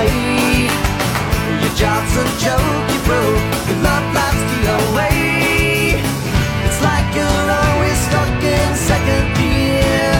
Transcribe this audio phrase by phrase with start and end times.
[0.00, 0.68] away.
[1.60, 3.40] Your job's a joke, you broke.
[3.68, 6.00] Your love life's the away.
[6.66, 10.12] It's like you're always stuck in second gear.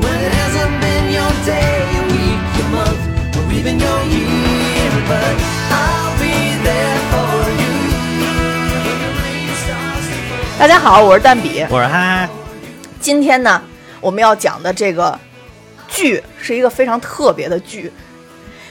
[0.00, 3.02] When it hasn't been your day, your week, your month,
[3.36, 4.90] or even your year.
[5.08, 5.36] But
[5.70, 7.74] I'll be there for you.
[8.84, 10.58] When the rain starts to fall.
[10.58, 11.62] 大家好，我是蛋比。
[11.68, 12.28] 我说哈，
[13.00, 13.62] 今天呢，
[14.00, 15.18] 我们要讲的这个
[15.88, 17.92] 剧是一个非常特别的剧。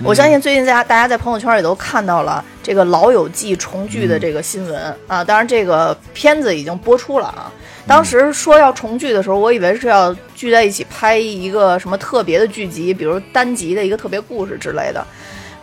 [0.04, 7.52] 我相信最近大家大家在朋友圈也都看到了这个《老友记》重聚的这个新闻、啊，当然这个片子已经播出了啊。
[7.88, 15.05] 当时说要重聚的时候，我以为是要聚在一起拍一个什么特别的剧集，比如单集的一个特别故事之类的，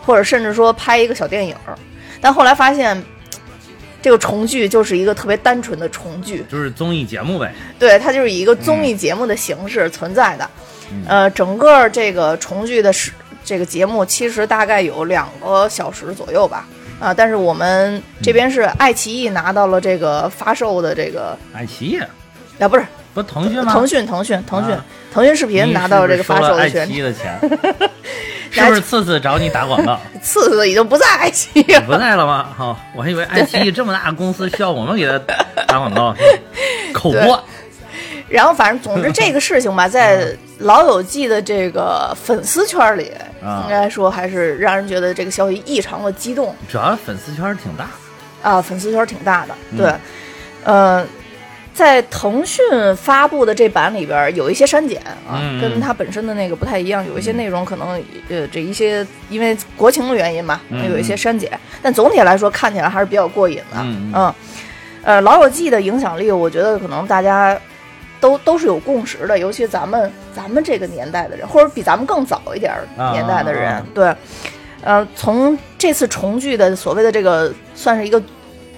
[0.03, 1.77] 或者甚至说拍一个小电影儿。
[2.19, 3.01] 但后来发现，
[4.01, 7.53] 这个重聚就是一个特别单纯的重聚，就是综艺节目呗。
[7.77, 10.49] 对，它就是以一个综艺节目的形式存在的。
[11.07, 13.11] 呃，整个这个重聚的时
[13.43, 16.67] 这个节目其实大概有两个小时左右吧。
[16.99, 21.99] 啊，但是我们这边是爱奇艺拿到了这个发售的这个，爱奇艺
[22.59, 23.73] 啊，不是不是腾讯吗？
[23.73, 27.37] 腾讯，腾讯，腾讯啊，腾讯视频拿到了这个发售的权利，爱奇艺的钱，
[28.51, 29.99] 是不是次次找你打广告？
[30.21, 31.81] 次次已经不在爱奇艺了。
[31.81, 32.47] 不在了吗？
[32.55, 35.19] 好、我还以为爱奇艺这么大公司 需要我们给他
[35.67, 36.15] 打广告，
[36.93, 37.43] 口播。
[38.33, 40.25] 然后反正总之这个事情吧， 在
[40.57, 43.11] 《老友记》的这个粉丝圈里，
[43.43, 43.61] 啊。
[43.63, 46.55] 应该说还是让人觉得这个消息异常的激动。
[46.67, 47.87] 主要粉丝圈挺大，
[48.41, 49.53] 啊，粉丝圈挺大的。
[49.71, 49.77] 嗯。
[49.77, 49.93] 对，
[50.63, 51.05] 呃，
[51.75, 52.63] 在腾讯
[52.95, 61.51] 发布的这版里边有一些删减啊，跟它本身的那个不太一样，有一些内容可能呃这一些因为国情的原因嘛，嗯有一些删减，
[61.83, 63.77] 但总体来说看起来还是比较过瘾的。
[63.81, 64.33] 嗯，
[65.03, 67.59] 呃，《老友记》的影响力，我觉得可能大家
[68.23, 74.15] 都都是有共识的，尤其咱们咱们这个年代的人，或者比咱们更早一点儿年代的人，啊啊啊对，
[74.81, 78.23] 呃，从这次重聚的所谓的这个算是一个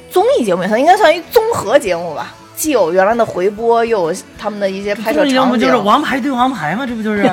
[0.10, 2.34] 综艺节目，它应该算一综合节目吧。
[2.56, 6.84] 既有原来的回播，又有他们的一些拍摄这要不，就是王牌对王牌吗？
[6.88, 7.30] 这不就是？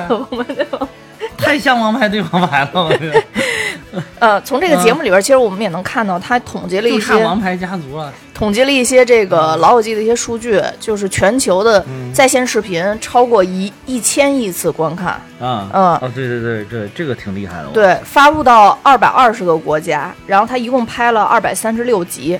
[1.35, 3.23] 太像王牌对王牌了，我觉得
[4.19, 8.11] 呃，从这个节目里边，其实我们也能看到，他统计了一些王牌家族啊。
[8.33, 17.67] 统计了一些这个《老友记》的一些数据，就是全球的在线视频超过一一千亿次观看，啊，嗯哦，对对对，对这个挺厉害的。
[17.67, 22.37] 对，发布到二百二十个国家，然后他一共拍了二百三十六集，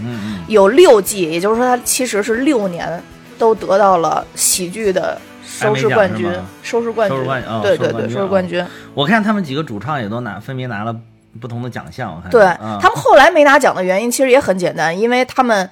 [0.48, 3.02] 有六季，也就是说他其实是六年
[3.38, 6.28] 都得到了喜剧的收视冠军
[6.64, 10.94] 收视冠军收视冠哦，对对对，收视冠军收视冠军，我看他们几个主唱也都拿分别拿了
[11.40, 12.14] 不同的奖项。
[12.16, 15.70] 我看对啊他们后来没拿奖的原因其实也很简单，因为他们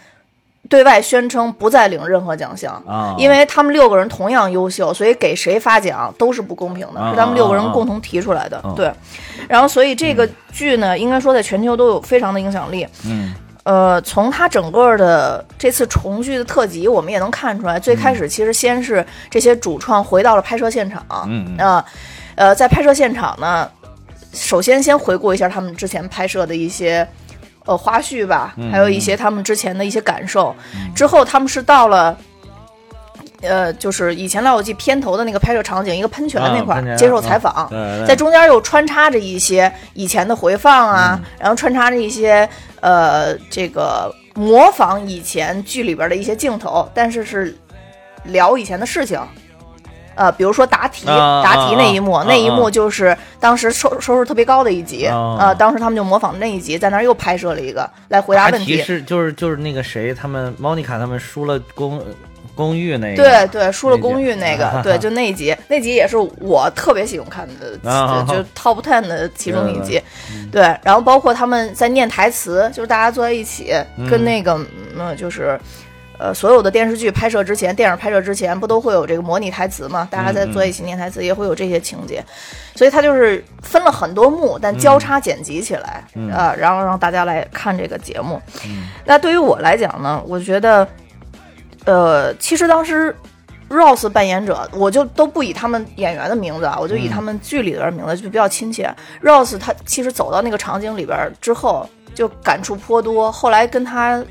[0.70, 2.74] 对外宣称不再领任何奖项。
[2.88, 8.58] 啊，因为他们六个人同样优秀，所以给谁发奖都是不公平的，啊是他们六个人共同提出来的。
[8.58, 8.92] 啊对，
[9.48, 12.88] 然后所以这个剧呢，应该说在全球都有非常的影响力。
[13.06, 13.34] 嗯
[13.64, 21.84] 呃，从它整个的这次重聚的特辑，我们也能看出来，最开始其实先是这些主创回到了拍摄现场，嗯
[22.34, 23.70] 呃，在拍摄现场呢，
[24.34, 27.08] 首先先回顾一下他们之前拍摄的一些
[27.66, 30.56] 呃花絮吧，嗯还有一些他们之前的一些感受。
[30.96, 32.18] 之后他们是到了。
[33.44, 37.68] 呃，就是以前《老友记》片头的那个拍摄场景，一个喷泉那块儿、啊接受采访，
[38.08, 42.48] 在中间又穿插着一些以前的回放啊，嗯然后穿插着一些
[42.82, 47.58] 呃这个模仿以前剧里边的一些镜头，但是是
[48.26, 49.20] 聊以前的事情。
[50.16, 58.78] 呃，比如说答题，啊答题那一幕，那一幕就是当时收收视特别高的一集，啊呃，当时他们就模仿那一集，在那儿又拍摄了一个来回答答问题。
[58.78, 62.02] 题是就是就是那个谁，他们 Monica 他们输了公
[62.54, 70.02] 公寓那个，对对，输了公寓那个， 对，就那一集，那集也是我特别喜欢看的，啊就 top ten 的其中一集
[70.52, 70.62] 对。
[70.62, 73.74] 对，然后包括他们在念台词，就是大家坐在一起，
[74.10, 74.60] 跟那个
[74.98, 75.60] 嗯，就是。
[76.22, 80.08] 呃，所有的电视剧拍摄之前，电影拍摄之前，不都会有这个模拟台词吗？
[80.12, 82.24] 大家在坐一起念台词，也会有这些情节，
[82.76, 88.40] 所以它就是分了很多幕，但交叉剪辑起来，啊，然后让大家来看这个节目。
[89.04, 90.88] 那对于我来讲呢，我觉得，
[91.86, 93.16] 呃，其实当时
[93.68, 98.94] Rose 扮演者，我就都不以他们演员的名字啊，我就以他们剧里的名字就比较亲切。
[99.24, 103.32] Rose 他其实走到那个场景里边之后，就感触颇多。
[103.32, 104.24] 后来跟他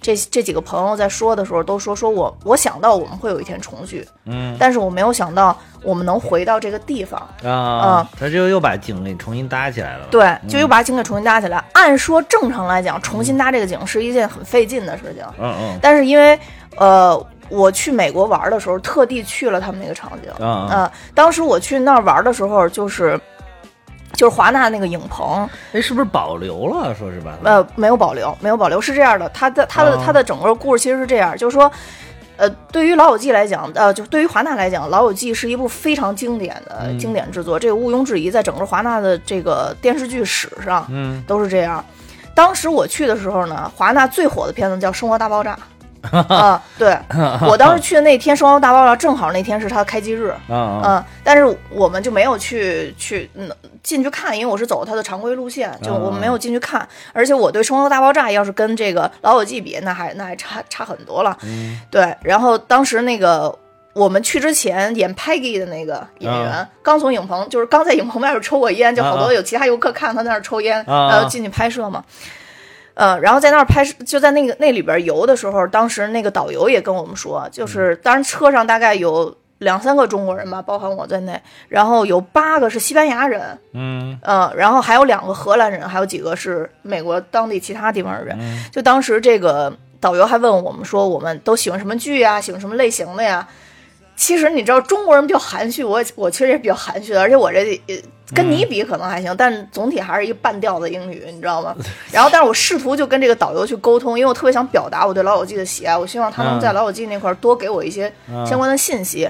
[0.00, 7.20] 这这几个朋友在说的时候，都说说我我想到我们会有一天重聚，嗯但是我没有想到我们能回到这个地方。
[7.44, 10.06] 啊，他就又把井给重新搭起来了。
[10.10, 11.62] 对，就又把井给重新搭起来。
[11.72, 16.38] 按说正常来讲，重新搭这个井是一件很费劲的事情，嗯嗯但是因为
[16.76, 20.30] 呃，我去美国玩的时候，特地去了他们那个场景。
[20.38, 23.20] 嗯嗯呃当时我去那儿玩的时候，就是
[24.12, 26.94] 就是华纳那个影棚，哎，是不是保留了？
[26.94, 27.38] 说是吧？
[27.44, 31.70] 呃，没有保留，没有保留，是这样的，它的它的哦它的整个故事其实是这样，就是说。
[32.36, 41.84] 呃，对于《老友记》来讲，呃，就对于华纳来讲，《老友记》是一部非常经典的、嗯经典之作，这个毋庸置疑，在整个华纳的这个电视剧史上，嗯，都是这样。
[42.34, 45.52] 当时我去的时候呢，华纳最火的片子叫《生活大爆炸》
[46.28, 46.96] 啊，对
[47.46, 53.50] 我当时去的那天，《生活大爆炸》正好那天是它开机日，嗯，但是我们就没有去去嗯
[53.82, 56.86] 进去看，因为我是走它的常规路线，就我们没有进去看。
[57.12, 61.36] 而且我对《生活大爆炸》要是跟这个《老友记》比，那还那还差差很多了。
[61.42, 63.54] 嗯对，然后当时那个
[63.92, 72.02] 我们去之前演 Peggy 的那个演员、啊刚从影棚，就是刚在影棚外边抽过烟，就好多有其他游客看他在那儿抽烟，然后进去拍摄嘛。
[72.94, 88.36] 呃，然后在那儿拍摄，就在那个那里边游的时候，当时那个导游也跟我们说，就是当然车上大概有两三个中国人吧，包含我在内，然后有八个是西班牙人，嗯呃，然后还有两个荷兰人，还有几个是美国当地其他地方的人。
[88.40, 92.40] 嗯就当时这个导游还问我们说，我们都喜欢什么剧呀？
[92.40, 93.46] 喜欢什么类型的呀？
[94.20, 97.96] 其实你知道中国人比较含蓄，我我其实也比较含蓄的，而且我这呃
[98.34, 101.74] 跟你比可能还行，但总体还是一个半吊子英语，你知道吗？
[102.12, 108.46] 然后，但是我试图就跟这个导游去沟通，因为我特别想表达我对老友记的喜爱，我希望他能在嗯老友记那块儿多给我一些嗯。
[108.46, 109.26] 相关的信息。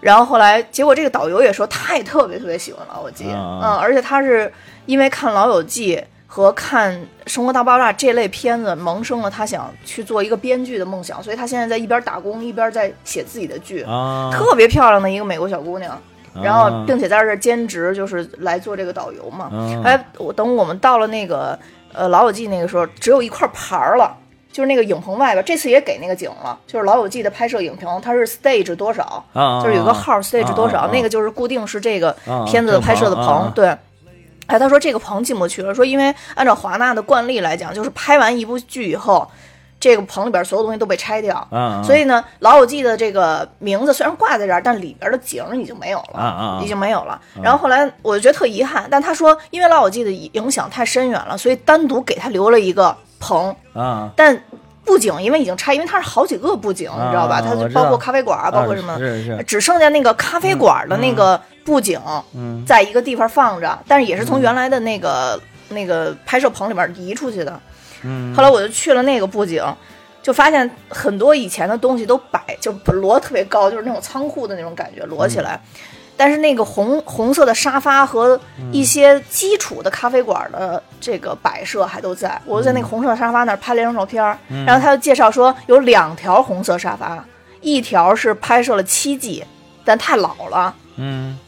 [0.00, 3.60] 然后后来，结果这个导游也说他也特别特别喜欢老友记，嗯。
[3.62, 4.50] 嗯，而且他是
[4.86, 6.02] 因为看老友记
[6.36, 6.94] 和看
[7.26, 15.98] 《生活大爆炸》这类片子萌生了他想去做一个编剧的梦想，所以他现在在一边打工一边在写自己的剧，啊，特别漂亮的一个美国小姑娘。
[16.42, 19.48] 然后啊，并且在这儿兼职，就是来做这个导游嘛。
[19.50, 21.58] 嗯后来我等我们到了那个
[21.94, 24.14] 呃老友记那个时候，只有一块牌儿了，
[24.52, 33.74] 就是那个影棚外边，这次也给那个景了，就是老友记的拍摄影棚，它是 stage 多少，啊，就是有个号 stage 多少，啊那个就是固定是这个啊片子的拍摄的棚对。
[34.46, 39.28] 哎，他说这个棚进不去了，说因为按照华纳的惯例来讲，就是拍完一部剧以后，
[39.78, 47.20] 这个棚里边所有东西都被拆掉，嗯，所以呢，《老友记》的这个名字虽然挂在这儿，但里边的景已经没有了，已经没有了。
[47.42, 54.40] 然后后来我就觉得特遗憾，但他说因为《老友记》的影响太深远了，所以单独给他留了一个棚，啊，但
[54.86, 57.42] 布景因为已经拆，因为它是好几个布景，你知道吧？
[57.42, 58.96] 它就包括咖啡馆啊，包括什么，
[59.42, 62.00] 只剩下那个咖啡馆的那个布景，
[62.34, 65.38] 嗯在一个地方放着，但是也是从原来的那个、
[65.70, 67.60] 那个拍摄棚里面移出去的。
[68.02, 69.62] 嗯后来我就去了那个布景，
[70.22, 75.60] 就发现很多以前的东西都摆，就摞特别高，就是那种仓库的那种感觉，摞起来。
[76.16, 78.40] 但是那个红红色的沙发和
[78.72, 82.40] 一些基础的咖啡馆的这个摆设还都在。
[82.44, 87.22] 我就在那个红色沙发那儿拍了一张照片儿，然后他就介绍说有两条红色沙发，
[87.60, 89.44] 一条是拍摄了七季，
[89.84, 91.38] 但太老了，嗯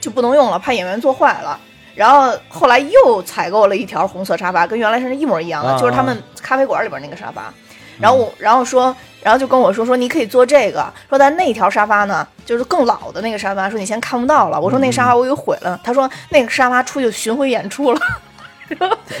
[0.00, 1.58] 就不能用了，怕演员坐坏了。
[1.94, 7.54] 然后后来又采购了一条红色沙发，跟原来是一模一样的，啊就是他们咖啡馆里边那个沙发。
[8.00, 14.60] 然后我，然后说，然后就跟我说说你可以坐这个，说但那条沙发呢，就是更老的那个沙发，说你先看不到了。
[14.60, 18.00] 我说那沙发我给毁了，他说那个沙发出去巡回演出了。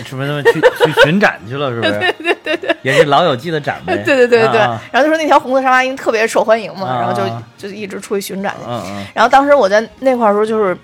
[0.06, 1.70] 什么什么去去巡展去了？
[1.70, 1.92] 是不是？
[2.00, 3.94] 对对对对，也是老友记的展呗。
[4.04, 4.60] 对对对对对。
[4.60, 8.66] 啊然后就说那条红色沙发因为特别受欢迎嘛，啊然后就就一直出去巡展去。
[9.12, 10.76] 然后当时我在那块儿的时候，就是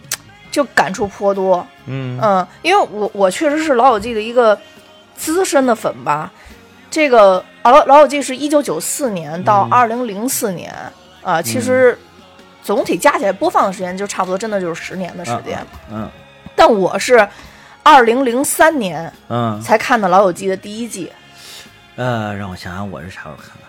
[0.51, 1.67] 就感触颇多。
[1.87, 4.57] 嗯嗯，因为我我确实是老友记的一个
[5.17, 6.31] 资深的粉吧。
[6.91, 10.75] 这个老老友记是一九九四年到二零零四年
[11.23, 11.97] 啊、其实
[12.63, 15.59] 总体加起来播放的时间就差不多，真的就是十年的时间。
[15.91, 16.11] 嗯
[16.57, 17.27] 但我是
[17.83, 21.11] 二零零三年嗯才看的老友记的第一季。
[21.97, 23.65] 呃，让我想想，我是啥时候看的？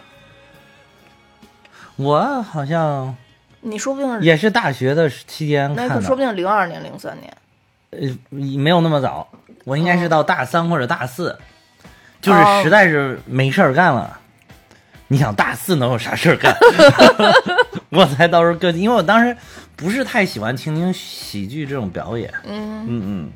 [1.98, 3.16] 我好像
[3.62, 7.34] 你说不定是，也是大学的期间那看的，可说不定零二年、零三年。
[7.92, 8.00] 呃，
[8.30, 9.28] 没有那么早，
[9.66, 11.38] 我应该是到大三或者大四，
[12.22, 14.18] 就是哦实在是没事儿干了。
[15.08, 16.56] 你想大四能有啥事儿干？
[17.92, 19.36] 我才到时候各地，因为我当时
[19.76, 22.34] 不是太喜欢听听喜剧这种表演。
[22.46, 23.32] 嗯，嗯嗯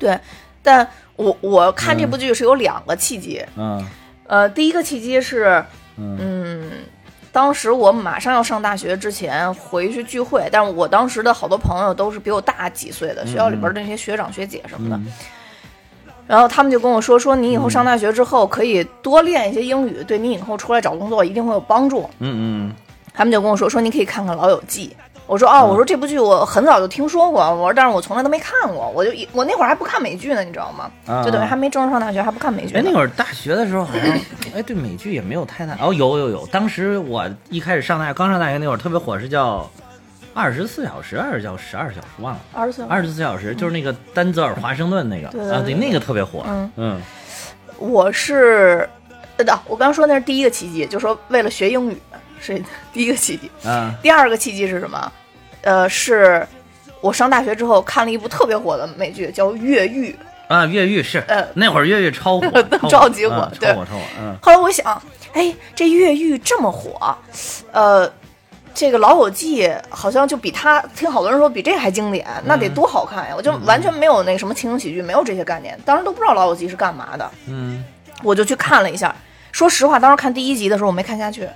[0.00, 0.18] 对。
[0.62, 3.86] 但我我看这部剧是有两个契机，嗯
[4.26, 5.64] 呃，第一个契机是，
[5.96, 6.70] 嗯嗯，
[7.30, 14.96] 当时我马上要上大学之前回去聚会，但是我当时的好多朋友都是比我大几岁的，学校里边的那些学长学姐什么的。
[14.96, 15.06] 嗯
[16.26, 22.08] 然后他们就跟我说，说你以后上大学之后可以多练一些英语，对你以后出来找工作一定会有帮助。
[22.18, 22.74] 嗯嗯
[23.14, 24.94] 他们就跟我说，说你可以看看《老友记》。
[25.26, 30.88] 我说哦，我说这部剧我很早就听说过，我说但是我从来都没看过，我就一我那会儿还不看美剧呢，你知道吗？
[31.06, 32.76] 啊就等于还没正式上大学，还不看美剧。
[32.76, 34.06] 哎，那会儿大学的时候好像，
[34.54, 35.76] 哎，对美剧也没有太大。
[35.80, 39.68] 哦，有有有，当时我一开始上大学，刚上大学那会儿特别火是叫
[40.36, 42.06] 二十四小时还是叫十二小时？
[42.18, 42.40] 忘了。
[42.52, 42.92] 二十四小时。
[42.92, 46.44] 二十四小时就是那个丹泽尔华盛顿那个啊，对，对那个特别火。
[46.46, 47.02] 嗯嗯
[47.78, 48.88] 我是，
[49.38, 51.96] 呃，的，我刚说那是第一个契机，就说为了学英语
[52.38, 52.62] 是
[52.92, 53.50] 第一个契机。
[53.64, 55.12] 嗯第二个契机是什么？
[55.62, 56.46] 呃，是
[57.00, 60.12] 我上大学之后看了一部特别火的美剧，叫《越狱》。
[60.54, 64.00] 啊，越狱是呃那会儿越狱 超火，超超级火超火超火。
[64.20, 65.02] 嗯后来我想，
[65.32, 67.16] 哎，这越狱这么火，
[67.72, 68.08] 呃，
[68.76, 73.34] 这个《老友记》好像就比他，听好多人说比这还经典，那得多好看呀！
[73.34, 77.82] 我就完全没有那个什么情景喜剧，没有这些概念，当时都不知道《老友记》是干嘛的，嗯，
[78.22, 79.16] 我就去看了一下。
[79.50, 81.48] 说实话，当时看第一集的时候，我没看下去。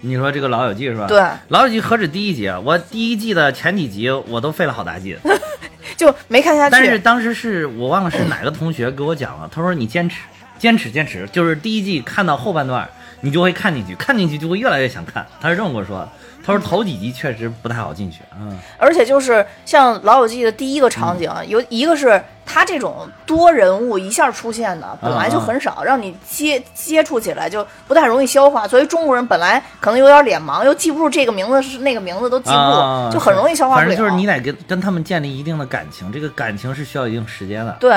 [0.00, 1.06] 你说这个《老友记》是吧？
[1.06, 5.18] 对，《老友记》何止第一集啊，我第一季的前几集我都费了好大劲。
[5.98, 6.72] 就没看下去。
[6.72, 10.16] 但是当时是我忘了是哪个同学给我讲了，他说你坚持，
[10.58, 12.88] 坚持，坚持，就是第一季看到后半段，
[13.20, 15.26] 你就会看进去，看进去就会越来越想看。
[15.42, 16.08] 他是这么跟我说的。
[16.44, 28.68] 他说头几集确实不太好进去，嗯而且就是像《老友记》的第一个场景，有一个是他这种多人物一下出现的，本来就很少，让你接接触起来就不太容易消化。
[28.68, 33.86] 作为中国人，本来可能有点脸盲，又记不住这个名字是那个名字，都记不住，啊，就很容易消化不了。
[33.86, 37.74] 反正就是你得跟跟他们建立一定的感情，这个感情是需要一定时间的。
[37.80, 37.90] 对，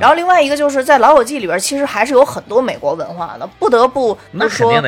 [0.00, 4.18] 然后另外一个就是在《老友记》里边，其实还是有很多美国文化的，不得不
[4.50, 4.82] 说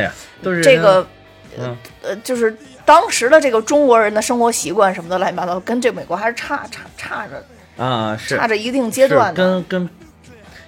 [0.62, 1.06] 这个
[1.56, 9.43] 呃呃，就是当时的这个中国人的生活习惯什么的乱七八糟，跟这美国还是差差差着啊是差着一定阶段的。
[9.43, 9.91] 跟跟，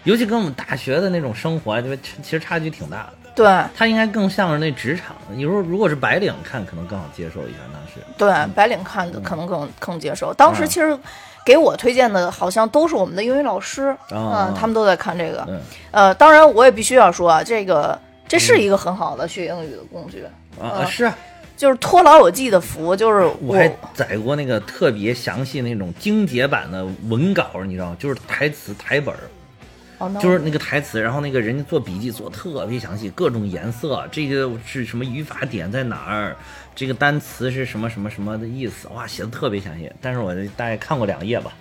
[0.05, 2.03] 尤其跟我们大学的那种生活，对吧？
[2.03, 3.13] 其其实差距挺大的。
[3.37, 3.47] 对
[3.77, 5.15] 他应该更像是那职场。
[5.31, 8.01] 你说如果是白领看，可能更好接受一下，当时。
[8.17, 10.33] 对，白领看的可能更更接受。
[10.33, 10.99] 当时嗯其实
[11.45, 15.45] 给我推荐的，好像都是我们的英语老师，哦嗯，他们都在看这个。
[15.49, 20.25] 嗯呃，当然我也必须要说啊，这个这是一个很好的学英语的工具，
[20.59, 21.15] 啊，嗯是啊，
[21.57, 27.97] 就是托老友记的福，就是我还载过那个特别详细那种精简版的文稿，你知道吗？
[27.99, 36.37] 就是台词台本儿，就是那个台词，然后那个人家做笔记做特别详细，各种颜色，这个是什么语法点在哪儿，
[36.75, 39.91] 这个单词是什么什么什么的意思，哇，写的特别详细。
[40.03, 41.53] 但是我大概看过两页吧，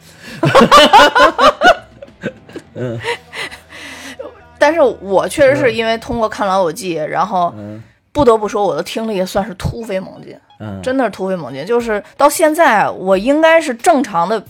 [2.75, 2.99] 嗯
[4.57, 7.81] 但是我确实是因为通过看老友记，然后嗯
[8.15, 10.33] 不得不说我的听力也算是突飞猛进。
[10.61, 11.65] 嗯，真的是突飞猛进。
[11.65, 14.41] 就是到现在，我应该是正常的，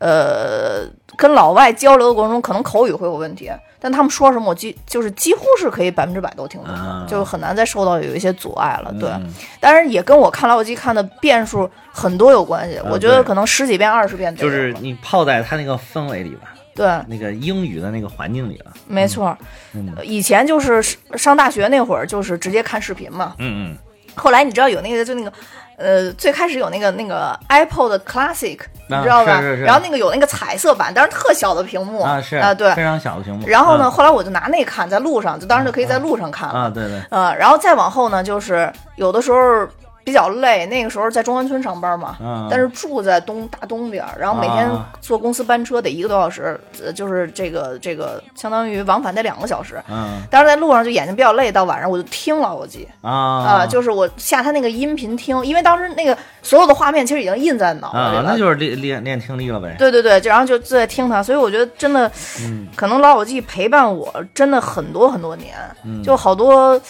[0.00, 0.88] 呃，
[1.18, 8.90] 跟老外交流的过程中，可能口语会有问题，但他们说什么，我几就是几乎是可以百分之百都听懂的，啊就是很难再受到有一些阻碍了。
[8.98, 12.80] 对，嗯当然也跟我看老友记看的遍数很多有关系。
[12.88, 18.72] 我觉得可能十几遍、二十遍就是你泡在他那个氛围里吧，对，那个英语的那个环境里了。
[18.86, 19.36] 没错。
[19.74, 20.82] 嗯以前就是
[21.16, 23.34] 上大学那会儿，就是直接看视频嘛。
[23.38, 23.76] 嗯
[24.14, 25.32] 后来你知道有那个就那个，
[25.76, 29.40] 呃，最开始有那个那个 Apple 的 Classic，、你啊知道吧？
[29.40, 32.82] 是是是然后那个有那个彩色版，但是特小的屏幕嗯啊是啊，对非。
[32.82, 33.46] 常小的屏幕。
[33.48, 36.54] 然后呢，嗯后来我就拿那看，在路上，就当时就可以在路上看了。
[36.54, 39.66] 啊，对对，呃，然后再往后呢，就是有的时候
[40.04, 49.82] 比较累，那个时候在中关村上班嘛，嗯但是住在东大东边，然后每天啊坐公司班车得一个多小时，呃，就是这个这个相当于往返得两个小时。
[49.88, 52.88] 嗯但是在路上就眼睛比较累，到晚上我就听老友记。
[53.00, 58.18] 啊啊，就是我下他那个音频听，因为当时那个所有的画面其实已经印在脑子里了。
[58.20, 59.74] 啊，那就是练练练听力了呗。
[59.78, 65.54] 对对对，就然后就就在听他，所以我觉得真的，嗯可能老友记陪伴我真的很多很多年，
[65.84, 66.80] 嗯就好多。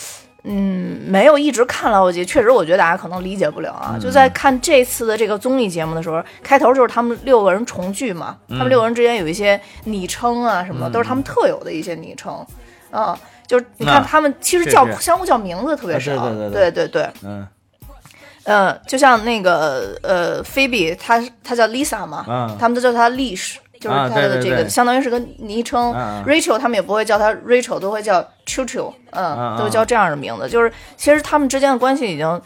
[0.44, 3.92] 嗯，没有一直看老友记，确实我觉得大家可能理解不了啊。
[3.94, 4.00] 嗯。
[4.00, 8.58] 就在看这次的这个综艺节目的时候，开头就是他们六个人重聚嘛，嗯。
[8.58, 12.44] 他们六个人之间有一些昵称啊什么的，都是他们特有的一些昵称，
[12.90, 16.50] 啊，就是你看他们其实叫相互叫名字特别少，对对。
[16.50, 17.08] 对对对。
[17.22, 17.46] 嗯。
[18.44, 22.56] 呃，就像那个呃，菲比，她她叫 Lisa 嘛，嗯。
[22.58, 25.92] 他们都叫她 Lish，就是他的这个、相当于是个昵称。
[26.24, 30.48] Rachel 他们也不会叫他 Rachel，都会叫 Chu Chu，嗯，嗯都叫这样的名字。
[30.48, 32.40] 就是其实他们之间的关系已经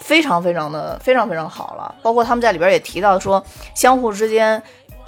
[0.00, 3.42] 非常非常的非常非常好了，包括他们在里边也提到说，
[3.74, 4.60] 相互之间。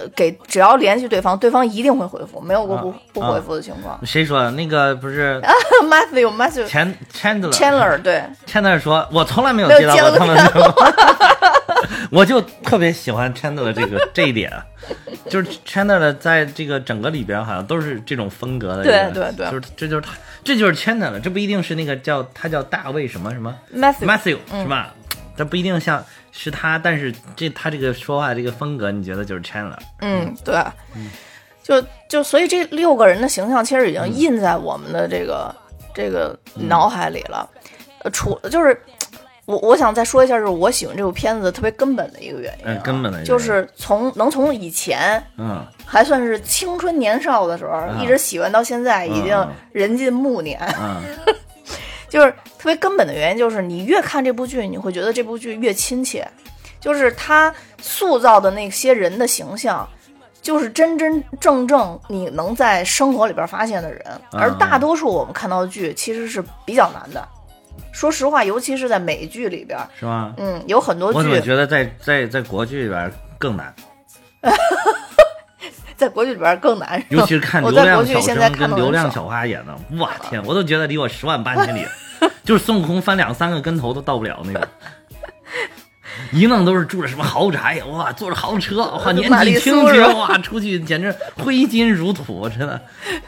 [0.03, 3.99] 呃给只要联系对方，对方一定会回复，没有过不、啊不回复的情况。
[4.05, 4.51] 谁说的？
[4.51, 5.41] 那个不是
[5.83, 10.91] Matthew Matthew Chan Chandler Chandler 对，Chandler 说，我从来没有接到过他们的电话，
[12.11, 14.51] 我就特别喜欢 Chandler 这个这一点，
[15.29, 20.11] 就是 Chandler 在这个整个里边好像都是这种风格的人，对对对就是这就是他，
[20.43, 24.93] 这就是 Chandler，这不一定是那个叫他叫大卫什么什么 Matthew Matthew 是吧？
[25.35, 26.03] 这不一定像
[26.35, 30.61] 是他，但是这他这个说话这个风格，你觉得就是 Chandler，嗯，对，
[31.61, 34.11] 就就所以这六个人的形象其实已嗯。
[34.11, 35.55] 经印在我们的这个、
[35.93, 37.47] 这个脑海里了。
[37.99, 38.77] 呃，除就是
[39.45, 50.59] 我我想再说一下，就是我喜欢这部片子特别根本的一个原因啊、嗯根本的就是从能从以前嗯，还算是青春年少的时候，一直喜欢到现在，已经嗯人近暮年。
[50.81, 51.01] 嗯，
[52.13, 56.27] 就是特别根本的原因，就是你越看这部剧，你会觉得这部剧越亲切，
[56.79, 57.51] 就是他
[57.81, 59.89] 塑造的那些人的形象。
[60.39, 64.03] 就是真真正正你能在生活里边发现的人，
[64.33, 67.27] 而大多数我们看到的剧其实是比较难的。
[67.93, 70.35] 说实话，尤其是在美剧里边，是吗？
[70.37, 73.73] 嗯，有很多剧我怎么觉得在在在国剧里边更难，
[76.03, 81.85] 在国剧里边更难，尤其是看流量小生跟流量小花演的，我 天，我都觉得离我十万八千里，
[82.43, 84.61] 就是孙悟空翻两三个跟头都到不了那种。
[86.33, 92.81] 一弄都是住着什么豪宅，哇，坐着豪车， 哇，年纪轻轻，哇，出去简直挥金如土，真的，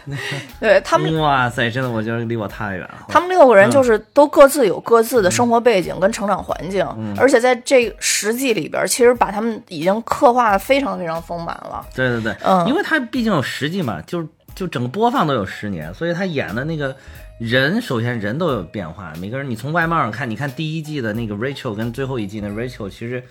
[0.59, 3.05] 对他们哇塞，真的，我觉得离我太远了。
[3.07, 3.71] 他们六个人嗯。
[3.71, 7.13] 就是都各自有各自的生活背景跟成长环境，嗯。
[7.17, 11.85] 而且在这实际里边，其实把他们已经刻画的非常非常丰满了。
[11.93, 12.65] 对对对，嗯。
[12.67, 16.95] 因为他毕竟有实际嘛，就就整个播放都有十年，所以他演的那个
[17.37, 23.23] 人，首先人都有变化，每个人你从外貌上看，你看第一季的那个 Rachel 跟最后一季的 Rachel，其实。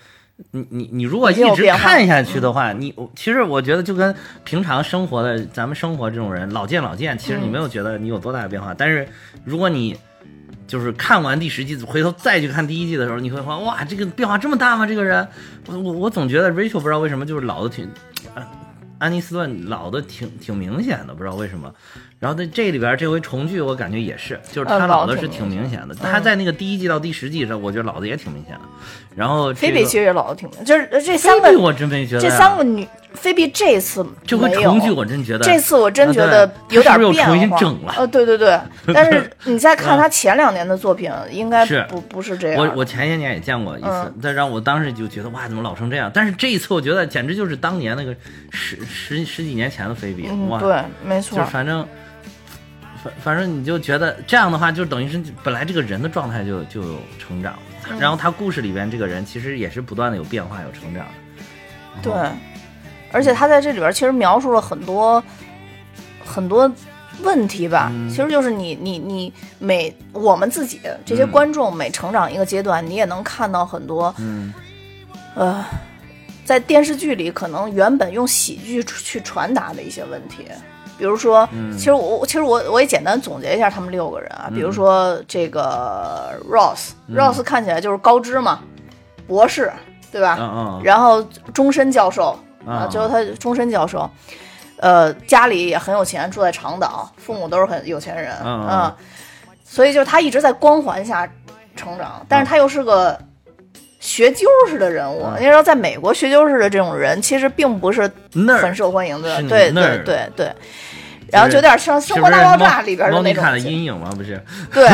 [0.51, 4.13] 你你你如果一直看下去的话，你其实我觉得就跟
[4.43, 8.75] 平常生活的咱们生活这种人老见老见，其实你没有觉得你有多大的变化。
[8.75, 9.07] 但是
[9.45, 9.97] 如果你
[10.67, 14.85] 就是看完第十季，回头再去看第一季的时候，你会发现哇，这个变化这么大吗？
[14.85, 15.25] 这个人，
[15.69, 17.85] 我我我总觉得 Rachel 不知道为什么就是老的挺，
[18.35, 18.43] 啊
[18.99, 21.73] 安妮斯顿老的挺挺明显的，不知道为什么。
[22.19, 25.95] 然后在这里边这回重聚，我感觉也是，就是他呃老的是挺明显的。
[25.95, 28.61] 他在那个第一季到第十季的时候，我觉得老的也挺明显的。
[29.15, 37.21] 然后这个菲比其实也老的挺明，就是呃这三个我真没觉得这三个女，菲比这次这回没有重聚，我真觉得这次我真啊觉得有点变化。
[37.21, 37.95] 又重新整了。
[37.97, 38.59] 呃，对对对，
[38.93, 42.61] 但是你再看他前两年的作品，应该是不不是这样。
[42.61, 46.11] 我我前些年也见过一次嗯，但让我当时就觉得哇，怎么老成这样？
[46.13, 48.13] 但是这一次我觉得简直就是当年那个
[48.51, 51.45] 十十十几年前的菲比，嗯，哇，对，没错就。
[51.45, 51.87] 反正
[53.03, 61.13] 反反正你就觉得这样的话，就等于是本来这个人的状态就就有成长，嗯然后他故事里边这个人其实也是不断的有变化有成长的。
[62.03, 62.13] 对，
[63.13, 65.23] 而且他在这里边其实描述了很多
[66.25, 66.71] 很多
[67.23, 68.09] 问题吧，嗯。
[68.11, 74.53] 其实就是你你你每我们自己这些嗯观众每成长一个阶段，你也能看到很多嗯。
[75.35, 75.65] 呃，
[76.45, 80.47] 在电视剧里可能原本用喜剧去传达的一些问题。
[81.05, 81.77] 比如说，嗯。
[81.77, 87.45] 其实我其实我我也简单总结一下他们六个人啊，比如说这个 Ross，Ross、嗯。
[87.45, 88.61] 看起来就是高知嘛，
[89.27, 89.71] 博士，
[90.11, 90.39] 对吧？
[90.41, 94.09] 嗯嗯然后终身教授啊，啊最后他终身教授，
[94.79, 98.91] 呃，家里也很有钱，住在长岛，父母都是很有钱人，嗯，
[99.63, 101.31] 所以就是他一直在光环下
[101.77, 103.21] 成长，但是他又是个
[104.05, 105.23] 学究式的人物。
[105.25, 108.03] 嗯你知道，在美国学究式的这种人其实并不是
[108.61, 110.53] 很受欢迎的，是对对对对。
[111.35, 114.11] 然后就有点像《生活大爆炸》里边的莫妮卡的那种劲，阴影吗？
[114.17, 114.41] 不是，
[114.73, 114.89] 对，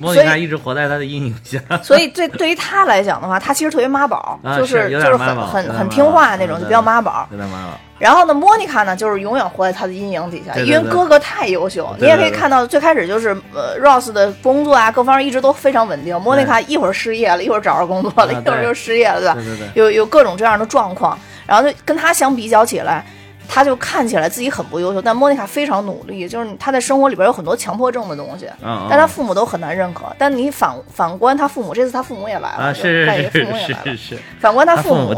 [0.00, 1.58] 莫所以妮卡一直活在他的阴影下。
[1.82, 7.26] 所以对对于他来讲的话，他其实特别妈宝，啊就是有就是很很很听话那种，就比较妈宝。
[7.32, 7.78] 有点妈宝。
[7.98, 11.92] 然后呢，莫妮卡呢，就是永远活在他的阴影底下，因为哥哥太优秀。
[11.98, 16.16] 对你也可以看到，最开始就是呃，Ross 的工作啊，各方面一直都非常稳定。
[16.20, 19.34] 莫妮卡一会儿失业了，一会儿找着工作了，啊一会儿又失业了，对吧？
[19.34, 23.04] 对对对，有有各种这样的状况，然后就跟他相比较起来，
[23.48, 30.04] 他就看起来自己很不优秀，但莫妮卡非常努力，就是他在生活里边有很多强迫症的东西，嗯，但他父母都很难认可。
[30.18, 34.16] 但你反反观他父母，这次他父母也来了，啊，就是他也是父母也来了是是。
[34.16, 35.14] 是，反观他他父母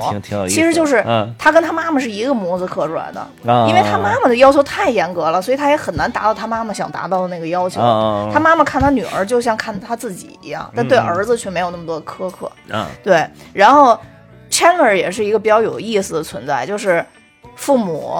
[0.48, 3.20] 其实就是嗯，他跟他妈妈是一个模子刻出来的，
[3.52, 7.80] 啊因为他妈妈的要求太严格了，所以他也很难达到他妈妈想达到的那个要求。
[7.80, 12.50] 啊他妈妈看他女儿就像看他自己一样，但对儿子却没有那么多苛刻。
[12.70, 13.98] 啊对，然后
[14.50, 17.04] Chandler 也是一个比较有意思的存在，就是
[17.60, 18.16] 父母，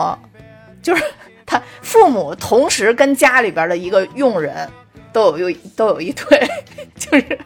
[0.82, 1.02] 就是
[1.46, 4.68] 他父母同时跟家里边的一个佣人
[5.12, 6.48] 都有有都有一对，
[6.94, 7.38] 就是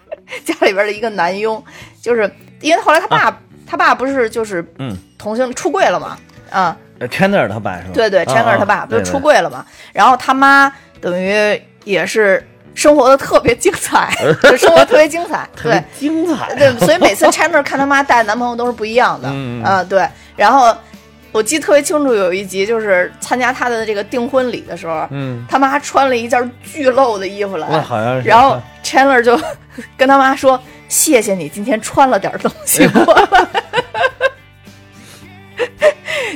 [0.44, 1.62] 家里边的一个男佣，
[2.02, 2.28] 就是
[2.60, 6.18] 因为后来他爸、他爸不是就是嗯同性出柜了嘛，
[6.50, 7.90] 啊，呃，Chandler 他爸是吧？
[7.94, 15.82] 对对啊，Chandler 他爸啊不是出柜了嘛，然后他妈等于也是生活的特别精彩， 就生活特别精彩，对。
[15.98, 20.06] 精彩，对，所以每次 Chandler 看他妈带的男朋友都是不一样的，嗯对。
[20.36, 20.76] 然后
[21.34, 29.36] 我记得特别清楚，有一集就是参加他的这个订婚礼的时候，嗯，他妈穿了一件巨露的衣服来，好像是，然后 Chandler 就
[29.98, 33.48] 跟他妈说：“谢谢你今天穿了点东西过来。”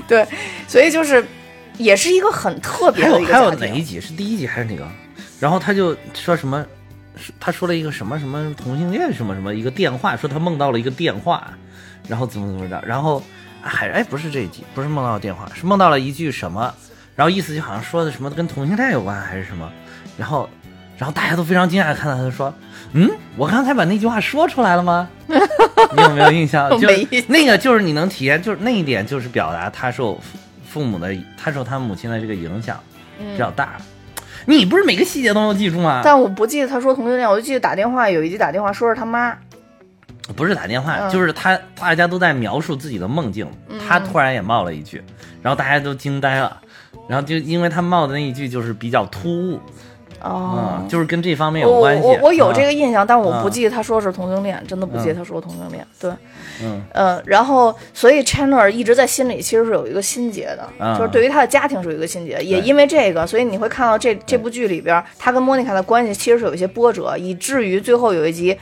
[0.09, 0.27] 对，
[0.67, 1.25] 所以就是
[1.77, 3.77] 也是一个很特别还的有还有哪一个家庭。
[3.77, 4.85] 一集是第一集还是哪个？
[5.39, 6.67] 然后他就说什么
[7.39, 11.53] 他说了一个什么什么同性恋什么什么一个电话，说他梦到了一个电话，
[12.09, 13.23] 然后怎么怎么着，然后
[13.69, 16.75] 还哎不是这一集，不是梦到了电话，是梦到了一句什么，
[17.15, 19.71] 然后意思就好像说的什么跟同性恋有关还是什么，
[20.17, 20.49] 然后
[20.97, 22.53] 然后大家都非常惊讶地看到他说，
[22.93, 25.09] 嗯，我刚才把那句话说出来了吗？
[25.29, 26.69] 你有没有印象？
[26.81, 26.89] 就
[27.29, 32.79] 那个就是你能体验，就是那一点就是表达他受父父母的，他受他母亲的这个影响
[33.19, 33.77] 比较大。
[34.47, 36.01] 你不是每个细节都能记住吗？
[36.03, 39.37] 但我不记得他说同性恋，我就记得打电话有一集打电话说是他妈，
[40.37, 43.47] 不是打电话，嗯就是他，大家都在描述自己的梦境，
[43.87, 45.03] 他突然也冒了一句，
[45.43, 46.61] 然后大家都惊呆了，
[47.09, 49.61] 然后就因为他冒的那一句就是比较突兀，
[50.21, 52.07] 哦嗯，，就是跟这方面我有关系。
[52.07, 55.87] 我我有这个啊，印象，但我不嗯记得他说是同性恋，真的不记得他说同性恋。
[55.99, 56.11] 对，
[56.63, 68.55] 嗯呃，然后所以 Chandler 一直在心里其实是有一个心结的，嗯就是对于他的家庭是有一个心结，也因为这个，所以你会看到这这部剧里边，他跟莫妮卡的关系其实是有一些波折，以至于最后有一集。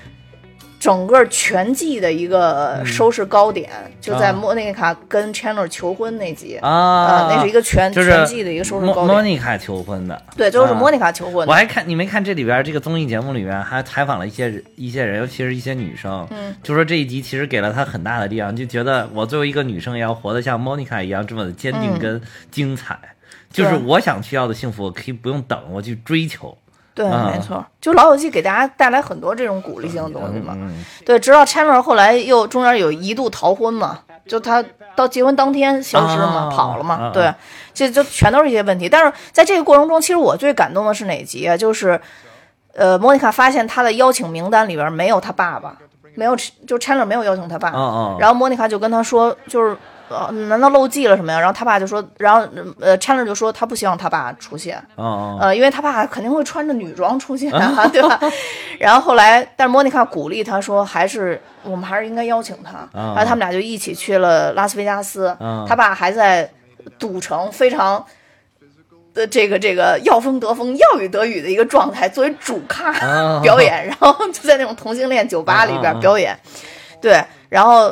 [0.87, 3.69] 整个全季的一个收视高点，
[4.01, 4.33] 就在啊。
[4.33, 6.59] 莫妮卡跟 Chandler 求婚那集。
[6.59, 7.27] 啊。
[7.27, 9.13] 呃那是一个全、就是全季的一个收视莫高点。
[9.13, 10.79] 莫妮卡求婚的，对，最后是啊。
[10.79, 11.47] 莫妮卡求婚的。
[11.47, 21.99] 我还看你没看这里边这个综艺节目里面还采访了一些人一些人，尤其是一些女生，嗯，就说这一集其实给了她很大的力量，就觉得我作为一个女生也要活得像莫妮卡一样这么的坚定嗯。
[21.99, 22.23] 跟
[22.53, 22.97] 精彩，
[23.51, 26.57] 就是我想需要的幸福，我可以不用等，我去追求。
[26.97, 30.55] 对，啊没错，就老友记给大家带来很多这种鼓励性的东西嘛。
[30.57, 36.95] 嗯，对，直到 Chandler 后来又中间有一度逃婚嘛，就他到结婚当天消失嘛，啊跑了嘛。
[36.95, 37.31] 啊对，
[37.75, 38.89] 这就全都是一些问题。
[38.89, 41.55] 但是在这个过程中，其实我最感动的是哪集啊？
[41.55, 42.01] 就是，
[42.73, 45.77] 呃，莫妮卡发现他的邀请名单里边没有他爸爸，
[46.15, 46.35] 没有，
[46.67, 47.69] 就 Chandler 没有邀请他爸。
[48.19, 49.77] 然后莫妮卡就跟他说，就是。
[50.09, 51.39] 呃，难道漏记了什么呀？
[51.39, 52.47] 然后他爸就说，然后
[52.81, 58.21] 呃，Chandler 就说他不希望他爸出现，哦哦，呃，因为他爸肯定会穿着女装出现啊， 对吧？
[58.79, 62.79] 然后后来，但是莫妮卡鼓励他说，还是我们还是应该邀请他。
[62.99, 66.51] 啊然后他们俩就一起去了拉斯维加斯，啊他爸还在
[66.99, 68.05] 赌城非常。
[69.17, 76.39] 的这个这个要风得风要雨得雨的一个状态，作为主咖、啊 表演，然后就在那种同性恋酒吧里边表演，
[77.01, 77.89] 对，然后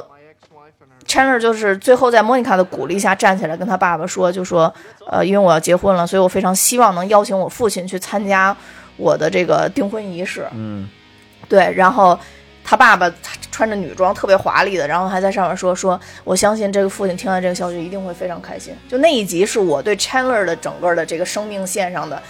[1.15, 4.73] Chandler 就是最后在莫妮卡的鼓励下站起来跟他爸爸说，就说，
[5.09, 8.57] 呃，因为我要结婚了，所以我非常希望能邀请我父亲去参加
[8.97, 10.45] 我的这个订婚仪式。
[10.53, 10.89] 嗯
[11.49, 12.19] 对，然后
[12.65, 13.09] 他爸爸
[13.53, 18.75] 穿着女装，特别华丽的，然后还在上面说说，我相信这个父亲听到这个消息一定会非常开心。
[18.89, 22.21] 就那一集是我对 Chandler 的整个的这个生命线上的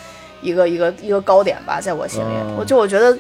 [0.42, 3.16] 一个一个一个高点吧，在我心里，哦我就我觉得。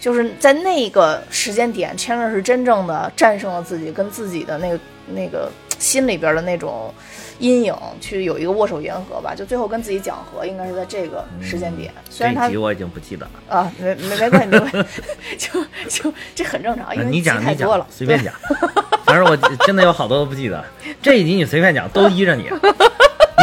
[0.00, 4.78] 就是在那个时间点，Chandler 是真正的战胜了自己，跟自己的那个
[5.14, 6.92] 那个心里边的那种
[7.38, 9.34] 阴影，去有一个握手言和吧。
[9.34, 11.92] 就最后跟自己讲和，应该是在这个时间点。
[12.10, 13.56] 虽然他我已经不记得了。
[13.56, 15.02] 啊，没没没关系，没关系，
[15.38, 18.32] 就 就这很正常，因为呃你讲太多了，，随便讲。
[19.06, 20.62] 反正我真的有好多都不记得。
[21.00, 22.50] 这一集你随便讲，都依着你。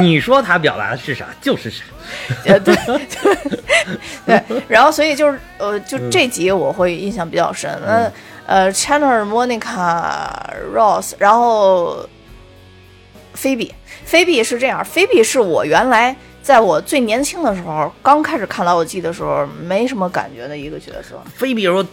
[0.02, 1.86] 你说他表达的是啥就是啥。
[2.44, 7.72] 对呃对对对，然后所以就是呃，就这集我会印象比较深。
[7.82, 8.12] 那
[8.46, 10.30] 呃，Chandler、Monica、
[10.74, 12.08] Ross，然后
[13.34, 21.20] 菲比，菲比是这样，菲比是我原来在我最年轻的时候，刚开始看老友记的时候，没什么感觉的一个角色。
[21.34, 21.86] 菲比说，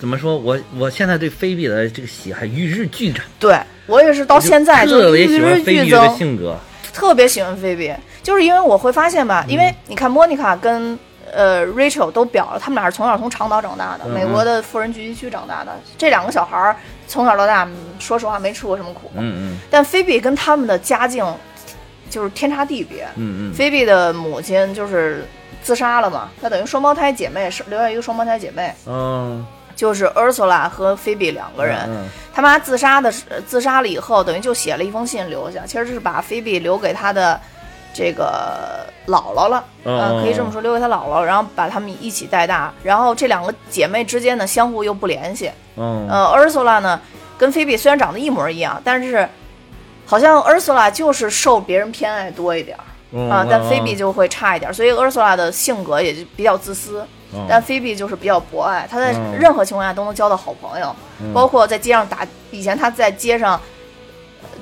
[0.00, 6.58] 怎么说我我现在对菲比的这个喜爱与日俱增，对我也是到现在就特别与喜欢日俱增，性格。
[6.92, 10.98] 特别喜欢菲比，就是因为我会发现吧，嗯因为你看莫妮卡跟
[11.32, 15.72] 呃 Rachel 都表了，他们俩是从小从长岛长大的，嗯美国的富人聚集区长大的。
[15.96, 21.24] 这两个小孩儿从小到大，嗯说实话没吃过什么苦，嗯嗯但菲比跟他们的家境
[22.10, 23.04] 就是天差地别。
[23.16, 25.24] 嗯嗯菲比的母亲就是
[25.62, 31.78] 自杀了嘛，她等于双胞胎姐妹是留下一个双胞胎姐妹，嗯，就是 Ursula 和菲比两个人。
[31.86, 37.40] 嗯他妈自杀的时自杀了以后，等于就写了一封信留下，其实是把菲比留给他的
[37.94, 42.72] 这个姥姥了，哦嗯，可以这么说，留给她姥姥，然后把他们一起带大。
[42.82, 45.50] 然后这两个姐妹之间呢，相互又不联系。
[45.76, 47.00] 嗯呃，Ursula 呢，
[47.36, 49.28] 跟菲比虽然长得一模一样，但是
[50.06, 57.00] 好像 Ursula 就是受别人偏爱多一点儿嗯啊，但菲比就会差一点儿，所以 Ursula 的性格也就比较自私。
[57.34, 60.96] 嗯但菲比就是比较博爱，她在嗯任何情况下都能交到好朋友，
[61.34, 62.26] 包括在街上打。
[62.50, 63.60] 以前她在街上，呃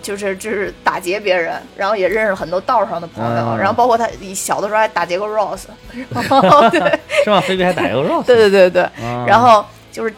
[0.06, 5.64] 就是就是打劫别人，然后也认识很多道上的朋友，嗯然后包括他小的时候还打劫过 Rose，
[6.70, 7.40] 对是吧？
[7.40, 8.22] 菲比还打过 Rose，。
[8.24, 10.14] 对对对对，啊然后就是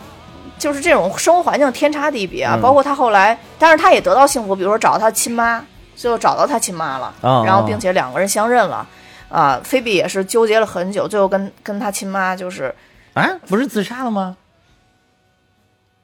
[0.59, 5.64] 就是这种生活环境天差地别啊，嗯包括他后来，但是他也得到幸福，比如说找到他亲妈，
[5.96, 8.87] 最后找到他亲妈了，哦然后并且两个人相认了。
[9.31, 12.74] 啊，菲比也是纠结了很久，最后跟跟他亲妈就是
[13.14, 14.37] 啊，不是自杀了吗？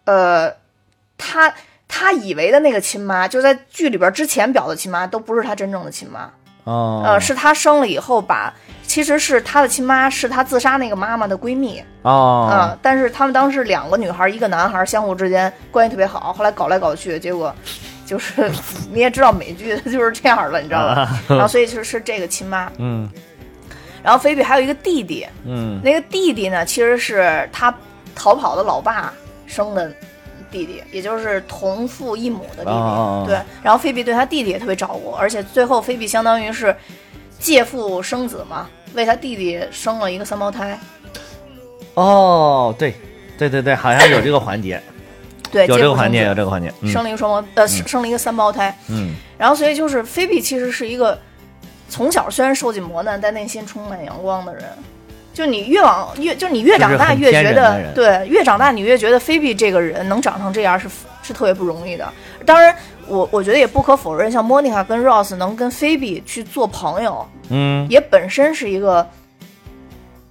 [0.05, 0.53] 呃，
[1.16, 1.51] 他
[1.97, 6.29] 他以为的那个亲妈，就在剧里边之前表的亲妈，都不是他真正的亲妈。
[6.65, 8.53] 哦，呃，是他生了以后把，
[8.83, 11.81] 其实是他的亲妈是他自杀那个妈妈的闺蜜。
[12.03, 17.55] 哦，嗯，但是他们当时两个女孩，一个男孩，相互之间关系特别好，后来搞来搞去，结果
[18.05, 18.51] 就是
[18.93, 21.09] 你也知道美剧就是这样了，你知道吧？
[21.31, 23.09] 然后所以就是是这个亲妈，嗯
[24.03, 27.73] 然后菲比还有一个弟弟，嗯那个弟弟呢，其实是他
[28.17, 29.13] 逃跑的老爸
[29.47, 29.95] 生的
[30.55, 33.27] 弟弟，也就是同父异母的弟弟。
[33.27, 36.75] 对，然后菲比对他弟弟也特别照顾，而且最后菲比相当于是
[37.40, 40.79] 借父生子嘛，为他弟弟生了一个三胞胎。
[41.95, 42.95] 哦，对
[43.37, 44.81] 对对对，好像有这个环节，
[45.51, 48.73] 对，有这个环节，有这个环节，嗯生了一个双胞，呃，生生了一个三胞胎。
[48.88, 51.19] 嗯然后所以就是菲比其实是一个
[51.88, 54.64] 从小虽然受尽磨难，但内心充满阳光的人。
[55.35, 60.88] 就你越往越，就你越长大越觉得对，越长大你越觉得菲比这个人能长成这样是
[61.23, 62.11] 是特别不容易的。
[62.47, 62.75] 当然，
[63.09, 69.05] 我我觉得也不可否认，像莫妮卡跟 Ross 能跟菲比去做朋友，嗯也本身是一个，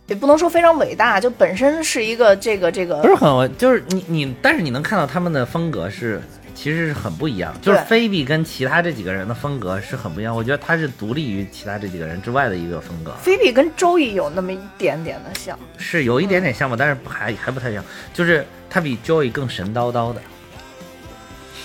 [0.08, 6.22] 也不能说非常伟大，就本身是一个这个这个不是很，就是你你，但是你能看到他们的风格是
[6.56, 10.36] 其实是很不一样，就是菲比跟其他这几个人的风格是很不一样。
[10.36, 15.58] 我觉得他是独立于其他这几个人之外的一个风格，菲比跟周易有那么一点点的像。
[15.78, 20.22] 是有一点点像吧，但是还还不太像，就是他比 Joey 更神叨叨的。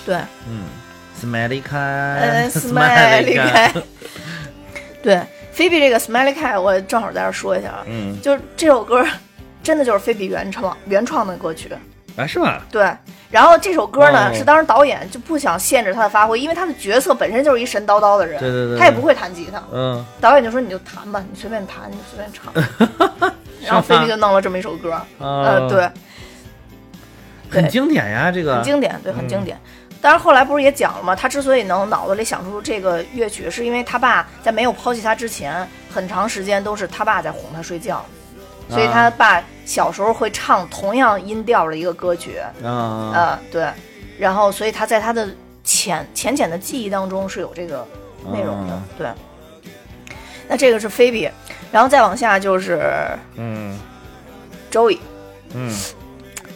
[0.06, 0.16] 对，
[0.48, 0.64] 嗯
[1.20, 3.72] ，Smiley 开呃， Smiley 开。
[5.02, 5.20] 对，
[5.52, 9.06] 菲比这个 Smiley Cat，我正好在这说一下啊，嗯就是这首歌
[9.62, 11.68] 真的就是菲比原创原创的歌曲。
[12.16, 12.60] 啊是吗？
[12.72, 12.82] 对，
[13.30, 14.34] 然后这首歌呢、哦。
[14.34, 22.52] 是当时导演就不想限制他的发挥，因为他的角色本身就是一神叨叨的人，对对对他也不会弹吉他，嗯，导演就说你就弹吧，你随便弹，你随便唱，
[23.64, 25.90] 然后菲比就弄了这么一首歌， 呃，呃，对，
[27.50, 28.56] 很经典呀，这个。
[28.56, 29.58] 很经典，对，很嗯经典。
[30.00, 31.16] 但是后来不是也讲了吗？
[31.16, 38.06] 他之所以能脑子里想出这个乐曲，是因为他爸在没有抛弃他之前，很长时间都是他爸在哄他睡觉，
[38.68, 43.68] 所以他爸小时候会唱同样音调的一个歌曲，啊呃，对，
[44.18, 45.28] 然后所以他在他的
[45.64, 47.86] 浅浅浅的记忆当中是有这个
[48.32, 49.08] 内容的，嗯对。
[50.48, 51.30] 那这个是菲比，
[51.70, 52.80] 然后再往下就是
[53.36, 53.78] 嗯
[54.70, 54.98] 周易。
[55.54, 55.70] 嗯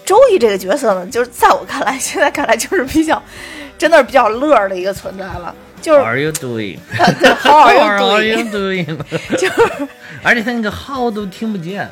[0.05, 3.22] 周易这个角色呢，就是在我看来， 现在看来就是比较，
[3.79, 5.55] 真的是比较乐的一个存在了。
[5.81, 6.79] 就是，Are you doing？
[7.20, 8.96] 对，How are you doing？doing？
[9.37, 9.88] 就是
[10.22, 11.90] 而且他那个 how 都听不见，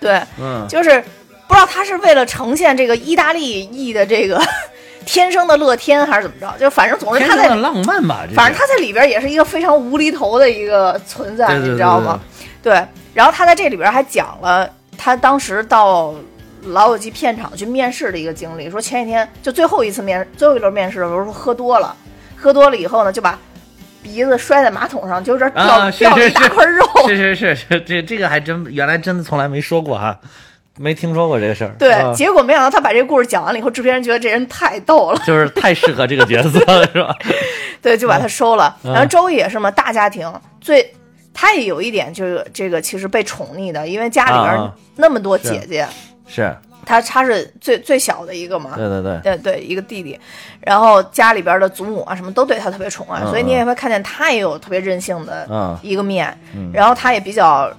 [0.00, 1.00] 对，嗯，就是
[1.46, 4.40] 不知道他是为了呈现这个意大利裔的这个
[5.06, 6.52] 天生的乐天，还是怎么着？
[6.58, 12.18] 就反正总是他在，浪漫吧，反正他在里边也是一个非常无厘头的一个存在，你知道吗？
[12.62, 12.84] 对，
[13.14, 16.14] 然后他在这里边还讲了他当时到。
[16.64, 21.96] 老友记片场去面试的一个经历，说前几天就最后一次面最后一轮面试的时候说喝多了，
[22.36, 23.38] 喝多了以后呢就把
[24.02, 26.84] 鼻子摔在马桶上，就有点掉、掉了一是大块肉。
[27.06, 30.18] 是是是是，这这个还真原来真的从来没说过哈，
[30.78, 31.74] 没听说过这个事儿。
[31.78, 37.14] 对，啊结果没想到他把这个故事讲完了以后，制片人觉得这人太逗了，就是 太适合这个角色了，是吧？
[37.82, 38.76] 对，就把他收了。
[38.84, 40.94] 嗯然后周易也是嘛，大家庭最，
[41.32, 45.86] 他也有一点就是这个其实被宠溺的，因为家里边啊那么多姐姐，
[46.26, 46.54] 是，
[46.84, 48.72] 他他是最最小的一个嘛。
[48.76, 50.18] 对对对，对对，一个弟弟，
[50.60, 53.28] 然后家里边的祖母啊什么都对他特别宠爱，嗯。
[53.28, 55.78] 所以你也会看见他也有特别任性的嗯。
[55.82, 56.70] 一个面，嗯。
[56.72, 57.70] 然后他也比较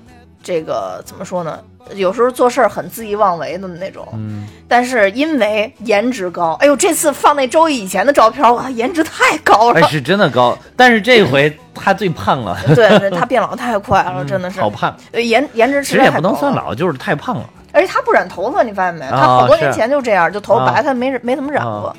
[0.43, 1.59] 这个怎么说呢？
[1.95, 9.81] 有时候做事儿很恣意妄为的那种，嗯，但是因为颜值高，哎呦，这次放那周易以前的照片，哇，颜值太高了。
[9.81, 14.61] 哎，，是真的高， 但是这回他最胖了， 对对，他变老太快了，真的是。
[14.61, 17.49] 好，胖，呃颜颜值其实也不能算老，就是太胖了。
[17.71, 19.05] 而且他不染头发，你发现没？
[19.05, 21.95] 啊他好多年前就这样，就头发白，啊他没没怎么染过啊。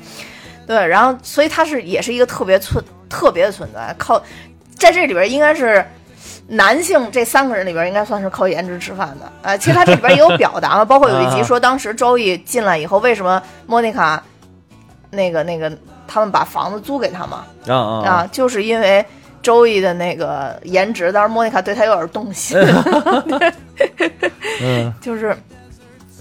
[0.65, 4.21] 对，然后所以他是也是一个特别存特别的存在，靠
[4.77, 5.85] 在这里边应该是
[6.47, 9.31] 男性这三个人里边应该算是靠颜值吃饭的。
[9.41, 14.21] 呃，其实他这里边也有表达嘛， 包括有一集啊说当时周易进来以后，为什么莫妮卡
[15.11, 15.71] 那个那个
[16.07, 17.45] 他们把房子租给他嘛？
[17.67, 19.05] 啊啊啊，就是因为。
[19.43, 22.57] 周易的那个颜值，当时莫妮卡对他有点动心，
[24.63, 25.35] 嗯就是，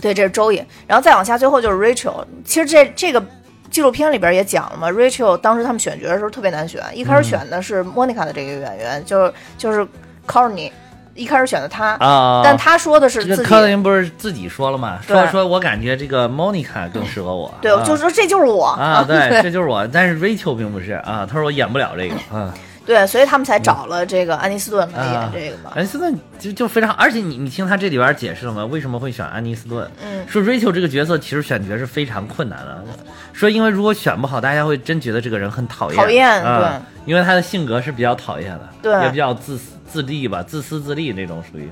[0.02, 2.24] 对，这是周易，然后再往下，最后就是 Rachel。
[2.44, 3.24] 其实这这个
[3.70, 9.86] 纪录片里边也讲了嘛，Rachel 当时他们选角的时候特别难选，一开始选的是 Monica 的这个演员，就就是
[10.26, 10.70] Courtney，
[11.14, 12.42] 一开始选的他，啊！
[12.44, 14.98] 但他说的是这个自己，柯林不是自己说了吗？
[15.06, 17.54] 说说我感觉这个 Monica 更适合我。
[17.62, 19.86] 对，啊我就说这就是我啊， 对，这就是我。
[19.86, 22.14] 但是 Rachel 并不是啊，他说我演不了这个。
[22.32, 22.52] 嗯
[22.84, 25.70] 对，所以他们才找了这个安妮斯顿来演啊这个嘛。
[25.74, 28.64] 安妮斯顿就就非常，而且你你听他这里边解释了吗？
[28.66, 29.88] 为什么会选安妮斯顿？
[30.02, 32.84] 嗯说 Rachel 这个角色其实选角是非常困难的，
[33.32, 35.96] 说因为如果选不好，大家会真觉得这个人很讨厌。
[35.96, 41.68] 讨厌啊因为他的性格是比较讨厌的，对也比较自私自利吧，自私自利那种属于。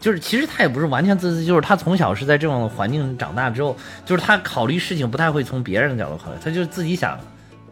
[0.00, 7.18] 就是其实他也不是完全自私，就是他从小是在这种环境长大之后，就是他考虑事情不太会从别人的角度考虑，他就是自己想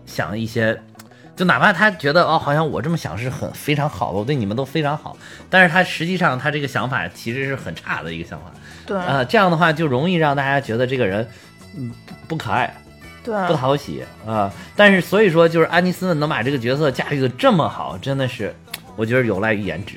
[0.06, 0.76] 想一些，
[1.36, 5.16] 就哪怕他觉得哦，好像我这么想是很非常好的，我对你们都非常好，
[5.50, 8.46] 但是他实际上他这个想法其实是很差的一个想法，
[8.86, 11.28] 对啊、这样的话就容易让大家觉得这个人
[11.76, 11.92] 嗯
[12.26, 12.74] 不不可爱，
[13.22, 18.54] 对不讨喜啊、但是所以说，就是安妮斯顿能把这个角色驾驭的这么好，真的是
[18.96, 19.96] 我觉得有赖于颜值。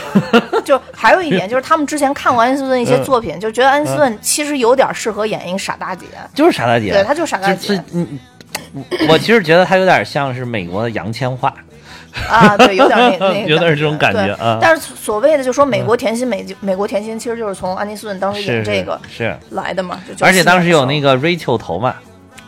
[0.64, 6.06] 就还有一点就是，他们之前看过安妮斯顿一些嗯作品，就觉得安妮斯顿其实有点适合演一个傻大姐。
[6.32, 7.82] 就是傻大姐，对她就是傻大姐
[9.08, 11.52] 我其实觉得他有点像是美国的杨千嬅，
[12.28, 14.58] 啊，对，有点那那个 有点这种感觉啊。
[14.60, 20.00] 但是所谓的就说美国甜心，美美国甜心其实就是从安妮斯顿当时是演这个是，来的嘛。
[20.20, 21.94] 而且当时有那个个 Rachel 头嘛，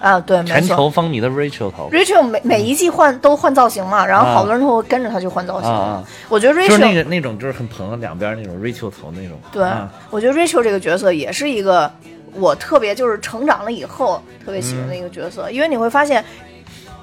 [0.03, 0.77] 啊，对，没全错。
[0.77, 4.35] 球风靡的 Rachel 头，Rachel 每每一季换都换造型嘛，然后啊。
[4.35, 5.71] 好多人都会跟着他去换造型。
[6.29, 11.89] 我觉得就是那 Rachel 个那种就是很蓬的两边那种 Rachel 头那种，对啊，我觉得 Rachel 这个角色也是一个
[12.35, 16.25] 我特别就是成长了以后特别喜欢的一个角色，因为你会发现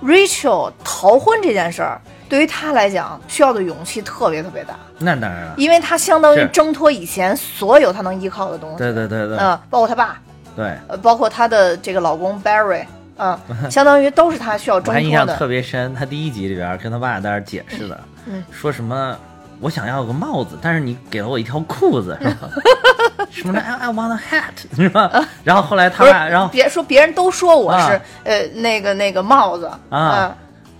[0.03, 9.37] Rachel 逃婚这件事儿对于他来讲需要的勇气特别特别大，那当然了，因为他相当于挣脱以前所有他能依靠的东西，对对对对。
[9.37, 10.19] 嗯、包括他爸，
[10.59, 10.77] 对。
[10.89, 12.83] 呃，包括她的这个老公 Barry，
[13.17, 13.37] 嗯、
[13.71, 15.47] 相当于都是她需要我挣还印象特。
[15.47, 19.15] 别深，她第一集里边跟她爸在那儿解释的，嗯说什么
[19.61, 22.49] 我想要个帽子，但是你给了我一条裤子，是吧？
[23.31, 25.09] 什么 I I want a hat，是吧？
[25.45, 30.35] 然后后来他爸，然后别说别人都说我是、啊呃那个那个帽子啊啊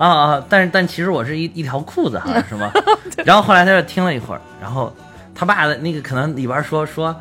[0.08, 2.72] 啊，但是但其实我是一一条裤子，好像是吗？
[3.26, 4.92] 然后后来他就听了一会儿，然后
[5.36, 7.15] 他爸的那个可能里边说说。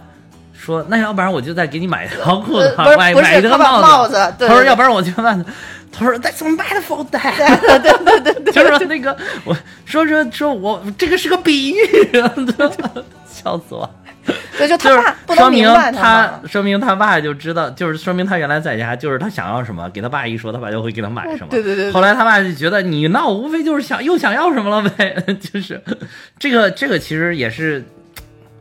[0.58, 5.44] 说那要不然我就再给你买一条裤子呃，买买一个帽帽子对对他说要不然我就问，
[5.92, 7.18] 他说 That's my fault，对
[7.80, 11.76] 对对对对， 就是说那个我说说说我这个是个比喻，
[13.26, 13.88] 笑死我。
[14.58, 21.46] 对，就他爸不能明白他嘛，说明他爸就知道，就是说明他原来在家，就是他想要什么，给他爸一说，他爸就会给他买什么。
[21.48, 25.80] 对对对对后来他爸就觉得你闹，无非就是想又想要什么了呗， 就是
[26.38, 27.82] 这个这个其实也是，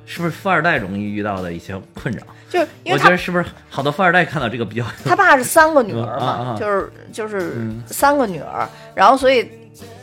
[0.07, 2.23] 是不是富二代容易遇到的一些困扰？
[2.49, 9.47] 就因我觉得是不是好多富二代看到这个比较 他爸是三个女儿嘛，就是就是三个女儿，然后所以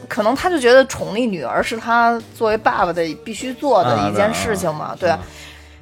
[0.06, 5.18] 可能他就觉得宠溺女儿是他作为爸爸的必须做的啊一件事情嘛，对啊。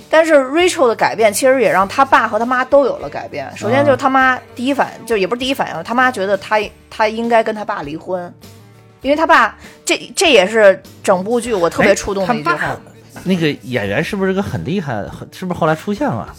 [0.08, 3.50] 但是 Rachel 的改变其实也让他爸和他妈都有了改变。
[3.56, 8.32] 首先就是他妈第一反就也不是第一反应，他妈觉得他他应该跟他爸离婚，
[9.00, 12.80] 因为他爸这这也是整部剧我特别哎触动的一句话他爸。
[13.24, 15.02] 那个演员是不是个很厉害？
[15.08, 16.34] 很是不是后来出现了？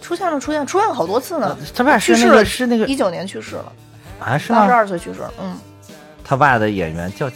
[0.00, 1.56] 出现了，出现出现了好多次呢。
[1.74, 3.72] 他爸是那去世了，个是那个一九年去世了，
[4.18, 4.74] 啊是八十吗？
[4.74, 5.32] 二岁去世了。
[5.40, 5.56] 嗯，
[6.24, 7.30] 他爸的演员叫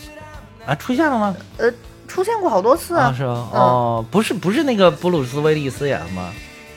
[0.66, 1.34] 啊出现了吗？
[1.58, 1.70] 呃，
[2.08, 3.48] 出现过好多次啊，是吗？
[3.52, 6.30] 哦，不是不是那个布鲁斯威利斯演的吗？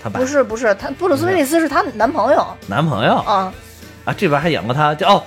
[0.04, 3.52] 他爸不是不是，他布鲁斯威利斯是她男朋友男朋友啊，
[4.06, 5.24] 啊，这边还演过他就哦，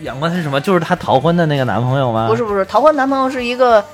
[0.00, 0.60] 演过他是什么？
[0.60, 2.26] 就是他逃婚的那个男朋友吗？
[2.26, 3.84] 不是不是，逃婚男朋友是一个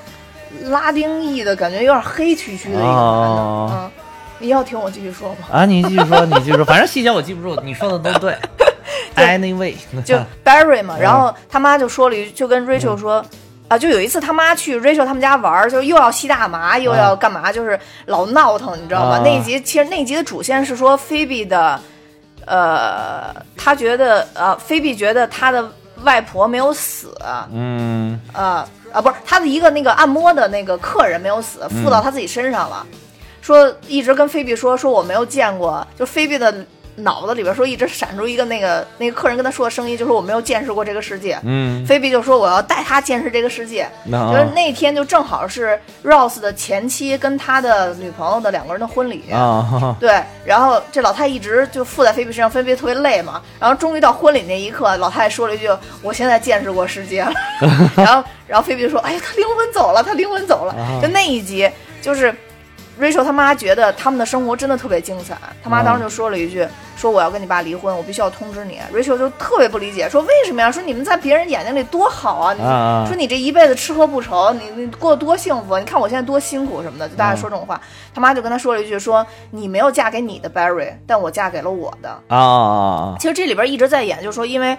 [0.65, 2.93] 拉丁裔的感觉，有点黑黢黢的一个男的。
[2.93, 3.91] 哦嗯，
[4.39, 5.47] 你要听我继续说吗？
[5.51, 8.35] 啊，你继续说，你继续说，反正细节我记不住，你说的都对。
[9.15, 9.73] Anyway，
[10.05, 13.23] 就 Barry 嘛，然后他妈就说了一句，就跟 Rachel 说。
[13.69, 19.17] 啊，就有一次他妈去 Rachel 他们家玩儿，就又要吸大麻，又要干嘛，就是老闹腾，你知道吗？
[19.17, 21.77] 啊那一集其实那一集的主线是说菲比的，
[22.45, 25.69] 呃，他觉得呃，菲比觉得他的
[26.03, 27.13] 外婆没有死，
[27.51, 32.85] 嗯啊啊，不是他的一个那个按摩的那个客人没有死，附到他自己身上了，
[33.41, 36.65] 说一直跟菲比说说我没有见过，就菲比的
[36.97, 41.39] 脑子里边说一直闪出一个那个那个客人跟他说的声音，就说我没有见识过这个世界。
[41.43, 49.31] 嗯，菲比就说我要带他见识这个世界，那就是那天就正好是 Rose 的前妻跟他的女朋友的两个人的婚礼。
[49.31, 53.41] 啊， 对，然后这老太太一直就附在菲比身上，菲比特别累嘛。
[53.59, 55.67] 然后终于到婚礼那一刻，老太太说了一句
[56.01, 57.31] ：“我现在见识过世界了。
[57.97, 60.73] ”然后，然后菲比就说：“哎呀，他灵魂走了，他灵魂走了。
[60.73, 61.69] 啊就那一集，
[62.01, 62.33] 就是
[62.99, 65.37] Rachel 他妈觉得他们的生活真的特别精彩。
[65.63, 66.67] 他妈当时就说了一句
[66.97, 68.79] ：“说我要跟你爸离婚，我必须要通知你。
[68.93, 70.71] ”Rachel 就特别不理解，说为什么呀？
[70.71, 72.53] 说你们在别人眼睛里多好啊！
[72.53, 75.77] 你说你这一辈子吃喝不愁，你你过得多幸福？
[75.77, 77.79] 你看我现在多辛苦什么的，就大家说这种话。
[78.15, 83.15] 他妈就跟他说了一句：“说你没有嫁给你的 Barry，但我嫁给了我的。”啊啊啊！
[83.19, 84.75] 其实这里边一直在演，就是说，因为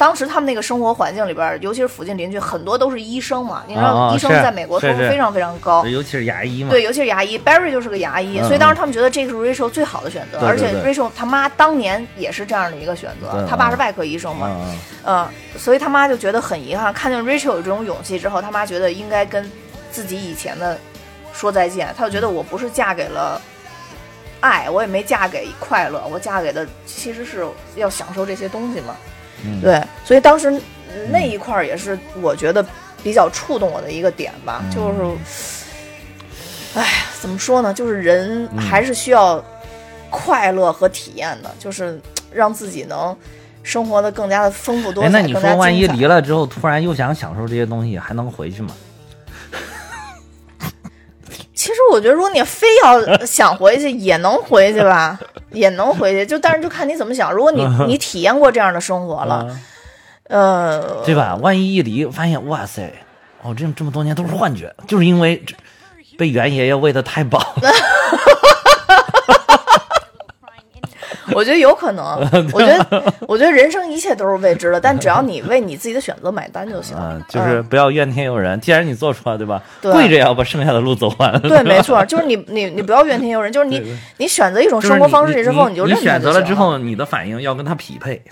[0.00, 3.62] 当时他们那个生活环境里边，尤其是附近邻居，很多都是医生嘛。
[3.66, 5.84] 你知啊道，医生在美国收入非常非常高。
[5.84, 15.28] 尤其是牙医嘛，对，尤其是牙医，Barry 就是个牙医，嗯所以当时他们觉得这个是 Rachel 最好的选择，而且 Rachel 他妈当年也是这样的一个选择对，他爸是外科医生嘛，嗯，嗯，
[15.58, 19.52] 所以他妈就觉得很遗憾，看见 Rachel 有这种勇气之后，他妈觉得应该跟
[19.92, 20.78] 自己以前的
[21.34, 23.38] 说再见，他就觉得我不是嫁给了
[24.40, 27.46] 爱，我也没嫁给快乐，我嫁给的其实是
[27.76, 28.96] 要享受这些东西嘛。
[29.44, 32.64] 嗯对，所以当时嗯那一块儿也是我觉得
[33.02, 36.86] 比较触动我的一个点吧，嗯就是，哎，
[37.20, 37.72] 怎么说呢？
[37.72, 39.42] 就是人嗯还是需要
[40.10, 42.00] 快乐和体验的，就是
[42.32, 43.16] 让自己能
[43.62, 48.74] 生活的更加的丰富多哎，彩，那你说万一离了之后，突然又想享受这些东西，还能回去吗？
[51.60, 55.20] 其实我觉得，如果你非要想回去，也能回去吧，
[55.52, 56.24] 也能回去。
[56.24, 57.30] 就但是就看你怎么想。
[57.30, 59.60] 如果你你体验过这样的生活了，啊
[60.30, 61.36] 呃，对吧？
[61.36, 62.90] 万一一离，发现哇塞，
[63.42, 65.44] 哦，这这么多年都是幻觉，就是因为
[66.16, 67.70] 被袁爷爷喂的太饱了。
[71.36, 72.04] 我觉得有可能。
[72.52, 76.96] 我觉得，我觉得人生一切都是未知的，但只要你为你自己的选择买单就行。
[77.00, 78.60] 嗯，就是不要怨天尤人。
[78.60, 79.62] 既然你做出来，对吧？
[79.80, 81.40] 对跪着也要把剩下的路走完。
[81.42, 88.22] 对，没错， 就是你你你不要怨天尤人，就是你你选择一种生活方式你之后，你就认它你选择了之后，你的反应要跟他匹配。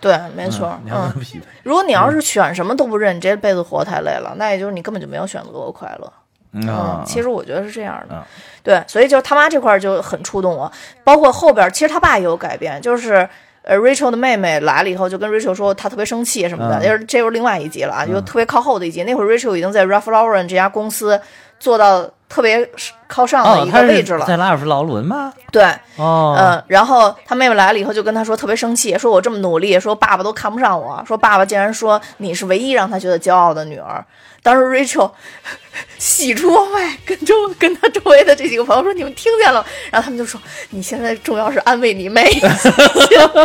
[0.00, 1.20] 对，没错嗯，你要跟嗯他。
[1.20, 1.44] 匹配。
[1.62, 6.12] 如果你要是选什么都不认，你这辈子活太累了，那也就是你根本就没有选择过快乐。
[6.52, 8.26] 嗯嗯，其实我觉得是这样的啊，
[8.62, 10.70] 对，所以就是他妈这块儿就很触动我，
[11.02, 13.28] 包括后边，其实他爸也有改变，就是
[13.62, 21.20] 呃，Rachel 的妹妹来了以后，就跟 Rachel 说她特别生气什么的，嗯就是这又是另外一集了啊，就特别靠后的一集，那会儿 Rachel 已经在 Ralph Lauren 这家公司
[21.58, 22.68] 做到特别
[23.10, 25.32] 靠上的哦，一个位置了，在拉尔夫劳伦吗？
[25.50, 25.64] 对，
[25.96, 34.02] 哦，嗯，然后他妹妹来了以后，就跟他说特别生气，说我这么努力，说爸爸都看不上我，说爸爸竟然说你是唯一让他觉得骄傲的女儿。
[34.42, 35.10] 当时 Rachel
[35.98, 40.40] 喜出望外，跟周跟他周围的这几个朋友说：“你们听见了？”然后他们就说
[40.70, 42.24] ：“你现在重要是安慰你妹。
[42.40, 43.44] ”然后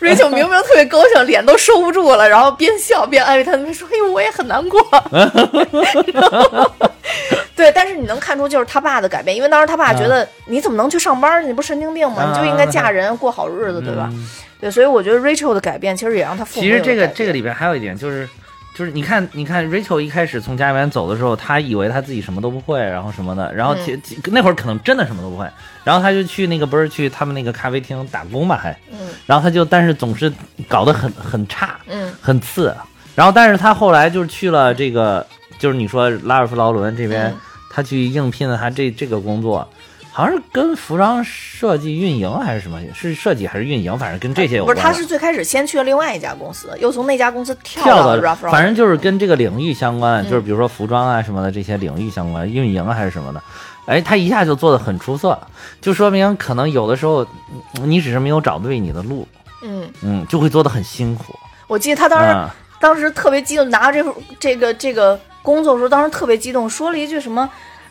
[0.00, 4.80] Rachel 明明特别高兴，脸都收不住了，然后边笑边安慰他妹说：“哎呦，我也很难过。
[7.56, 11.46] ”对，但是你能看出就是他爸的改变，因为当时他爸觉得你怎么能去上班？
[11.48, 12.30] 你不神经病吗？
[12.30, 14.08] 你就应该嫁人过好日子，对吧？
[14.12, 14.28] 嗯
[14.60, 18.28] 对，所以我觉得 Rachel 的改变其实也让他父母其实这个这个里边还有一点就是。
[18.76, 23.76] 就是你看，你看，Rachel 一开始从家里面走的时候，他以为他自己什么都不会，然后什么的，然后
[24.32, 25.48] 那会儿可能真的什么都不会，
[25.84, 30.32] 然后他就去那个不是去他们那个咖啡厅打工嘛，还，嗯然后他就但是总是
[30.66, 32.74] 搞得很很差，嗯很次，
[33.14, 35.24] 然后但是他后来就是去了这个，
[35.56, 37.36] 就是你说拉尔夫劳伦这边，嗯
[37.74, 39.68] 她去应聘了他这这个工作，
[40.12, 44.72] 好像是跟服装设计运营还是什么，是设计还是运营，反正跟这些有关。
[44.72, 44.94] 不是，关。
[44.94, 50.30] 他是最开始先去了另外一家公司，又从那家公司跳了反正就是跟这个领域相关，嗯。
[50.30, 53.42] 就是比如说服装啊什么的这些领域相关，运营啊还是什么的，
[53.86, 55.36] 哎，他一下就做的很出色，
[55.80, 57.26] 就说明可能有的时候
[57.80, 59.26] 嗯你只是没有找对你的路，
[59.64, 61.34] 嗯，嗯，就会做的很辛苦。
[61.66, 62.54] 我记得他当时、啊，
[62.84, 67.48] 当时特别激动，拿着这这个这个工作的时候，当时特别激动，说了一句什么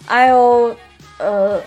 [0.07, 0.75] ，I'll
[1.17, 1.59] 呃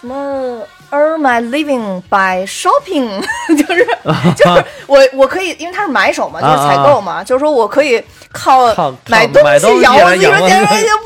[0.00, 0.60] 什么
[0.90, 3.24] earn my living by shopping，
[3.56, 3.86] 就是
[4.34, 8.02] 就是我我可以，因为他是买手嘛，就是采购嘛，就是说我可以
[8.32, 8.74] 靠
[9.06, 10.26] 买东西西养活自己，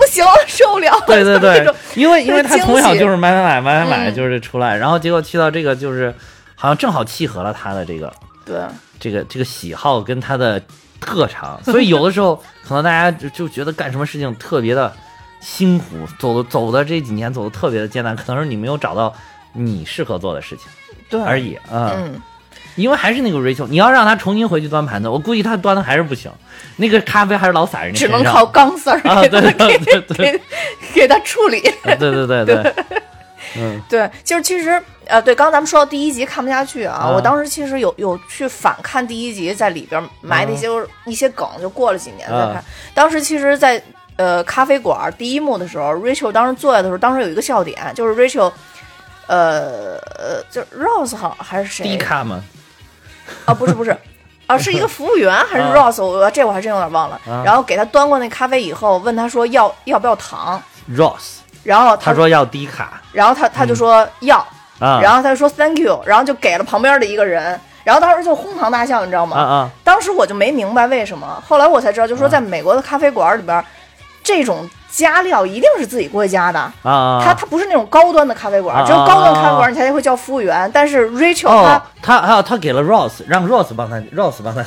[0.01, 4.15] 不行了，受不了了， 对对对因为因为他从小就是买买买买买买，嗯。
[4.15, 6.15] 就是出来，然后结果去到这个就是
[6.55, 8.11] 好像正好契合了他的这个
[8.47, 8.57] 对。
[8.99, 10.61] 这个这个喜好跟他的
[11.01, 12.37] 特长， 所以有的时候
[12.67, 14.93] 可能大家就就觉得干什么事情特别的
[15.41, 15.85] 辛苦，
[16.19, 19.15] 走的走的这几年走的特别的艰难，可能是你没有找到
[19.53, 20.67] 你适合做的事情
[21.09, 21.21] 对。
[21.23, 21.93] 而已啊。
[21.97, 22.21] 嗯，
[22.77, 26.31] 因为还是那个 Rachel，你要让他重新回去端盘子，我估计他端的还是不行，
[26.77, 30.33] 那个咖啡还是老撒人家只能靠钢丝儿啊，给他对对对对。
[30.33, 30.41] 给
[31.03, 31.61] 给他处理。
[31.85, 32.75] 对对对对，
[33.57, 40.69] 嗯对，就是其实呃，对，刚刚咱们说到第一集看不下去啊，啊我当时其实有有去反看第一集，在里边埋的一些、
[41.07, 42.55] 一些梗，就过了几年再看。
[42.57, 43.83] 啊当时其实在，
[44.17, 48.53] 呃咖啡馆第一幕的时候，Rachel 当时坐下的时候，当时有一个笑点，就是 Rachel。
[49.27, 51.85] 呃呃，就是 Rose 好还是谁？
[51.85, 52.43] 迪卡吗，
[53.45, 53.95] 啊，不是不是，
[54.49, 56.03] 啊，是一个服务员还是啊 Rose？
[56.03, 57.21] 我这我还真有点忘了。
[57.27, 61.38] 啊然后给他端过那咖啡以后，问他说要要不要糖，Ross，
[61.69, 64.39] 然后他说要低卡然后他他就说要，
[64.79, 69.37] 啊，然后他就说 thank you，然后就给了旁边的一个人，然后当时就哄堂大笑，你知道吗？
[69.37, 73.63] 啊啊当时我就没明白为什么，后来我才知道，就是说在美国的咖啡馆里边，
[74.25, 76.59] 这种加料一定是自己过去加的。
[76.83, 80.71] 啊，它它不是那种高端的咖啡馆，啊只有高端咖啡馆你才会叫服务员。
[80.73, 84.63] 但是 Rachel 他还有他给了 Rose，让 Rose 帮他，Rose 帮他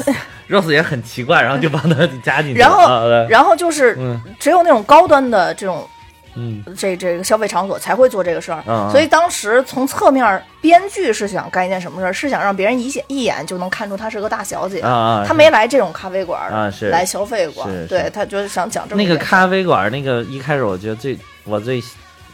[0.47, 2.59] ，Rose 也很奇怪，然后就帮他加进去。
[2.59, 5.87] 然后啊然后就是嗯只有那种高端的这种
[6.35, 8.63] 嗯这这个消费场所才会做这个事儿。
[8.67, 12.13] 嗯所以当时从侧面，编剧是想干一件什么事儿？
[12.13, 14.79] 是想让别人一眼一眼就能看出她是个大小姐。
[14.81, 21.81] 啊啊，她没来这种咖啡馆啊是来消费过，对她就是想讲这么那个咖啡馆那个一开始我觉得最我最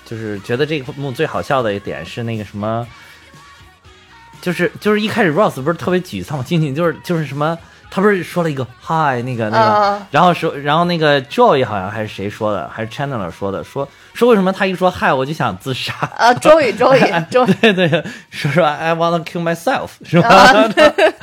[0.06, 2.88] 就是觉得这个幕最好笑的一点是那个什么，
[4.42, 7.58] 就是就是一开始 Rose 不是特别沮丧进去就是就是什么。
[7.90, 20.30] 他不是说了一个 hi 那个那个，啊然后说，然后那个 Joy 好像还是谁说的，还是 Chandler 说的，说说为什么他一说 hi 我就想自杀，啊，周宇周宇周宇对 对，说说 I wanna kill myself 是吧？
[20.30, 20.70] 啊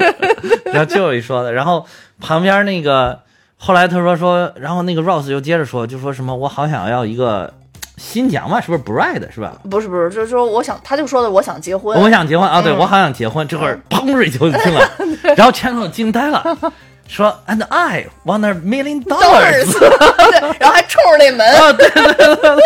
[0.73, 1.87] 然后 Joy 说的，然后
[2.21, 3.21] 旁边那个
[3.57, 7.53] 后来他说说，然后那个 Rose 又接着说，就说什么我好想要一个
[7.97, 9.57] 新娘嘛，是不是 bride 是吧？
[9.71, 12.79] 不是不是，就是说我想，他就说的我想结婚，我想结婚啊，对嗯。
[12.79, 14.89] 我好想结婚，这会儿砰瑞就进来，
[15.37, 16.43] 然后全场惊呆了，
[17.07, 19.79] 说 And I want a million dollars，dollars。
[19.79, 22.63] 对，然后还冲着那门，啊，对对对对对，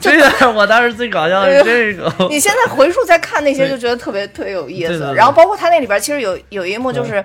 [0.00, 4.88] 这个我当时最搞笑的是这个，你现在回溯再看那些，就觉得特别特别有意思。
[4.88, 5.14] 对对对。
[5.14, 7.24] 然后包括他那里边其实有有一幕就是。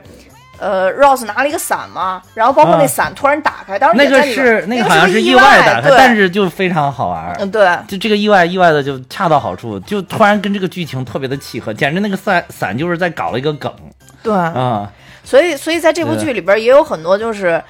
[0.58, 7.36] 呃，Rose 拿了一个伞嘛，然后包括那啊伞突然打开，当时那个是那那个好像是是意外打开，但是就非常好玩。
[7.40, 13.74] 嗯对，就这个意外，意外的就恰到好处，就突然跟这个剧情特别的契合，简直那个伞伞就是在搞了一个梗。
[14.24, 14.92] 对，啊！
[15.24, 17.62] 所以所以在这部剧里边也有很多就是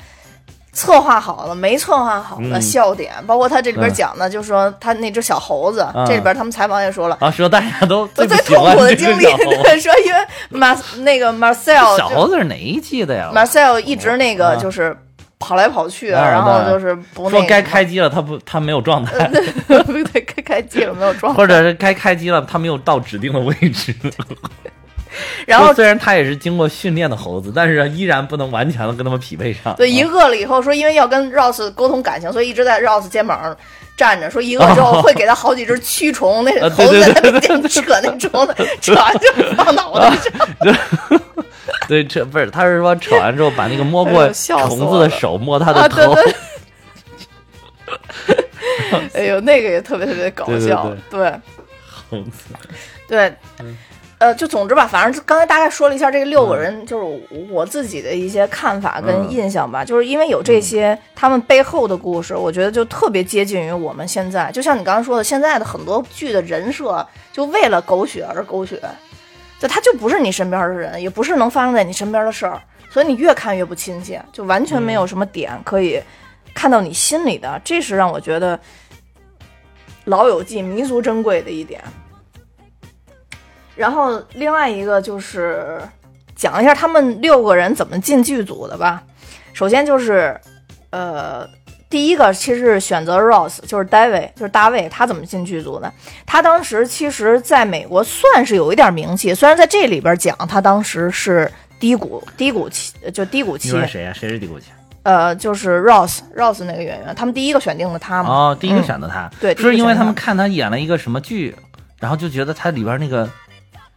[0.76, 2.62] 策划好了没策划好的嗯。
[2.62, 6.06] 笑点，包括他这里边嗯讲的，就是说他那只小猴子，嗯。
[6.06, 7.18] 这里边他们采访也说了。
[7.22, 9.24] 啊，说大家都我最最痛苦的经历，
[9.82, 10.20] 说因为
[10.50, 14.56] 马那个 Marcel 小猴子是哪一季的呀？Marcel 一直那个啊。
[14.56, 14.96] 就是
[15.40, 23.94] 跑来跑去，啊然后就是不那说该开机了，他不，他没有状态， 对，该开机了没有状态，或者是该开机了，他没有到指定的位置。
[25.48, 29.76] 然后虽然他也是经过训练的猴子，但是依然不能完全的跟他们匹配上。
[29.76, 33.56] 对一饿了以后说，因为要跟 Ross 沟通感情，所以一直在 Ross 肩膀上
[33.98, 40.32] 站着，说一饿之后会给他好几只蛆虫，那啊猴子在他面前扯那虫子，扯完就放脑袋上。
[41.88, 46.16] 对， 扯不是，他是说扯完之后把那个摸哎过虫子的手摸他啊，的头。
[49.14, 51.32] 哎呦，那个也特别特别搞笑，对
[52.10, 52.54] 猴子
[53.08, 53.78] 对，嗯
[54.18, 59.84] 呃，就总之吧，反正刚才大概说了一下这六个人，就是我自己的一些看法跟嗯印象吧。
[59.84, 64.50] 就是因为有这些他们背后的故事，我觉得就特别接近于我们现在。
[64.54, 68.82] 就像你刚刚说的，现在的很多剧的人设，就为了狗血而狗血，
[69.60, 76.02] 就他就不是你身边的人，也不是能发生在你身边的事儿，所以你越看越不亲切，就完全没有什么点可以
[76.54, 77.62] 看到你心里的。
[77.66, 78.58] 这是让我觉得
[80.06, 81.84] 《老友记》弥足珍贵的一点。
[83.76, 85.80] 然后另外一个就是
[86.36, 89.04] 讲一下他们六个人怎么进剧组的吧。
[89.54, 90.38] 首先就是，
[90.90, 91.48] 呃，
[91.90, 95.92] 第一个其实是选择 Rose，就是 David，就是大卫，他怎么进剧组的？
[96.26, 101.50] 他当时其实在美国算是有一点名气，虽然在这里边讲他当时是
[101.80, 104.68] 低谷低谷期，就低谷期谁呀、谁是低谷期？
[105.04, 108.30] 呃，就是 Rose Rose 那个演员，他们第一个选定了他嘛。
[108.30, 111.56] 哦，第一个嗯选择他，对就是因为他他们看他演了一个什么剧，
[112.00, 113.30] 然后就觉得他里边那个。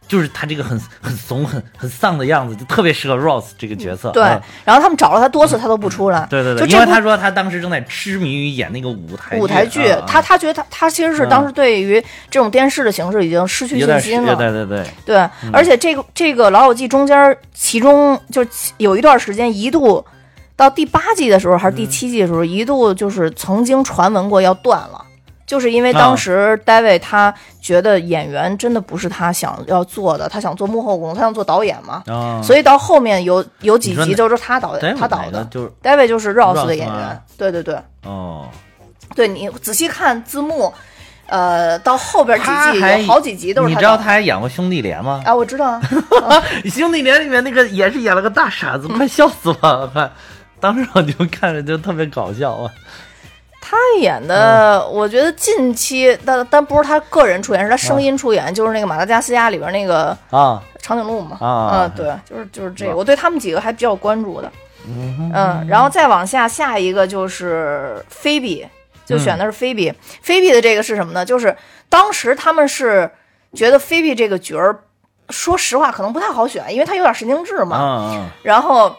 [0.09, 4.09] 就是他这个很很怂、很很丧的样子，就特别适合 Rose 这个角色。
[4.09, 6.25] 对嗯，然后他们找了他多次，他都不出来。
[6.29, 14.35] 对对对，因为他说他当时正在痴迷于演那个舞台舞台剧啊，他他觉得他他其实是当时对于这种电视的形式已经失去信心了。
[14.35, 18.43] 对对对，对，嗯而且这个这个《老友记》中间，其中就
[18.77, 20.03] 有一段时间一度
[20.55, 25.05] 到第八季的时候还是第七季的时候，一度就是曾经传闻过要断了。
[25.49, 38.47] 就是因为当时啊 David 他觉得演员真的不是他想要做的，他想做幕后工作，他想做导演嘛，啊，所以到后面有有几集就是他导演他导的就是，David 就是 Ross 的演员吗，对对对，哦，
[39.15, 40.71] 对你仔细看字幕，
[41.25, 45.23] 呃，到后边几季还有好几集都是你知道他还演过兄弟连吗？
[45.25, 45.81] 啊，我知道啊，
[46.71, 49.87] 兄弟连里面那个也是演了个大傻子，快笑死我了！
[49.87, 50.07] 快，
[50.59, 52.69] 当时我就看着就特别搞笑啊。
[53.69, 64.51] 他演的，我觉得近期，但但不是他个人出演，是他声音出演，就是那个马达加斯加里边那个啊，长颈鹿嘛，啊嗯，对，就是就是这个，我对他们几个还比较关注的，
[64.87, 68.65] 嗯嗯，然后再往下，下一个就是菲比，
[69.05, 69.93] 就选的是菲比，
[70.23, 71.23] 菲比的这个是什么呢？
[71.23, 71.55] 就是
[71.89, 73.11] 当时他们是
[73.53, 74.79] 觉得菲比这个角儿，
[75.29, 78.25] 说实话可能不太好选，因为他有点神经质嘛，啊。
[78.41, 78.95] 然后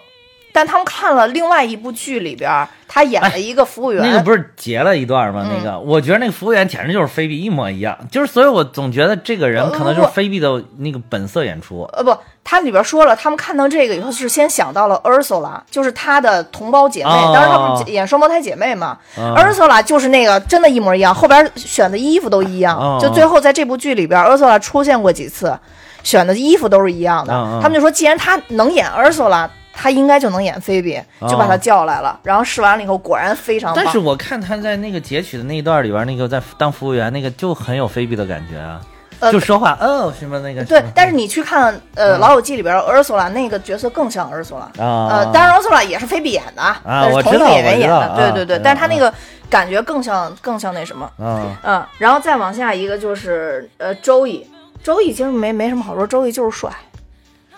[0.52, 2.50] 但他们看了另外一部剧里边，
[2.88, 5.44] 他演了一个服务员，那个不是截了一段吗？
[5.46, 5.56] 嗯。
[5.56, 11.88] 那个，我觉得那个服务员简直就是菲比一模一样，就是所以，我总觉得这个人可能就是菲比的那个本色演出。
[11.92, 17.32] 呃不，他里边说了，他们看到这个以后是先想到了 Ursula，就是他的同胞姐妹，哦。
[17.32, 19.32] 当时他不是演双胞胎姐妹嘛、嗯。
[19.34, 22.98] U r s u l a 就是那个真的一模一样，后边选的衣服都一样，哦。
[23.00, 25.56] 就最后在这部剧里边，Ursula 出现过几次，
[26.02, 27.62] 选的衣服都是一样的，嗯嗯。
[27.62, 29.48] 他们就说既然他能演 Ursula。
[29.72, 32.18] 他应该就能演菲比，就把他叫来了。
[32.22, 33.82] 然后试完了以后，果然非常棒。
[33.82, 38.80] 但是我看他在那个截取的那一段里边，那个在当服务员那个就很有菲比的感觉啊，
[39.20, 45.08] 呃就说话哦什么那个对，但是你去看呃《老友记》里边 Ursula 那个角色更像 Ursula，啊。
[45.10, 49.12] 呃，当然 Ursula 也是菲比演的，啊，但是同一个我知道演员演的，对对对，但是他那个
[49.48, 51.58] 感觉更像更像那什么，啊。
[51.62, 54.46] 嗯，然后再往下一个就是呃周易，
[54.82, 56.70] 周易其实没没什么好说，周易就是帅，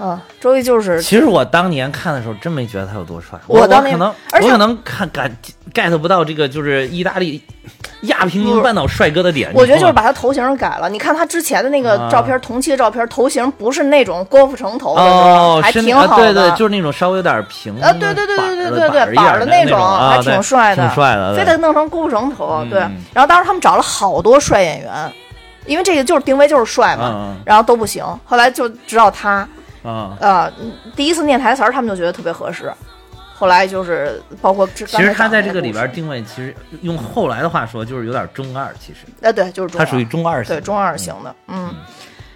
[0.03, 3.39] 啊，周易就是其实我当年看的时候，真没觉得他有多帅。
[3.47, 5.31] 我当年我可能，而且我可能看感
[5.73, 7.41] get 不到这个就是意大利
[8.03, 9.53] 亚平宁半岛帅哥的点。
[9.55, 10.89] 我觉得就是把他头型改了。
[10.89, 16.17] 你看他之前的那个啊照片，同期的照片，头型不是那种郭富城头的，哦，还挺好的。
[16.17, 22.67] 对对，就是那种稍微有点平啊，对对对对对对对，板的那种，啊，还挺帅的，挺帅的，非得弄成郭富城头。
[22.69, 25.13] 对嗯，然后当时他们找了好多帅演员，
[25.67, 29.47] 因为这个就是定位就是帅嘛，嗯然后都不行，后来就知道他，
[29.83, 30.17] 啊。
[30.21, 30.53] 呃，
[30.95, 32.73] 第一次念台词儿，他们就觉得特别合适。
[33.35, 38.73] 后来就是包括其其实他在这个里边，定位，其实用后来的话说，就是有点中二。
[38.79, 41.75] 其实呃，对，就是中二他属于中二型对，中二型的，嗯。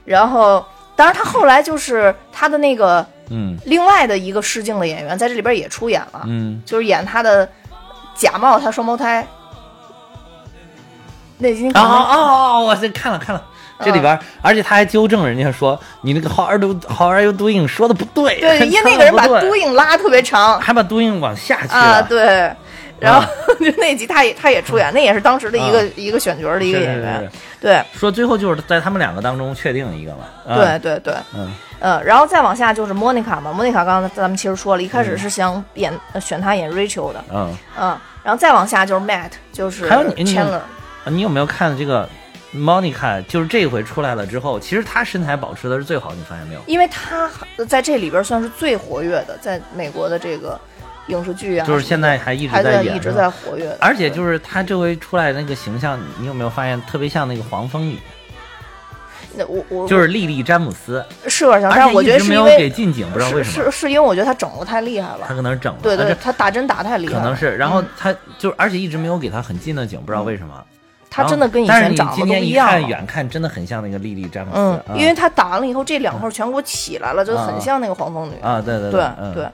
[0.04, 0.64] 然后，
[0.96, 7.48] 当然他后来就是他的那个嗯另外的一个试镜的演员，在这里边也出演了，嗯，就是演他的
[8.14, 9.24] 假冒他双胞胎。
[11.38, 13.44] 那已经哦哦哦，我这看了看了。
[13.80, 14.20] 这里边，嗯。
[14.42, 22.50] 而且他还纠正人家说你那个 how are you how are you doing 说的不对，对， 因为那个人把 doing 拉特别长还把 doing 往下去啊，对。
[22.98, 23.22] 然后
[23.60, 27.82] 就那集他也他也出演，那也是当时的一个啊一个选角的一个演员是是，对。
[27.92, 31.52] 说最后就是在他们两个当中确定一个嘛，啊对，对对，嗯。
[31.78, 40.60] 呃，然后再往下就是莫妮卡嘛，莫妮卡刚刚咱们其实说了，一开始是想演呃选他演 Rachel 的，嗯，嗯，然后再往下就是 Matt，就是还有你你 Chandler，
[41.04, 42.08] 你有没有看这个
[42.56, 43.22] Monica？
[43.26, 46.60] 就是这回出来了之后，其实她身材保持的是最好，你发现没有？
[46.66, 47.30] 因为她
[47.68, 50.58] 在这里边算是最活跃的，在美国的这个
[51.08, 57.98] 影视剧啊，就是现在还一直还在演，在一直在活跃，而且就是她这回出来那个形象，你有没有发现特别像那个黄蜂女，
[59.36, 67.86] 那我我就是莉莉詹姆斯，是有点像，但是我觉得一直没有是因为给近景，不知道为什么，是是是因为我觉得她整的太厉害了，她可能是整了，对对，而且他打针打太厉害了，可能是，然后嗯。
[67.98, 70.64] 她就而且一直没有给她很近的景，不知道为什么。
[71.16, 72.68] 他真的跟以前长得都一不一样。
[72.68, 78.34] 看远看，真的很像那个莉莉詹姆斯，嗯，啊因为他打完了以后，这两块全给我起来了，就很啊像那个黄蜂女。
[78.42, 79.48] 啊，对对对嗯对，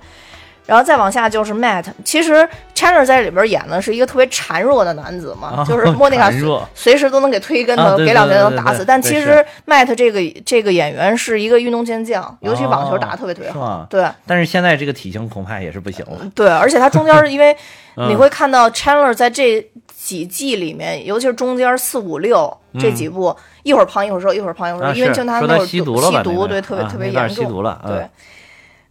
[0.66, 6.30] 然后再往下就是 Matt，其实 Chandler 在里边演的是一个特别孱弱的男子嘛，啊就是莫妮卡
[6.74, 8.84] 随时都能给推跟头，啊给两拳能打死。
[8.84, 13.86] 但其实 Matt 这个这个演员是一个运动健将，尤其网球打得特别特别好哦。
[13.90, 16.30] 对但是现在这个体型恐怕也是不行了。
[16.34, 17.56] 对，而且他中间因为
[17.96, 18.08] 嗯。
[18.10, 27.96] 你会看到 Chandler 在这几季里面，尤其是中间四五六这几部，一会儿胖一会儿瘦，一会儿胖一会儿瘦，因为就他那会儿吸毒了吸毒，对，特别啊特别严重，吸毒了对。
[27.96, 28.10] 嗯。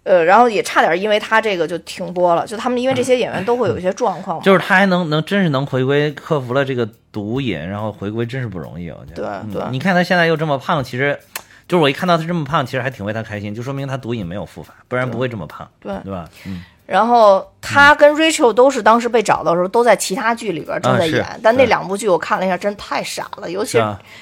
[0.03, 9.15] 呃，然后也差点因为他这个就停播了，就他们因为这些演员都会有一些状况嘛，就是他还能能真是能回归，克服了这个毒瘾，然后回归真是不容易，我觉得。
[9.15, 9.63] 对嗯对。
[9.69, 11.19] 你看他现在又这么胖，其实
[11.67, 15.93] 就是我一看到他这么胖，其实还挺为他开心，就说明他毒瘾没有复发，不然不会这么胖，对。
[16.03, 16.27] 对吧？
[16.47, 23.77] 嗯，然后他跟 Rachel 都是当时被找到的时候都在其他剧里边正在演，但那两部剧我看了一下，真太傻了，尤其？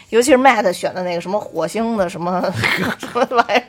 [0.09, 2.39] 尤其是 Matt 选的那个什么火星的什么
[2.99, 3.63] 什么玩意儿，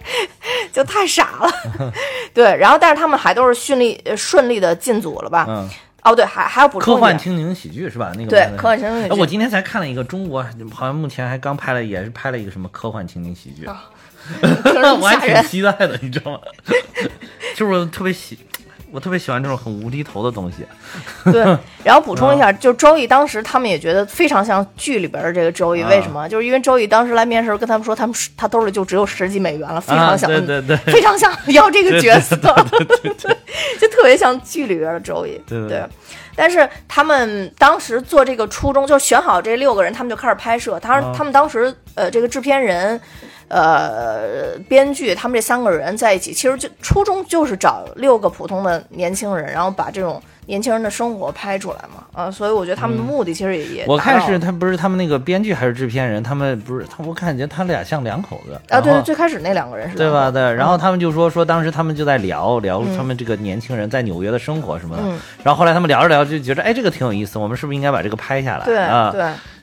[0.71, 1.51] 就太傻了。
[2.35, 5.47] 对，然后但是他们还都是顺利呃顺利的进组了吧？
[5.49, 5.67] 嗯，
[6.03, 8.13] 哦，对，还还要补科充一点，幻情景喜剧是吧？
[8.17, 10.45] 那个对科幻情景喜剧哎我今天才看了一个中国，
[10.75, 13.67] 好像目前还刚拍了，也是拍了一个什么科幻情景喜剧，
[15.01, 15.43] 我还挺。
[15.49, 16.39] 期待的，你知道吗？
[17.57, 18.39] 就是我特别喜，
[18.93, 20.67] 我特别喜欢这种很无厘头的东西。
[21.33, 21.43] 对，
[21.85, 26.29] 然后补充一嗯下，就周易当时他们也觉得非常像剧里边的这个周易，啊为什么？
[26.29, 32.37] 就是因为周易当时来面试，跟他们说他们他兜里就只有十几美元了，非常想，啊、对对对，非常想 要这个角色，
[33.81, 35.41] 就特别像剧里边的周易。
[35.47, 35.83] 对
[36.37, 40.81] 但是他们当时做这个初衷，就选好这六个人，他们就开始拍摄。
[40.81, 42.99] 他啊他们当时呃，这个制片人。
[43.51, 58.53] 呃，编剧他们这三个人在一起，其实就初衷就是找六个普通的年轻人，然后把这种年轻人的生活拍出来嘛，啊，所以我觉得他们的目的其实也也我看是他不是他们那个编剧还是制片人，他们不是他，我感觉他俩像两口子。
[58.69, 60.31] 啊，对对，最开始那两个人是对吧？
[60.31, 65.19] 对，然后他们就说说当时他们就在聊聊他们这个年轻人在纽约的生活什么的，嗯。
[65.43, 68.65] 然后后来他们聊着聊着就觉得哎这个挺有意思，我们是不是应该把这个拍下来？
[68.65, 69.23] 对啊，对，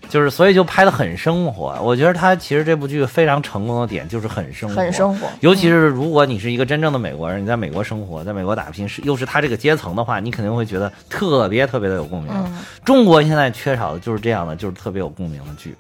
[0.10, 1.78] 就是所以就拍的很生活。
[1.82, 12.32] 我觉得他其实这部剧非常成功的点就是很生活，很生活，尤其是如果你是一个真正的美国人，你在美国生活，在美国打拼，是又是他这个阶层的话，你肯定会觉得特别特别的有共鸣。
[12.34, 12.58] 嗯。
[12.86, 15.76] 中国现在缺少的就是这样的，就是特别有共鸣的剧，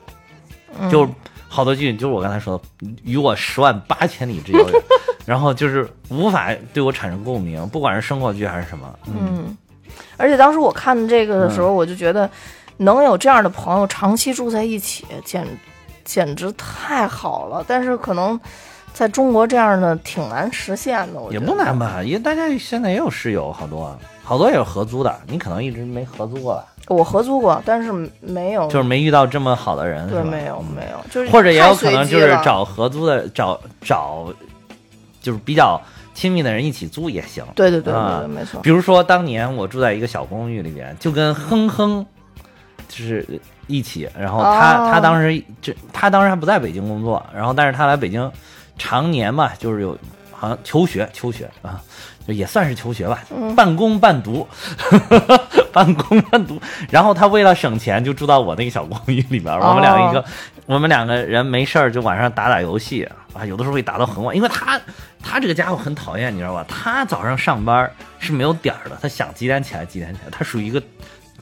[0.79, 0.89] 嗯。
[0.89, 1.07] 就
[1.49, 4.81] 好多剧，就是我刚才说的，与我十万八千里之遥远，
[5.25, 9.57] 然后就是无法对我产生共鸣，不管是生活剧还是什么，嗯，嗯，
[10.17, 12.29] 而且当时我看这个的时候，我就觉得
[12.77, 15.45] 能有这样的朋友长期住在一起，简
[16.05, 17.63] 简直太好了。
[17.67, 18.39] 但是可能
[18.93, 22.01] 在中国这样的挺难实现的，我觉也得不难吧？
[22.03, 34.27] 因为大家现在也有室友，好多好多也是合租的，你可能一直没合租过吧，我合租过，但是没有，就是没遇到这么好的人，对，是吧没有没有，就是或者也有可能就是随机了找合租的，找找
[35.21, 35.79] 就是比较
[36.13, 37.43] 亲密的人一起租也行。
[37.55, 42.05] 对对对啊对对，没错，比如说当年我住在一个小公寓里边，就跟哼哼
[42.87, 43.25] 就是
[43.67, 48.31] 一起，然后他、哦他当时这他当时还不在北京工作，然后但是他来北京
[48.77, 49.97] 常年嘛，就是有
[50.31, 51.81] 好像求学求学啊。
[52.27, 54.45] 就也算是求学吧，嗯半工半读，
[55.71, 56.61] 半工半读。
[56.89, 59.61] 然后他为了省钱，就住到我那个小公寓里边儿。
[59.61, 60.25] 我们两个一个，哦
[60.65, 64.77] 我们两个人没事儿就晚上打打游戏啊，有的时候会打到很晚，因为他
[65.23, 66.65] 他这个家伙很讨厌，你知道吧？
[66.67, 70.83] 他早上上班是没有点儿的，他想几点起来几点起来，他属于一个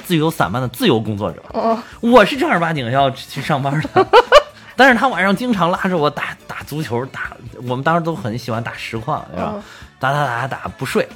[0.04, 1.42] 自由散漫的自由工作者。
[1.54, 4.08] 哦我是正儿八经要去上班的。
[4.76, 7.32] 但是他晚上经常拉着我打打足球，打
[7.68, 9.54] 我们当时都很喜欢打实况，是吧？
[9.56, 9.64] 嗯
[9.98, 11.08] 打打打打打不睡，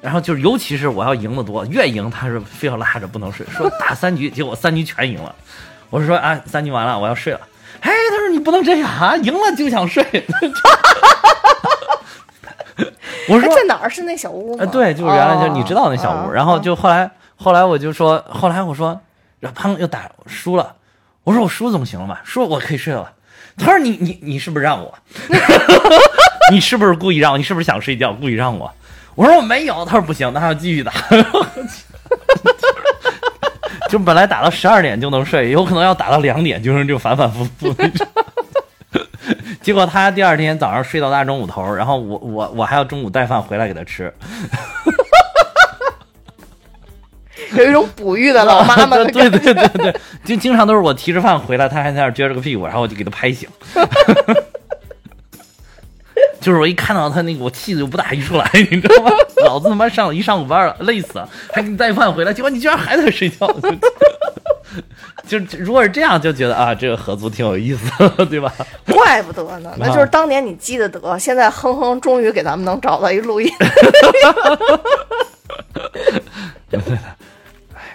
[0.00, 5.34] 然后就是尤其是我要赢得多，越赢他是非要拉着不能睡，说打三局，结果三局全赢了。
[5.88, 7.40] 我是说啊，三局完了，我要睡了。
[7.80, 10.04] 哎，他说你不能这样啊，赢了就想睡。
[13.28, 17.10] 我 哎，说在哪儿是那小屋对，就是原来就哦你知道那小屋，嗯然后就后来
[17.44, 18.98] 后来我就说，后来我说，
[19.38, 20.76] 然后砰又打输了，
[21.24, 22.22] 我说我输总行了吧？
[22.24, 23.12] 输我可以睡了。
[23.58, 24.98] 他说你你你是不是让我？
[26.50, 27.36] 你是不是故意让我？
[27.36, 28.72] 你是不是想睡觉故意让我？
[29.14, 29.84] 我说我没有。
[29.84, 30.90] 他说不行，那还要继续打。
[33.90, 38.06] 就本来打到十二点就能睡，有可能要打到两点，就是就反反复复那种。
[39.60, 44.10] 结果他第二天早上睡到大中午头，然后我我我还要中午带饭回来给他吃。
[47.62, 49.38] 有一种哺育的老妈妈的 对感觉。
[49.38, 53.48] 对对对对，就经常都是我提着饭回来，他还在那儿撅着个屁股，然后我就给他拍醒。
[56.40, 59.10] 就是我一看到他那个，我气的就不打一处来，你知道吗？
[59.46, 63.48] 老子他妈上了一上午班了，累死了，还给你带饭回来，结果你居然还在睡觉。
[65.26, 68.52] 就就如果是这样，就觉得啊，这个合租挺有意思的，对吧？
[68.86, 73.50] 怪不得呢，那就是当年你积的德，现在哼哼终于给咱们能找到一录音。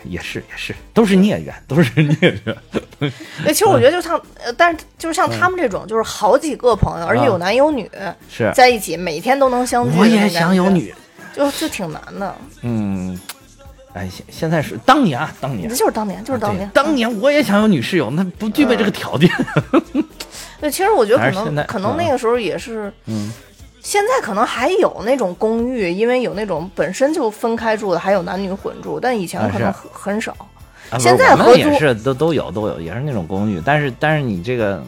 [0.04, 2.56] 也是也是，都是孽缘，都是孽缘。
[3.00, 7.90] 对，其实我觉得就像，呃，但是就是像他们这种，就是好几个朋友，而且有男有女
[8.30, 9.98] 是，在一起，每天都能相聚。
[9.98, 10.94] 我也想有，女。
[11.36, 12.36] 就就挺难的。
[12.64, 13.18] 嗯，
[13.94, 15.76] 哎，现现在是当年啊，当年这。
[15.76, 16.70] 就是当年，就是当对年。
[16.74, 19.30] 当年我也想有女室友，那不具备这个条件。
[20.60, 23.32] 对，其实我觉得可能可能那个时候也是，嗯，
[23.82, 30.36] 现在可能还有那种公寓，因为有那种本身就分开住的，还有男女混住，但以前啊可能是很很少。
[30.90, 34.84] 啊，现在合租也是都都有都有，也是那种公寓，但是但是你这个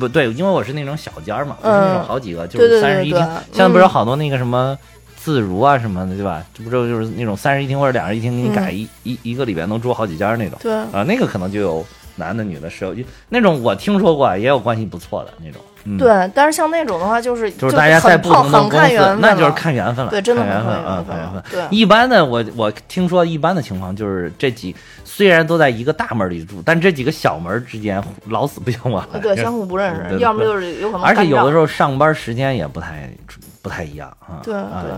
[0.00, 3.18] 不对，因为我是那种小间儿嘛，不是那种嗯好几个，就是三室一厅。
[3.52, 4.76] 现在不是好多那个什么
[5.16, 6.42] 自如啊什么的，对吧？
[6.54, 10.58] 这不就就是那种三室一厅或者两室一厅，给你改嗯一、一一个里边能住好几间儿那种。
[10.62, 11.84] 对，啊，那个可能就有
[12.16, 12.94] 男的女的室友，
[13.28, 15.60] 那种我听说过，也有关系不错的那种。
[15.84, 20.10] 嗯，，对，但是像那种的话，就是就是大家在很不同的公司，那就是看缘分了。
[20.10, 21.42] 对，真的看缘分很看啊，看缘分。
[21.50, 24.74] 对，一般的，我我听说一般的情况就是这几
[25.04, 29.20] 虽然都在一个大门里住，但这几个小门之间老死不相往来。
[29.20, 33.10] 对，相互不认识，要么就是有可能而且有的时候，候上班时间也不太
[33.64, 34.42] 不太一样啊。
[34.44, 34.54] 对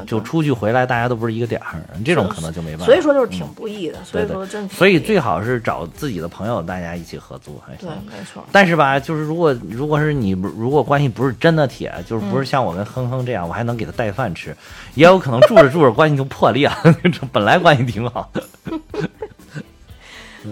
[0.07, 2.85] 就出去回来大家都不是一个点儿，这种可能就没办法。
[2.87, 4.03] 所以说就是挺不易的。
[4.05, 8.45] 所以说真挺所以最好是找自己的朋友，大家一起合租对。，没错。
[8.51, 14.57] 但是吧，就是如果如果是你如果关系不是真的铁，就是不是嗯像我跟哼哼这样，我还能给他带饭吃，
[14.97, 16.77] 也有可能住着住着关系就破裂了，
[17.33, 18.43] 本来关系挺好 的。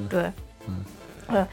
[0.09, 0.31] 对，
[0.67, 1.47] 嗯，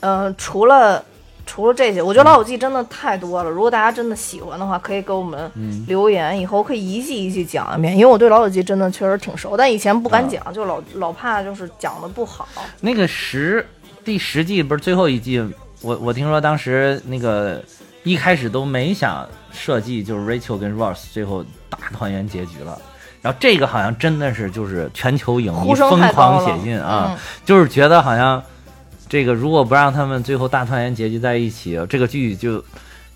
[0.00, 1.04] 呃，除了
[1.48, 3.48] 除了这些，我觉得《老友记》真的太多了。
[3.48, 7.94] 如果大家真的喜欢的话，可以给我们嗯留言，以后可以一季一季讲一遍。
[7.94, 12.46] 因为我对《老友记》真的确实挺熟，但以前不敢讲，就老老怕就是讲的不好。
[12.82, 13.66] 那个十
[14.04, 15.40] 第十季不是最后一季，
[15.80, 17.64] 我我听说当时那个
[18.04, 22.78] 一开始都没想设计，就是 Rachel 跟 Ross 最后大团圆结局了。
[23.20, 28.40] 然后这个好像真的是就是全球影迷疯狂写信啊，嗯就是觉得好像
[29.08, 32.62] 这个如果不让他们最后大团圆结局在一起，这个剧就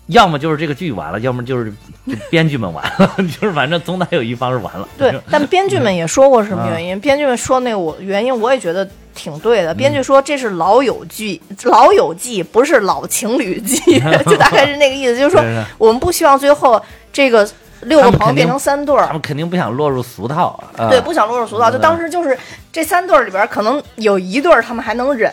[0.07, 1.71] 要么就是这个剧完了，要么就是
[2.05, 4.87] 就编剧们完了， 就是反正总得有一方是完了。
[4.97, 6.99] 对，但编剧们也说过是什么原因。
[6.99, 9.73] 编剧们说那个我原因，我也觉得挺对的。
[9.73, 13.79] 编剧说这是老友剧，老友记不是老情侣记，
[14.25, 15.41] 就大概是那个意思，就是说
[15.77, 16.81] 我们不希望最后
[17.13, 17.47] 这个
[17.83, 19.13] 六个朋友变成三对儿他。
[19.13, 20.89] 们肯定不想落入俗套啊。
[20.89, 21.71] 对，不想落入俗套。
[21.71, 22.37] 就当时就是
[22.73, 25.31] 这三对儿里边，可能有一对儿他们还能忍，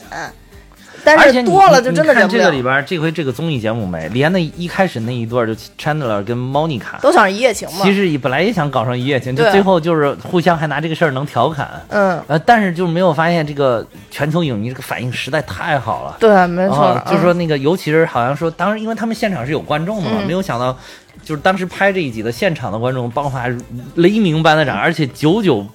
[1.05, 2.63] 但是多了就你真的忍不了你看这个里。
[2.63, 16.17] 边，这回这个综艺节目没，连那一开始那一段就 Chandler 跟 Monica，都想一夜情嘛其，实也本来也想搞上一夜情，就最后就是互相还拿这个事儿能调侃，嗯，呃，但是就是没有发现这个全球影迷这个反应实在太好了。
[16.21, 20.77] 对，没错啊，，就是说嗯那个，尤其是好像说，当时因为他们现场是有观众的嘛，嗯没有想到，
[21.25, 23.47] 就是当时拍这一集的现场的观众爆发
[23.95, 25.67] 雷鸣般的掌，而且久久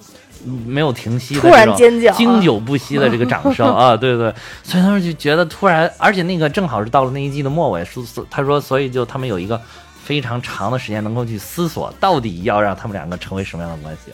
[0.66, 4.32] 没有停息的突然这种尖叫啊经久不息的这个掌声 啊，对对，
[4.62, 9.60] 所以他们就觉得突然，而且那个正好是到了那一季的末尾，说说他说，所以就他们有一个。
[10.06, 14.12] 非常长的时间能够去思索，到底要让他们两个成为什么样的关系。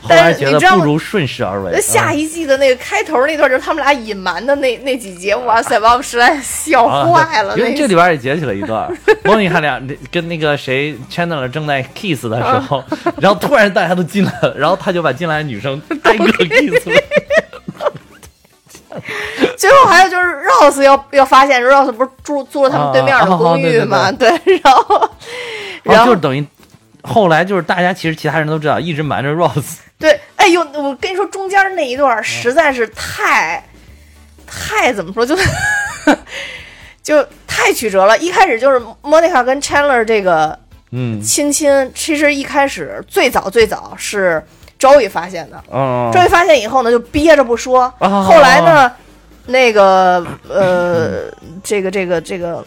[0.00, 1.72] 后但来觉得不如顺势而为。
[1.72, 7.58] 那下嗯一季的那个开头那段，就是他们俩隐瞒的那那几节，哇塞，把我实在笑啊坏了。
[7.58, 8.88] 因为那这里边也截取了一段，
[9.24, 9.82] 莫妮卡俩
[10.12, 12.84] 跟那个谁 Chandler 正在 kiss 的时候，
[13.18, 16.94] 然后突然大家都进来了，然后他就把进来的女生挨个 kiss 了。
[19.68, 24.12] 最后还有就是 Rose 要要发现，Rose 不是住住了他们对面的公寓嘛？
[24.12, 24.28] 对，
[24.62, 25.10] 然后
[25.82, 26.46] 然后然后就是等于
[27.02, 29.76] 后来就是大家其实其他人都知道，一直瞒着 Rose。
[29.98, 33.64] 对，哎呦，我跟你说，中间那一段实在是太
[34.46, 35.36] 太怎么说，就
[37.02, 38.18] 就太曲折了。
[38.18, 40.58] 一开始就是 Monica 跟 Chandler 这个
[40.90, 44.42] 嗯亲亲，其实一开始最早最早是
[44.78, 45.62] Joey 发现的。
[45.72, 47.92] 嗯，Joey 发现以后呢，就憋着不说。
[47.98, 48.92] 哦后来呢，
[49.46, 51.30] 那个呃，
[51.62, 52.64] 这个这个这个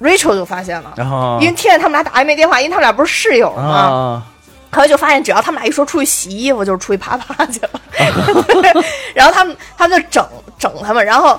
[0.00, 3.62] Rachel 就发现了，然后因为听见他们俩打暧昧电话，因为他们俩不是室友吗？
[3.62, 4.22] 啊，
[4.70, 7.80] 后来就发现，只要他们俩一说出去洗衣服，就是出去啪啪去了。
[9.14, 10.26] 然后他们他们就整
[10.58, 11.38] 整他们，然后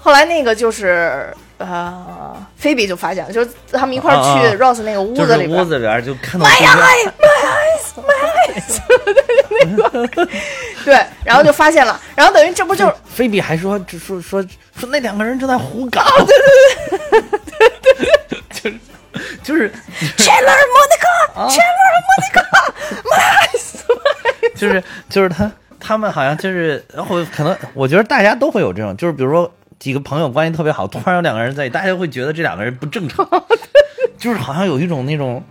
[0.00, 5.60] 后来那个就是呃，菲比就发现了，就是他们一块儿啊啊去 Rose 那个屋子里边。
[5.60, 8.14] 屋子里边就看到 My eyes my eyes, my
[8.54, 10.24] eyes，
[10.84, 14.42] 对，然后就发现了，然后等于这不就是菲比还说就说说
[14.76, 16.36] 说那两个人正在胡搞，哦对
[17.10, 18.78] 对对对，就是
[19.42, 19.70] 就是
[20.16, 22.42] Chandler Monica, Chandler Monica,
[23.10, 23.82] my eyes，
[24.54, 33.26] 就是就是他他们好像就是，然后可能我觉得大家都会有这种，就是比如说几个朋友关系特别好，突然有两个人在一起，大家会觉得这两个人不正常，
[34.18, 35.42] 就是好像有一种那种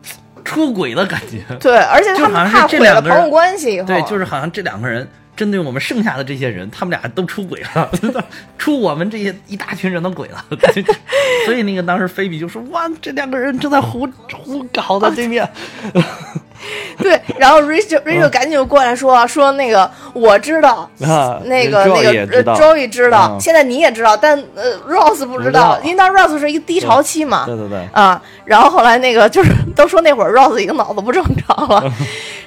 [0.44, 1.44] 出轨的感觉。
[1.60, 5.08] 对，而且他们怕毁了这两个人朋友关系以后，对，就是好像这两个人
[5.44, 7.92] 针对我们剩下的这些人，他们俩都出轨了，
[8.58, 10.46] 出我们这些一大群人的轨了。
[11.46, 15.46] 所以那个当时菲比就说：“哇，这两个人正在胡胡搞的对面。
[16.98, 22.54] 对，然后 Rachel Rachel 赶紧就过来说说那个我知道，啊那个那个也知道。
[22.54, 23.42] 呃 Joey 知道，嗯。
[23.42, 25.82] 现在你也知道，但呃 Rose 不知道，不知道。
[25.84, 27.86] 因为当时 Rose 是一个低潮期嘛，对对对。
[27.92, 31.92] 啊，然后后来那个就是都说那会儿 Rose 已经脑子不正常了，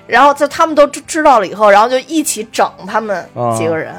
[0.07, 3.95] 然后就他们都知知道了以后，然后就一起整他们啊几个人。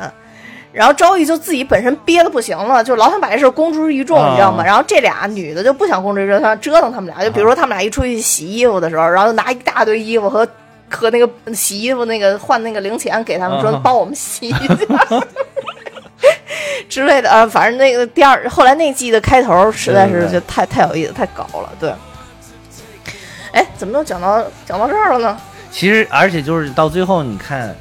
[0.73, 4.63] 然后周易就自己本身憋的不行了，就老想把这事儿公之于众，啊你知道吗？
[4.63, 7.23] 然后这俩女的就不想公之于众，想折腾他们俩。
[7.23, 10.47] 就比如说他们俩一出去洗衣服的时候，然后就拿一大堆衣服和
[10.87, 14.65] 和那个洗衣服那个换那个零钱给他们，说啊帮我们洗一下。
[16.87, 21.91] 之类的啊，反正那个第二后来那季的开头实在是就太太有意思，太搞了，对。
[23.51, 25.37] 哎，怎么都讲到讲到这儿了呢？
[25.72, 27.76] 其实，而且就是到最后，你看，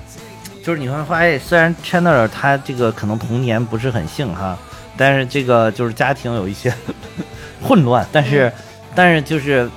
[0.63, 4.57] 就是你会发现，虽然 Chandler 他这个可能童年不是很幸哈，
[4.97, 6.73] 但是这个就是家庭有一些
[7.63, 8.53] 混乱，但是，
[8.95, 9.69] 但是就是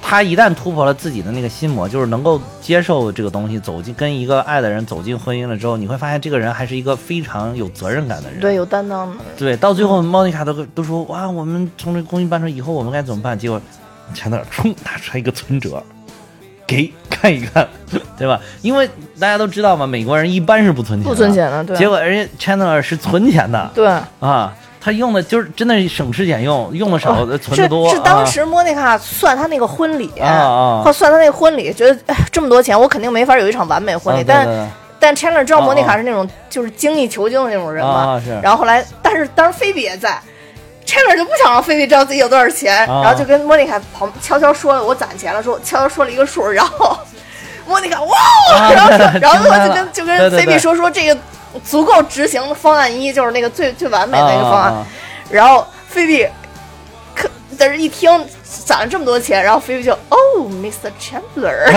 [0.00, 8.40] 他一旦突破了自己的那个心魔，就是能够接受这个东西，走进跟一个爱的人走进婚姻了之后，你会发现这个人还是一个非常有责任感的人。
[8.40, 9.24] 对，有担当的。
[9.36, 13.38] 对，到最后莫妮卡都都说哇，我们从这公寓搬出以后，我们该怎么办？
[13.38, 13.60] 结果
[14.14, 15.82] 钱那冲拿出来一个存折，
[16.68, 17.66] 给看一看，
[18.18, 18.38] 对吧？
[18.60, 18.86] 因为
[19.18, 21.32] 大家都知道嘛，美国人一般是不存钱，不存。
[21.32, 23.88] 钱的，对，结果人家 Chandler 是存钱的对，
[24.20, 27.88] 啊，他用的就是真的是省吃俭用，用的少，存是的多。
[27.90, 30.12] 是当啊时莫妮卡算他那个婚礼，
[30.84, 34.20] 或算他那个婚礼，觉得哎这么多钱，我肯定没法有一场完美婚礼。
[34.20, 34.68] 啊但
[35.00, 40.20] 但 Chandler 知道啊莫妮卡啊是那种就是精益求精的那种人嘛，然后后来，但是当时菲比也在。
[40.88, 46.98] Chandler 就不想让菲比知道自己有多少钱，啊然后就跟莫妮卡旁悄悄说了我攒钱了，说悄悄说了一个数，然后
[47.68, 48.16] 莫妮卡哇，
[48.56, 51.14] 啊然后说然后就 跟就跟菲比说说这个
[51.62, 54.86] 足够执行的方案一，就是那个最最完美的一个方案，
[55.30, 56.26] 然后菲比
[57.14, 57.28] 可
[57.58, 58.10] 在是一听
[58.42, 60.16] 攒了这么多钱，然后菲比就哦
[60.46, 60.90] ，Mr.
[60.98, 61.70] Chandler，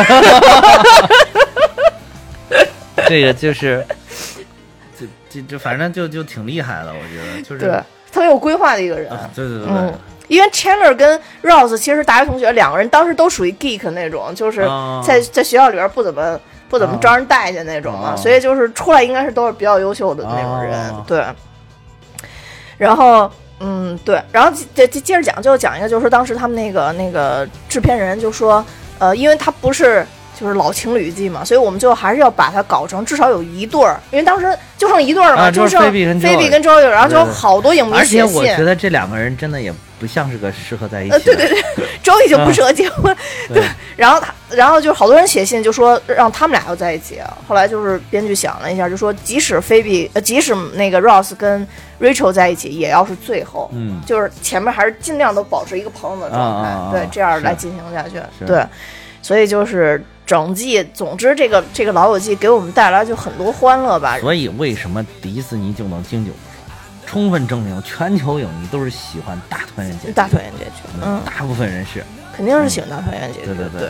[3.09, 3.85] 这个就是，
[4.97, 9.11] 就就就反正就就挺厉害的，我觉得就是对，特别有规划的一个人。
[9.11, 9.93] 啊，对对对嗯，，
[10.27, 16.39] 因为 Chandler 跟 Rose 其实大学同学两个人当时都属于 geek 那种，就是啊在在学校里边不怎么
[16.69, 21.23] 不怎么招人待见那种嘛，啊所以就是出来应该是都是比较优秀的那种人，啊对。
[22.77, 28.65] 然后，嗯，对，然后接接接着讲，就讲一个，就是当时他们那个那个制片人就说，
[28.99, 30.05] 呃，因为他不是。
[30.41, 41.17] 就是老情侣季嘛，所以我们最后还是要把它搞成至少有一对儿，因为当时就剩一对儿了嘛，啊就剩菲比跟菲 Joey 比跟 Joey，然后就有好多影迷写信，且我觉得这两个人真的也不像是个适合在一起的。
[41.17, 43.15] 呃，对对对， 周易就不适合结婚，
[43.53, 43.63] 对
[43.95, 47.19] 然后他，然后就好多人写信就说让他们俩要在一起。
[47.47, 51.67] 后来就是编剧想了一下，就说即使菲比，呃，即使那个 Ross 跟
[51.99, 58.19] Rachel 在一起，也要是最后，嗯就是前面还是尽量都保持一个朋友的状态，啊啊啊对，这样来进行下去。
[58.45, 58.65] 对，
[59.21, 64.17] 所以就是整季，总之这个这个老友记给我们带来就很多欢乐吧。
[64.19, 66.61] 所以为什么迪士尼就能经久不衰？
[67.05, 72.01] 充分证明全球影迷都是喜欢大团圆结局，大团圆结局，嗯，大部分人是，
[72.33, 73.89] 肯定是喜欢大团圆结局，对对对对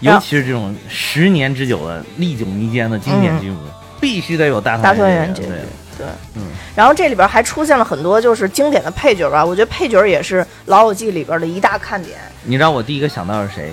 [0.00, 3.56] 尤其是这种十年之久的历久弥坚的经典剧目，
[3.98, 5.62] 必须得有大团团圆结局结局。，
[5.96, 6.42] 对，嗯，
[6.76, 12.18] 然后这里边还出现了很多就是经典的配角吧，我觉得配角也是《老友记》里边的一大看点。
[12.42, 13.72] 你知道我第一个想到是谁？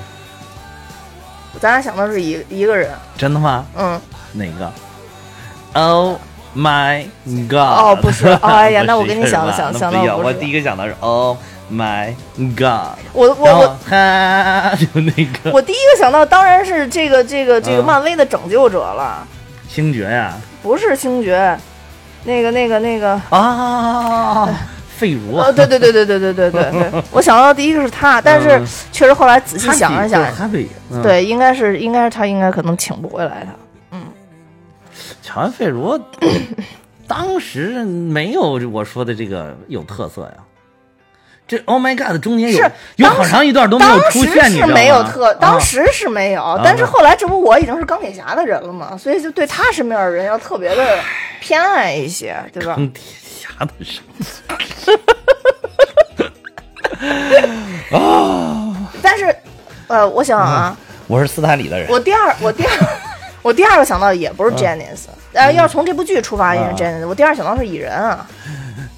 [1.59, 3.65] 咱俩想到是一一个人，真的吗？
[3.77, 3.99] 嗯，
[4.33, 4.71] 哪个
[5.73, 6.17] ？Oh
[6.55, 7.05] my
[7.49, 7.55] god！
[7.55, 8.27] 哦不是。
[8.27, 11.37] 哦哎呀 那我跟你想的想想到我第一个想到是 Oh
[11.71, 12.13] my
[12.55, 12.97] god！
[13.13, 13.77] 我我我。
[13.89, 15.51] 哈， 就那个。
[15.51, 17.85] 我第一个想到当然是这个这个这个嗯。
[17.85, 19.25] 漫威的拯救者了，
[19.69, 20.33] 星爵呀。
[20.63, 21.57] 不是星爵，
[22.23, 23.19] 那个那个那个。
[23.29, 24.47] 啊，
[25.01, 30.21] 费如啊，对对对对对对对对对， 我想到的第一个是他，但是嗯确实后来仔细想了想，
[31.01, 33.51] 对，应该是应该是他，应该可能请不回来他。
[33.97, 34.03] 嗯
[35.23, 35.99] 乔安费如
[37.07, 40.33] 当时没有我说的这个有特色呀。
[41.47, 42.63] 这 Oh my God 中间有
[42.95, 44.73] 有当时好长一段都没有当时出现，你知道吗？
[44.73, 50.99] 是没有特，当啊时是没有，但是后来这不我已经是钢铁侠的人了嘛，所以就对他身边的人要特别的
[51.41, 52.75] 偏爱一些，对吧？
[52.75, 53.99] 钢铁侠的事，
[59.01, 59.35] 但是，
[59.87, 60.77] 呃，我想啊，
[61.07, 61.89] 我是斯坦李的人。
[61.89, 62.71] 我第二，我第二，
[63.41, 67.07] 我第二个想到的也不是 Janice，呃，要是从这部剧出发，也是啊 Janice。
[67.07, 68.25] 我第二想到是蚁人啊，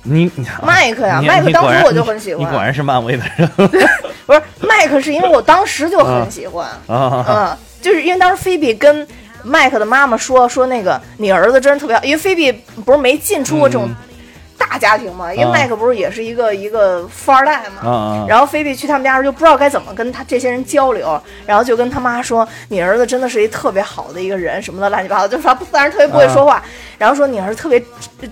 [0.03, 3.49] 你你麦克呀你麦克当时我就很喜欢你果然是漫威的人
[4.25, 7.25] 不是麦克，是因为我当时就很喜欢，啊！
[7.27, 9.05] 嗯，就是因为当时菲比跟
[9.43, 12.51] 麦克的妈妈说说那个你儿子真是特别好，因为菲比
[12.85, 13.95] 不是没进出过这种嗯
[14.69, 26.63] 大家庭嘛，因为啊麦克不是也是一个一个富二代嘛，然后菲比去他们家时候就不知道该怎么跟他这些人交流，然后就跟他妈说你儿子真的是一特别好的一个人什么的乱七八糟，就是他当然特别不会说话，
[26.97, 27.83] 然后说你儿子特别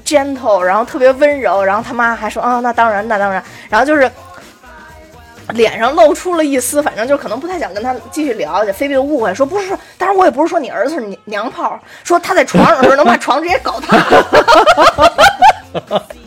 [0.05, 4.09] gentle，然后特别温柔，然后他妈还说啊那当然那当然，然后就是。
[5.55, 8.63] 脸上露出了一丝，反正就可能不太想跟他继续聊。
[8.73, 13.97] 菲比就误会说不是说，当然我也不是说你儿子是娘娘炮，说他在床上的时候能把床直接搞塌。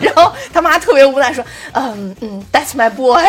[0.00, 3.22] 然后他妈特别无奈说，嗯嗯，That's my boy。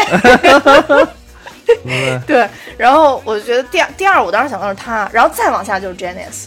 [2.27, 2.47] 对，
[2.77, 6.45] 然后我觉得第二第二，我当时想到是他，然后再往下就是 Janice，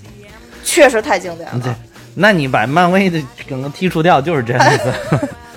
[0.64, 1.78] 确实太经典了对了。，
[2.14, 4.92] 那你把漫威的整个剔除掉，就是这样子，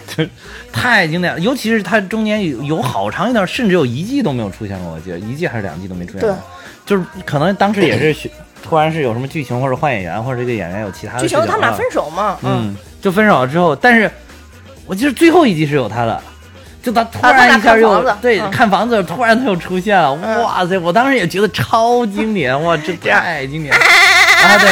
[0.08, 0.30] 就是
[0.72, 1.40] 太经典了。
[1.40, 6.30] 尤其是它中间有有好长一段，甚至有一季都没有出现过，我记得一季还是两季都没出现过。
[6.30, 6.36] 对
[6.86, 8.32] 就是可能当时也是选
[8.64, 14.10] 突然是有什么剧情或者换演员，或者这个演员有其他的剧情他们俩分手嘛，嗯，就分手了之后，但是
[14.88, 16.20] 我记得最后一集是有他的，
[16.82, 20.78] 就他突然一下又、看对、嗯看房子，突然他又出现了，嗯哇塞！
[20.80, 24.58] 我当时也觉得超经典，哇，这 太经典了啊！
[24.58, 24.72] 对，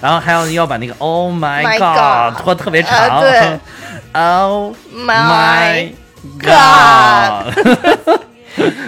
[0.00, 3.58] 然后还有要把那个 Oh my God 拖特别长、啊 对
[4.12, 5.88] ，Oh My
[6.38, 7.52] God，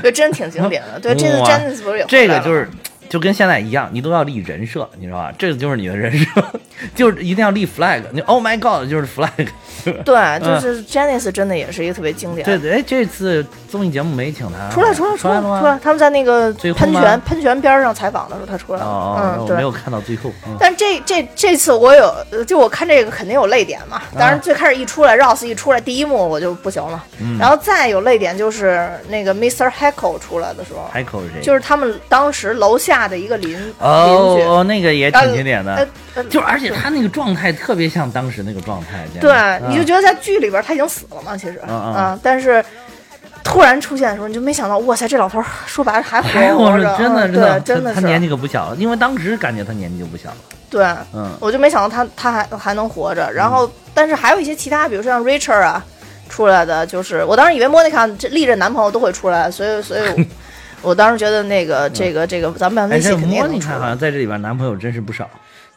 [0.02, 1.00] 对， 真挺经典的。
[1.00, 2.70] 对，这次哇 Janice 不是也回来了这个就是
[3.08, 5.32] 就跟现在一样，你都要立人设，你知道吧？
[5.38, 6.44] 这个就是你的人设，
[6.94, 8.02] 就是一定要立 flag。
[8.12, 9.48] 你 Oh my God，就是 flag。
[10.04, 12.44] 对，就是 Janice 真的也是一个特别经典。
[12.44, 15.60] 对对，哎，这次综艺节目没请他，出来出来出了吗？
[15.60, 19.36] 出来，他们在那个最后喷泉喷泉边上采访的时候，他出来了。
[19.38, 19.62] 嗯，对我没。
[19.62, 20.30] 有看到最后。
[20.46, 24.02] 嗯但这这这次我有，呃就我看这个肯定有泪点嘛。
[24.18, 29.70] 当然最开始一出来，Ross 一出来第一幕我就不行了，嗯然后再有泪点就是那个 Mr.
[29.70, 31.42] Heckle 出来的时候，，Heckle 是谁？
[31.42, 33.74] 就是他们当时楼下的一个邻邻居。
[33.80, 39.04] 哦哦，那个也挺经典呃的，呃就而且他那个状态特别像当时那个状态。
[39.20, 39.70] 对，嗯。
[39.70, 42.20] 你就觉得在剧里边他已经死了嘛，其实，嗯嗯。
[42.22, 42.64] 但是
[43.44, 50.36] 突然出现的时候，你就没想到，哇塞，这老头儿说白了还还活着，真的嗯真的，对，真的是，他他年纪可不小了，因为当时感觉他年纪就不小了。
[50.70, 51.30] 对，嗯。
[51.40, 53.30] 我就没想到他他还还能活着。
[53.32, 55.84] 然后，但是还有一些其他，比如说像 Richard 啊
[56.28, 60.28] 出来的，就是我当时以为 Monica 这历任男朋友都会出来，所以所以
[60.82, 63.86] 我我当时觉得那个这个这个咱们哎，这微信肯定也莫妮卡好。
[63.86, 65.28] 像在这里边男朋友真是不少，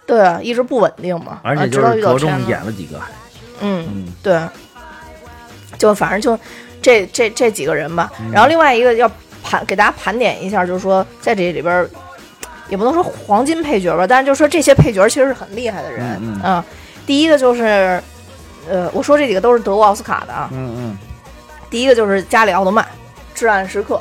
[0.05, 3.07] 对啊，一直不稳定嘛，而且就是着重演了几个还。
[3.61, 4.39] 嗯，嗯对，
[5.77, 6.41] 就反正就
[6.81, 8.11] 这这这几个人吧。
[8.19, 9.09] 嗯然后另外一个要
[9.43, 11.87] 盘给大家盘点一下，就是说在这里边
[12.69, 16.19] 也不能说黄金配角吧，但是就说这些配角其实是很厉害的人。
[16.21, 16.63] 嗯啊
[17.05, 17.99] 第一个就是，
[18.69, 20.47] 呃，我说这几个都是得过奥斯卡的啊。
[20.53, 20.97] 嗯嗯
[21.69, 22.85] 第一个就是加里奥德曼，
[23.33, 23.99] 《至暗时刻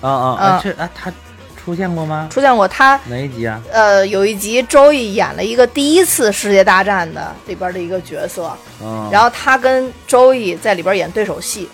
[0.00, 0.60] 啊啊啊啊！
[0.62, 1.12] 这啊他
[1.56, 2.28] 出现过吗》？
[2.32, 2.98] 出现过他。
[3.06, 3.60] 哪一集啊？
[3.72, 11.68] 呃，有一集周易演了一个第一次世界大战的里边的一个角色，哦然后他跟周易在里边演对手戏，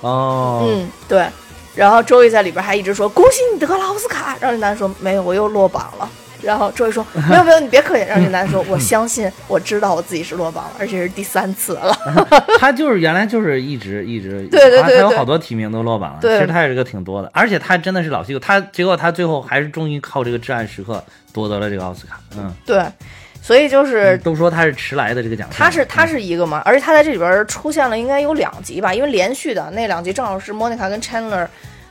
[0.00, 1.26] 哦，嗯，对。
[1.74, 6.10] 然后周易在里边还一直说：“恭喜你得了奥斯卡。”然后那男的说：“没有，我又落榜了。”
[6.42, 11.96] 然后周瑜说：“没有没有，你别客气。”然后那男的说：“我相信，我知道我自己是落榜了，而且是第三次了。
[12.58, 16.18] 他就是原来就是一直一直，对对对他他有好多提名都落榜了。
[16.20, 22.20] 对其实他也是个挺多的，而且他真的是老戏骨，他结果他最后还是终于靠这个至暗时刻夺得了这个奥斯卡。
[22.36, 22.84] 嗯，”对，
[23.42, 31.46] 所以就是都说他是迟来的这个奖项，他是他是一个嘛，而且他在这里边出现了应该有两集吧，因为连续的那两集正好是莫妮卡跟 Chandler，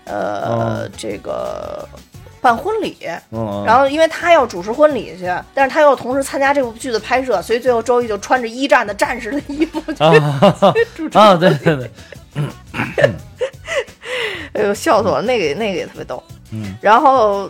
[0.06, 1.88] 呃，哦这个
[2.42, 2.98] 办婚礼。
[3.32, 11.18] 嗯，然后，因为他要主持婚礼去，但是他又同时参加这部剧的拍摄，所以最后周一就穿着一战的战士的衣服去 啊主持。
[11.18, 11.92] 啊，对对对，
[14.54, 15.22] 哎呦，笑死我了！
[15.22, 16.22] 那个那个也特别逗。
[16.52, 17.50] 嗯，然后，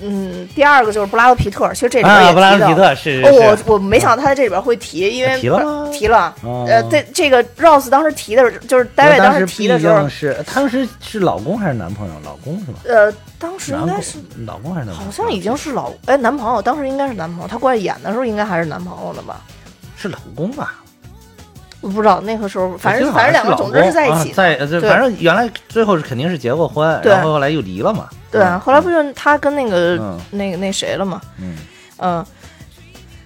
[0.00, 6.34] 嗯，第二个就是布拉德皮特，其实这里边也啊，布拉德皮特是哦，是我我没想到他在这里边会提，因为提了提了。
[6.42, 12.14] 哦呃，这这个 Rose 当时提的，就是 David 当时提的时候是当时是老公还是男朋友？
[12.24, 12.78] 老公是吧？
[12.86, 15.10] 呃，当时应该是老公还是男朋友？
[15.10, 19.40] 好像已经是老哎男朋友，当时应该是男朋友，他过来演的时候应该还是男朋友了吧？
[19.96, 20.74] 是老公吧？
[21.86, 24.66] 我不知道那个时候，反正反正两个总之是在一啊起的。
[24.66, 28.08] 在反正原来最后是肯定是结过婚，对然后后来又离了嘛。
[28.30, 31.20] 对，嗯后来不就他跟那个、嗯那个那谁了嘛？
[31.40, 31.56] 嗯
[31.98, 32.26] 呃，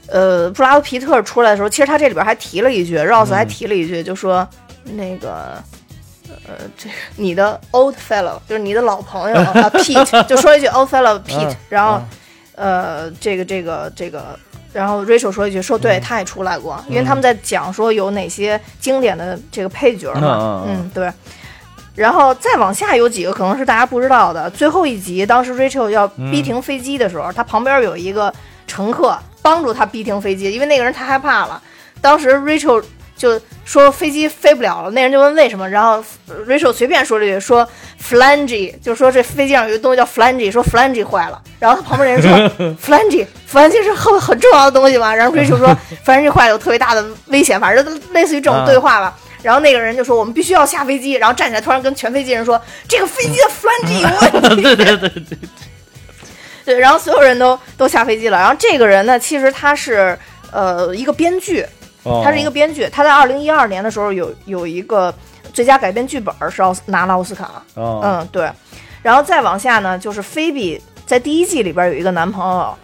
[0.08, 4.46] 呃，布拉德皮特出来的时候，其实他这里边还提了一句，Rose 嗯还提了一句，就说
[4.84, 5.62] 那个。
[6.46, 12.00] 呃，这个你的 old fellow 就是你的老朋友啊， Pete 就说一句 old fellow Pete，、嗯然后
[12.54, 14.38] 嗯呃，这个这个这个，
[14.72, 21.10] 然后 Rachel 说一句，说对，他也出来过，因为他们在讲说有哪些经典的这个配角嘛，嗯对。
[21.96, 28.32] 然后再往下有几个可能是大家不知道的，最后一集当时 Rachel 要逼停飞机的时候，他旁边有一个
[28.66, 31.60] 乘客帮助他逼停飞机，因为那个人太害怕了。
[32.00, 32.82] 当时 Rachel
[33.20, 36.02] 就说飞机飞不了了，那人就问为什么，然后
[36.48, 37.68] Rachel 随便说了一句说
[38.02, 49.14] flange，就说这飞机上有一个东西叫 flange，说 flange 坏了，然后他旁边那人说 flange flange 是很很重要的东西嘛，然后 Rachel 说 flange 坏了有特别大的危险，反正类似于这种对话吧。
[49.42, 54.62] 然后那个人就说：“我们必须要下飞机。”然后站起来，突然跟全飞机人说：“这个飞机的 flange 有问题。
[54.62, 55.38] ”对对对对对，
[56.66, 58.36] 对，然后所有人都都下飞机了。
[58.36, 60.18] 然后这个人呢，其实他是
[60.52, 61.64] 呃一个编剧，
[62.02, 62.88] 哦他是一个编剧。
[62.90, 65.12] 他在二零一二年的时候有有一个
[65.52, 67.62] 最佳改编剧本是奥斯拿了奥斯卡。
[67.74, 68.50] 哦嗯，对。
[69.02, 72.74] 然后再往下呢，就是菲比在第一季里边有一个男朋友，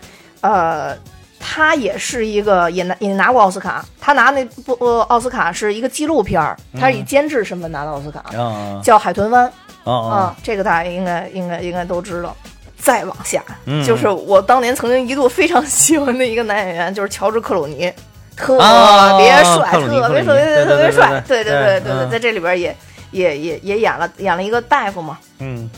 [0.40, 0.97] 呃，
[1.38, 3.84] 他也是一个也拿也拿过奥斯卡。
[4.01, 9.47] 他拿那部呃奥斯卡是一个纪录片儿，他是以监制身份拿的奥斯卡，啊叫《海豚湾》。
[9.90, 12.34] 啊，这个大家应该应该应该都知道。
[12.78, 17.93] 再往下，嗯就是我当年曾经一度非常喜欢的一个男演员，就是乔治克鲁尼，
[18.36, 22.76] 特哦别帅，特别特别特别帅，对对对对对对嗯在这里边也
[23.10, 25.68] 也也也演了演了一个大夫嘛，嗯。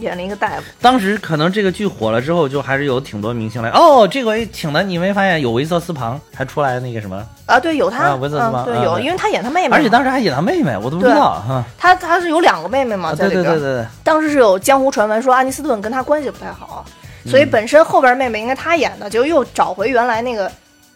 [0.00, 3.68] 演了一个大夫，当时可能这个剧火了之后，就还是有挺多明星来。
[3.70, 7.20] 哦，这回请的你没发现有维瑟斯庞还出来那个什么？
[7.46, 11.64] 啊，对，有他，啊维瑟斯嗯，对有，嗯因为他演他妹妹，而且当时还演他妹妹，我都不知道哈。
[11.76, 16.84] 他他是有两个妹妹嘛，啊，在里边，对对对对对，当时是有江湖传闻说安妮斯顿跟他关系不太好，
[17.26, 20.48] 所以本身后边妹妹应该他演的，就又找回原来那个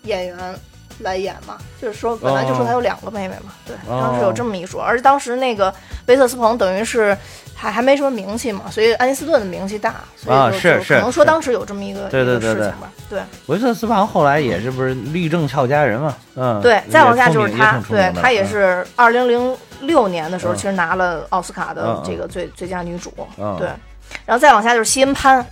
[0.04, 0.36] 演员
[1.00, 5.72] 来演嘛，就是说本来就说他有两个妹妹嘛，对，哦当时有这么一说，而当时那个
[6.06, 7.16] 维特斯彭等于是
[7.54, 13.20] 还还没什么名气嘛，所以安妮斯顿的名气大，所以啊就是就是可能说当时有这么一个对对事情吧，对。
[13.46, 16.14] 维特斯彭后来也是不是律政俏佳人嘛？
[16.36, 23.68] 嗯，对，再往下就是他挺出名也挺，出名的对他也嗯是二零零六年的时候，嗯其实拿了奥斯卡的这个最最佳女主，嗯对。
[24.26, 25.44] 然后再往下就是西恩潘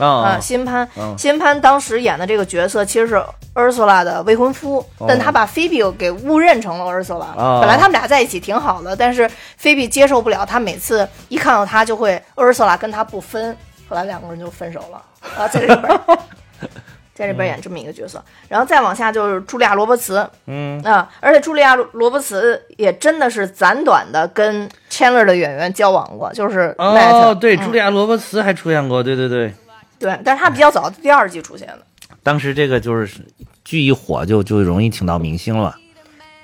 [0.00, 3.22] 啊啊，西恩潘，嗯西恩潘当时演的这个角色其实是
[3.54, 7.26] Ursula 的未婚夫，但他把菲比给误认成了 Ursula。
[7.36, 13.56] 哦本来他们俩在一起挺好的，但是菲比接受不了，他每次一看到他就会 Ursula 跟他不分，
[13.88, 15.02] 后来两个人就分手了。
[15.36, 16.00] 啊，在这里边。
[17.12, 20.80] 在这边演这么一个角色，然后再往下就是茱莉亚·罗伯茨，嗯。
[20.82, 27.58] 啊，而且茱莉亚·罗伯茨也真的是暂短的跟 Chandler 的演员交往过，就是哦对，嗯。
[27.58, 29.52] 茱莉亚·罗伯茨还出现过，对对对，
[30.00, 31.78] 对，但是他比较早，第二季出现的。
[32.22, 33.24] 当时这个就是
[33.64, 35.76] 剧一火就就容易请到明星了。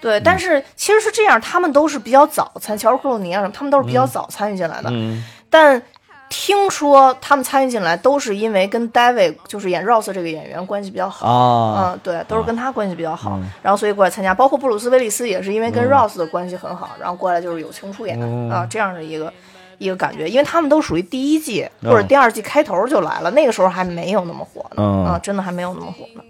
[0.01, 4.91] 对，但是其实是这样，他们都是比较早参，乔治·克鲁尼啊什么，他们都是比较早参与进来的。
[4.93, 5.25] 嗯。
[5.51, 5.83] 但
[6.29, 11.27] 听说他们参与进来都是因为跟 David 就是演 Rose 这个演员关系比较好。
[11.27, 19.33] 啊，嗯，对，都是跟他关系比较好，嗯然后所以过来参加，包括布鲁斯·威利斯也是因为跟 Rose 的关系很好，然后过来就是友情出演、嗯啊，这样的一个
[19.79, 25.05] 一个感觉，因为他们都属于第一季嗯或者第二季开头就来了，那个时候还没有那么火呢，嗯。
[25.05, 26.23] 啊，真的还没有那么火呢。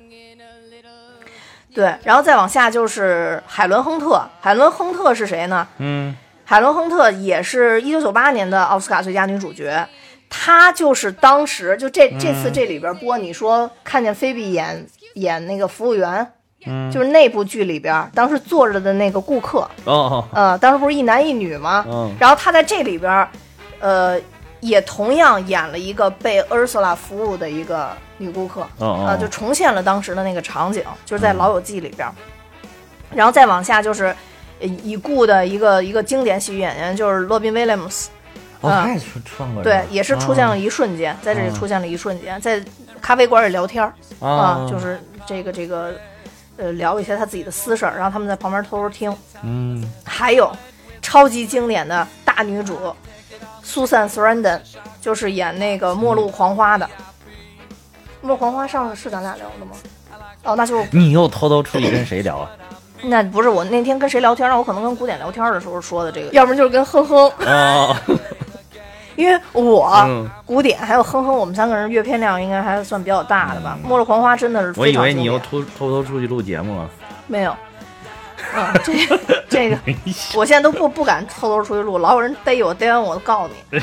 [1.75, 5.69] 对，然后再往下就是海伦·亨特，海伦·亨特是谁呢？
[5.79, 6.17] 嗯。
[6.49, 9.87] 海伦·亨特也是一九九八年的奥斯卡最佳女主角，
[10.31, 16.27] 她就是当时就这这次这里边播，你说看见菲比演演那个服务员，
[16.67, 21.85] 嗯，就是那部剧里边当时坐着的那个顾客，哦呃，当时不是一男一女吗？
[21.89, 22.13] 嗯。
[22.19, 23.29] 然后他在这里边，
[23.81, 24.19] 呃，
[24.61, 32.13] 也同样演了一个被 Ursula 服务的一个女顾客，哦啊，就重现了当时的那个场景，就是在《老友记》里边儿。
[33.15, 34.07] 然后再往下就是
[34.61, 38.11] 呃已故的一个一个经典喜剧演员，就是罗宾威廉姆斯，
[38.61, 41.55] 哦，啊他也出出现过，对，也是出现了啊一瞬间，在这里嗯。
[41.55, 42.61] 出现了一瞬间，在
[43.01, 44.29] 咖啡馆里聊天儿啊。
[44.29, 45.95] 啊，，就是这个这个
[46.57, 49.15] 呃聊一些他自己的私事儿，然后他们在旁边偷偷听。
[49.43, 50.51] 嗯还有
[51.03, 52.79] 超级经典的大女主
[53.63, 54.61] 苏珊·斯兰登，
[55.01, 56.87] 就是演那个《末路狂花》的。
[58.23, 59.73] 《末路狂花》上次是咱俩聊的吗？
[60.45, 62.51] 哦，那就你又偷偷出去跟谁聊啊？
[63.03, 67.95] 那不是我那天跟谁聊天，那我可能跟古典聊天的时候说的这个，要不然就是跟哼哼，哦，
[69.17, 73.77] 因为我、嗯古典还有哼哼，我们三个人阅片量应该还算比较大的吧。
[73.83, 74.97] 末日狂花》真的是我以。
[74.97, 76.89] 为你又偷偷偷出去录节目了。
[77.27, 77.55] 没有，
[78.55, 79.79] 嗯，这个这个，
[80.35, 83.83] 我现在都不不敢偷偷出去录，老有人逮我，逮完我都告你。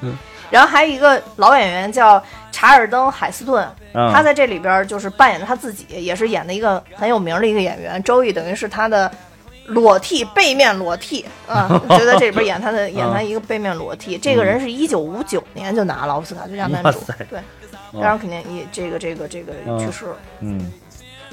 [0.50, 8.02] 然后还有一个老演员叫查尔登·海斯顿，嗯他在这里边就是扮演他自己，也是演的一个很有名的一个演员。
[8.02, 9.10] 周易等于是他的
[9.66, 14.18] 裸替，背面裸替啊， 觉得这里边演他的演他一个背面裸替。
[14.22, 17.40] 这个人是一九五九年就拿了奥斯卡最佳男主，对，
[17.92, 20.16] 当然肯定也这个这个这个嗯去世了。
[20.40, 20.72] 嗯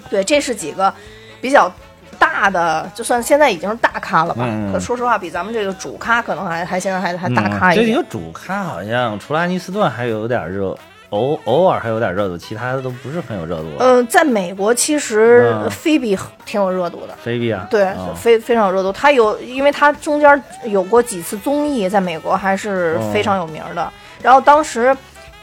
[0.09, 0.93] 对，这是几个
[1.41, 1.71] 比较
[2.17, 4.47] 大的，就算现在已经是大咖了吧。
[4.71, 7.85] 可说实话，比咱们这个主咖可能还还现在还还大嗯咖一点。
[7.85, 10.77] 这几个主咖好像除了安妮斯顿还有点热，
[11.09, 13.67] 偶偶尔还有点热度，其他的都不是很有热度。
[13.79, 17.15] 嗯、在美国其实嗯菲比挺有热度的。
[17.23, 18.91] 菲比啊，对，哦非非常有热度。
[18.91, 23.91] 他有，因为他中间有过几次综艺，在美国还是哦非常有名的。
[24.21, 24.95] 然后当时，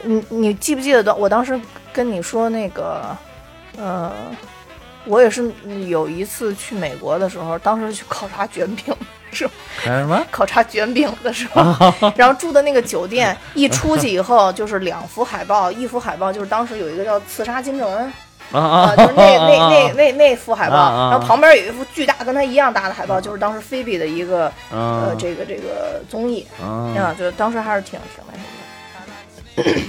[0.03, 1.13] 你你记不记得的？
[1.13, 1.59] 我当时
[1.91, 3.01] 跟你说那个，
[3.77, 4.11] 呃，
[5.05, 5.51] 我也是
[5.87, 8.97] 有一次去美国的时候，当时去考察卷饼的
[9.31, 9.51] 时候，
[9.83, 10.23] 干什么？
[10.31, 18.05] 考察卷饼的时候， 然后住的那个酒店，一出去以后就是两幅海报，一幅海报就是当时有一个叫《刺杀金正恩》。
[18.49, 29.81] 啊啊，啊，就是那那那那那幅海报，然后旁边有一幅巨大跟他一样大的海报，就是当时菲比的一个呃啊这个这个综艺啊啊，就当时还是挺挺那什么的。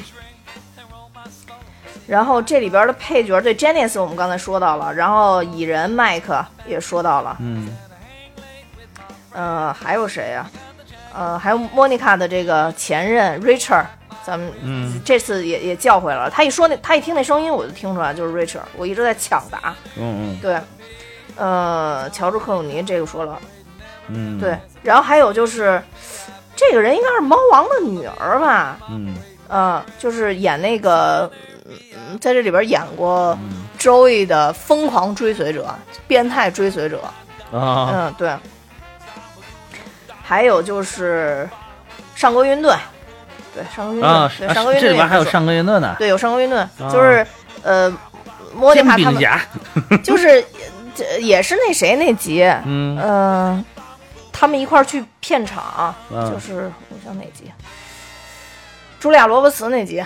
[2.09, 7.69] 然后这里边的配角，对 Janice 我们刚才说到了，然后蚁人麦克也说到了，嗯
[9.39, 10.51] 呃，还有谁呀、
[11.15, 13.85] 呃，还有莫妮卡的这个前任 Richard，
[14.25, 16.29] 咱们嗯这次也也叫回来了。
[16.29, 18.63] 他一说那，他一听那声音，我就听出来就是 Richard。
[18.77, 20.59] 我一直在抢答，嗯嗯对，
[21.37, 23.39] 呃，乔治克鲁尼这个说了，
[24.09, 25.81] 嗯，对，然后还有就是，
[26.57, 28.77] 这个人应该是猫王的女儿吧？
[28.91, 29.15] 嗯
[29.47, 31.31] 呃、就是演那个，
[31.65, 35.73] 嗯，在这里边演过嗯 Joey 的疯狂追随者、
[36.09, 37.01] 变态追随者。
[37.53, 38.37] 啊嗯，对。
[40.29, 41.49] 还有就是
[42.15, 42.77] 上官云顿，
[43.55, 46.93] 对，上官云顿，啊，对，啊上官云这里边还有上官云顿呢，对，有上官云顿，啊。
[46.93, 47.27] 就是
[47.63, 47.91] 呃，
[48.55, 50.45] 莫妮煎卡他们就是
[50.95, 52.99] 这也是那谁那集，嗯。
[52.99, 53.65] 呃，
[54.31, 57.51] 他们一块儿去片场，嗯就是我想哪集，
[59.01, 59.99] 茱莉亚·罗伯茨那集，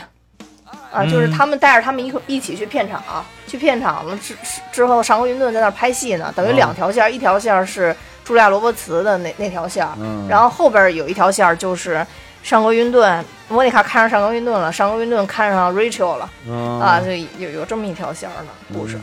[0.92, 3.02] 啊，就是嗯他们带着他们一块一起去片场，
[3.48, 4.36] 去片场了之
[4.70, 7.94] 之后，上官云顿在那儿拍戏呢，等于哦两条线儿，一条线儿是
[8.26, 10.26] 茱莉亚·罗伯茨的那那条线儿，嗯。
[10.28, 12.06] 然后后边有一条线儿就是
[12.42, 16.30] 上格云顿，莫妮卡看上上格云顿了，上格云顿看上 Rachel 了。
[16.46, 16.80] 嗯。
[16.80, 18.98] 啊，就有有这么一条线儿呢，故事。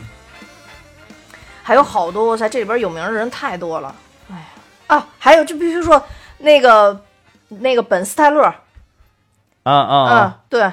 [1.62, 3.94] 还有好多，哇塞，这里边有名的人太多了。
[4.30, 4.44] 哎呀，
[4.88, 6.02] 啊，还有就必须说
[6.38, 7.00] 那个
[7.48, 10.14] 那个本斯泰勒，啊啊啊。
[10.14, 10.72] 啊，，对，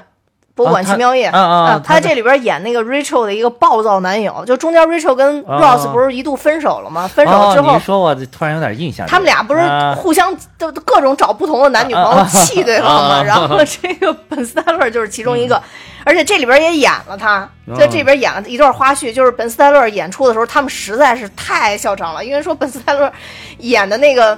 [0.58, 7.08] 博物馆奇妙夜啊啊啊他他这里边演那个 Rachel 的一个暴躁男友，就中间 Rachel 跟啊 Ross 不是一度分手了吗？
[7.08, 7.80] 分手哦之后你。
[7.80, 13.16] 说我突然有点印象，他们俩不是啊互相都都各种找不同的男女朋友啊气对方吗？
[13.18, 15.62] 啊然后这个本斯泰勒就是其中一个，
[16.04, 17.48] 而且这里边也演了他，
[17.78, 23.12] 在这边演了一段花絮，就是本斯泰勒演出的时候，他们实在是太嚣张了，因为说本斯泰勒
[23.60, 24.36] 演的那个。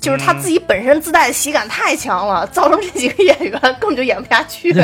[0.00, 4.74] 就是他自己本身自带的喜感太强了，造成这几个演员根本就演不下去。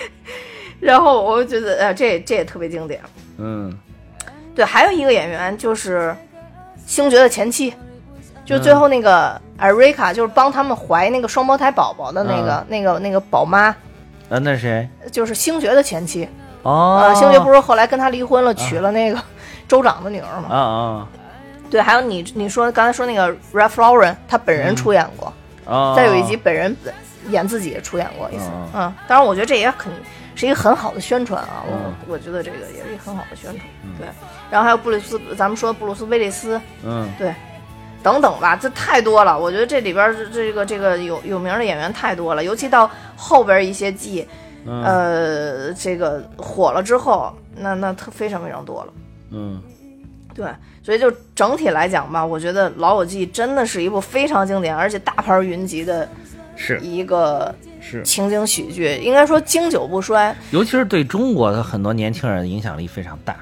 [0.80, 3.00] 然后我就觉得，呃，这这也特别经典。
[3.38, 3.76] 嗯
[4.54, 6.14] 对，还有一个演员就是
[6.86, 7.72] 星爵的前妻，
[8.44, 13.68] 就最后那个艾瑞卡，就是帮他们怀那个双胞胎宝宝的那个、那个那个宝妈，
[14.28, 14.88] 啊，那是谁？
[15.12, 16.28] 就是星爵的前妻。
[16.62, 19.18] 哦啊，星爵不是后来跟他离婚了，娶了那个
[19.68, 20.48] 州长的女儿嘛？
[20.54, 21.08] 啊啊
[21.70, 25.32] 对，还有你你说刚才说那个 Ralph Lauren，他本人出演过，
[25.64, 25.94] 啊！
[25.94, 26.76] 再有一集本人
[27.28, 28.44] 演自己也出演过一次。
[28.46, 29.92] 哦嗯，当然我觉得这也肯
[30.34, 33.60] 是一个很好的宣传啊，我、嗯我觉得这个也是一个很好的宣传。
[33.98, 34.08] 对，
[34.50, 37.32] 然后还有布鲁斯，咱们说布鲁斯威利斯，嗯对，
[38.02, 39.38] 等等吧，这太多了。
[39.38, 44.26] 我觉得这里边儿这这个这个有有名的演员太多了，尤其到后边儿一些季，
[44.66, 48.92] 嗯呃，这个火了之后，那那特非常非常多了。
[49.30, 49.62] 嗯
[50.32, 50.46] 对，
[50.90, 56.08] 所以就整体来讲吧，我觉得《老友记》真的是一部非常经典，而且大牌云集的
[56.56, 63.36] 是一个是，情景喜剧，应该说经久不衰，尤其是对中国的很多年轻人的影响力非常大。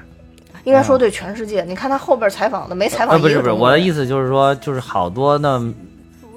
[0.63, 1.63] 应该说对全世界。
[1.63, 5.59] 你看他后边采访的，没采啊，访一不是不是，我的意思就是说，就是好多的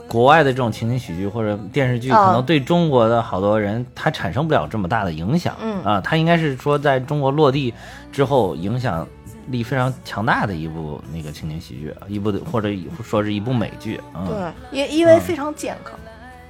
[0.08, 5.54] 国外的这种情景喜剧或者电视剧，啊可能对中国的好多人他产生不了这么大的影响。
[5.60, 7.74] 嗯啊，他应该是说在中国落地
[8.10, 9.06] 之后，影响
[9.48, 12.68] 力非常强大的一部那个情景喜剧，一部或者
[13.02, 14.00] 说是一部美剧。
[14.14, 15.94] 嗯、对，因因为非常健康，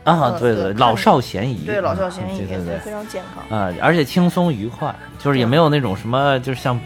[0.05, 1.65] 啊，嗯对对老少咸宜。
[1.65, 2.79] 对老少咸宜，嗯对对对。
[2.79, 3.59] 非常健康。
[3.59, 6.79] 啊，而且轻松愉快，就是也没有那种什么，就是像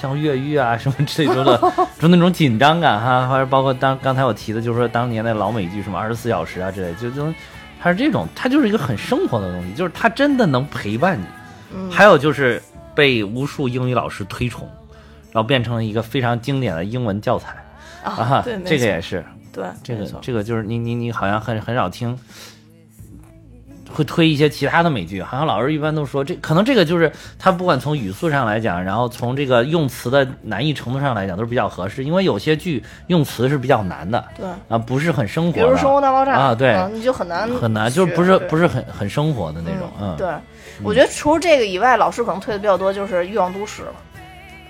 [0.00, 1.58] 像越狱啊什么这种的，
[1.98, 7.32] 就 那种紧张感哈，或者包括当刚才我提的，就是说当年的老美剧什么二十四小时啊之类，就就
[7.80, 11.24] 它是这种，它就是一个很生活的东西，就是它真的能陪伴你。
[11.76, 12.62] 嗯还有就是
[12.94, 14.68] 被无数英语老师推崇，
[15.34, 17.56] 然后变成了一个非常经典的英文教材
[18.04, 22.16] 啊，对，这个也是，对，这个这个就是你你你好像很很少听，
[23.92, 34.46] 会推一些其他的美剧，好像老师一般都说这可能这个就是他不管从语速上来讲，然后从这个用词的难易程度上来讲都是比较合适，因为有些剧用词是比较难的对。
[34.68, 40.28] 啊，不是很生活的，比如《生活大爆炸》啊对你就很难很难，就是不是不是是很很生活的那种，嗯，对，
[40.84, 43.92] 我觉得除了这个以外，老师可能推的比较多就是《欲望都市》了，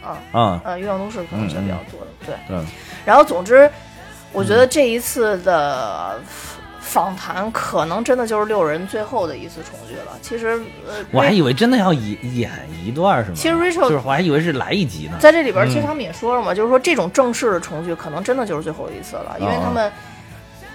[0.05, 2.35] 啊，啊呃，《欲望都市》可能是比较多的，对。
[2.47, 2.65] 对，
[3.05, 3.71] 然后总之，
[4.33, 6.21] 我觉得这一次的
[6.81, 10.19] 访谈可能真的就是六人最后的一次重聚了。
[10.21, 12.51] 其实，呃，我还以为真的要演演
[12.85, 13.37] 一段是吗？
[13.37, 19.91] 其实 Rachel 就是我还以为是来一集呢，在这里边，嗯其实他们也说了嘛，就是说这种正式的重聚可能真的就是最后一次了，因为哦他们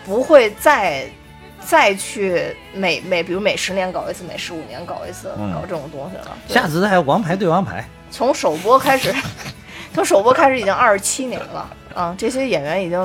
[0.05, 1.07] 不会再
[1.61, 6.37] 再去每每比如每十年搞一次，每十五年搞一次，嗯搞这种东西了。
[6.47, 9.13] 对下次再王牌对王牌，从首播开始，
[9.93, 12.15] 从首播开始已经二十七年了啊！
[12.17, 12.99] 这些演员已经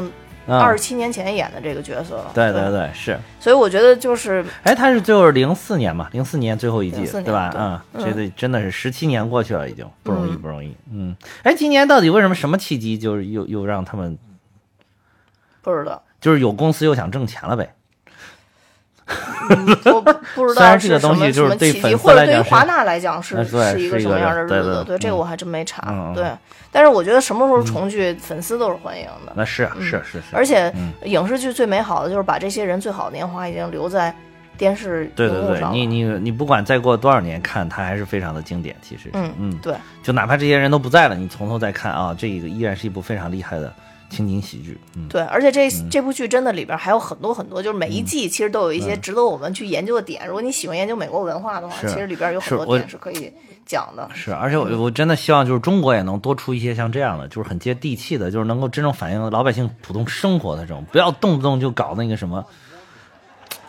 [0.47, 2.31] 嗯二十七年前演的这个角色了。
[2.35, 3.19] 对对对是。
[3.41, 7.51] 所以我觉得就是哎，他是就是零四年嘛，零四年最后一季，04年对吧？
[7.51, 10.75] 对嗯，嗯这个真的是十七年过去了，已经不容易，嗯不容易。
[10.91, 14.17] 嗯，哎，今年到底为什么什么契机，就是又又让他们
[15.61, 17.75] 不知道，就是有公司又想挣钱了呗？
[19.93, 24.85] 我不不知道这个东西是什么什就是对粉或者对于华纳来讲是是一个什么样的日子？
[24.87, 26.27] 对，这个嗯我还真没查对，
[26.73, 29.33] 但是我觉得什么时候重聚，粉丝都是欢迎的。
[29.35, 34.15] 那是是是是，而且嗯影视剧最美好的就是把这些人最好的年华已经留在
[34.57, 35.63] 电视对对对。
[35.71, 38.75] 你你你不管再过多少年看，它还是非常的经典。
[38.81, 43.71] 其实，嗯嗯，对，就哪怕这些人都不在了，你从头再看啊，这个依然是一部非常厉害的
[44.15, 50.27] 情景喜剧，嗯，对，而且这这部剧真的里边还有很多很多，就是每一嗯季其实都有一些值得我们去研究的点。
[50.27, 53.33] 如果你喜欢研究美国文化的话，其实里边有很多点是可以
[53.67, 54.09] 讲的。
[54.15, 62.45] 是，而且我我真的希望就是中国也能多出一些像这样的，就是很接地气的，就是能够真正反映老百姓普通生活的这种，不要动不动就搞那个什么。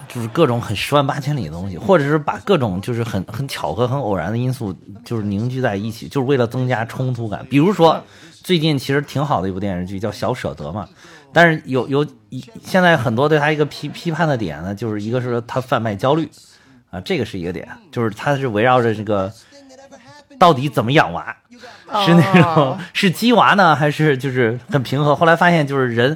[0.08, 4.74] 就是各种很十万八千里的东西，或者是把各种就是很很巧合、很偶然的因素，
[5.04, 7.46] 就是凝聚在一起，就是为了增加冲突感。
[7.50, 8.02] 比如说，
[8.46, 10.88] 最近其实挺好的一部电视剧叫《小舍得》嘛，
[11.34, 16.30] 但是有有一现在很多对他一个批批判的点呢，就是一个是他贩卖焦虑
[16.92, 19.34] 啊，这个是一个点，就是他是围绕着这个
[20.38, 21.36] 到底怎么养娃，
[22.06, 25.16] 是那种、哦是鸡娃呢，还是就是很平和？
[25.16, 26.16] 后来发现就是人。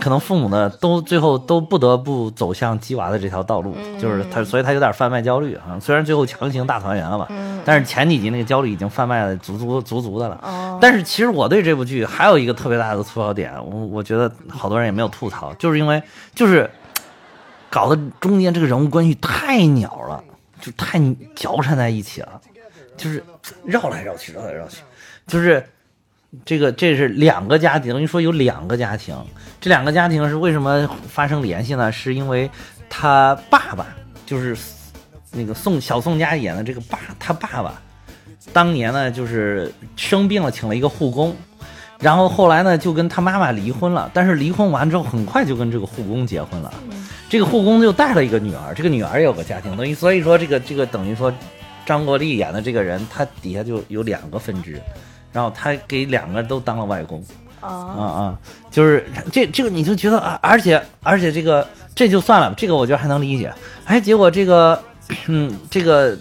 [0.00, 5.78] 可能父母呢，都最后都不得不走向鸡娃的这条道路，就是他，所以他有点贩卖焦虑啊。
[5.80, 7.28] 虽然最后强行大团圆了吧，
[7.64, 10.38] 但是前几集那个焦虑已经贩卖的足足足足的了。
[10.42, 16.02] 哦但是其实我对这部剧还有一个特别大的吐槽点，我我觉得好多人也没有吐槽，就是因为
[16.34, 16.70] 就是
[17.70, 20.22] 搞得中间这个人物关系太鸟了，
[20.60, 20.98] 就太
[21.34, 22.40] 纠缠在一起了，
[22.96, 23.24] 就是
[23.64, 24.82] 绕来绕去，绕来绕去，
[25.26, 25.66] 就是
[26.44, 29.16] 这个这是两个家庭，等于说有两个家庭，
[29.60, 31.90] 这两个家庭是为什么发生联系呢？
[31.90, 32.50] 是因为
[32.88, 33.86] 他爸爸
[34.24, 34.56] 就是
[35.32, 37.80] 那个宋小宋佳演的这个爸，他爸爸
[38.52, 41.34] 当年呢就是生病了，请了一个护工。
[41.98, 46.70] 然后后来呢，就跟他妈妈离婚了，但是离婚完之后，很快就跟这个护工结婚了。
[47.28, 51.32] 这个护工就带了一个女儿，这个女儿有个家庭，等于所以说这个这个等于说，
[51.86, 54.78] 张国立演的这个人，他底下就有两个分支，
[55.36, 57.22] 然后他给两个都当了外公。
[57.60, 58.38] 啊啊，啊，
[58.70, 63.52] 就是这这个你就觉得啊，而且而且这个这就算了，这个我觉得还能理解。
[63.84, 64.82] 哎，结果这个，
[65.26, 66.16] 嗯，这个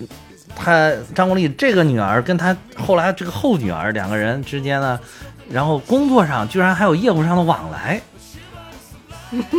[0.53, 4.99] 他张国立这个女儿跟他后来这个后女儿两个人之间呢，
[5.49, 8.01] 然后工作上居然还有业务上的往来。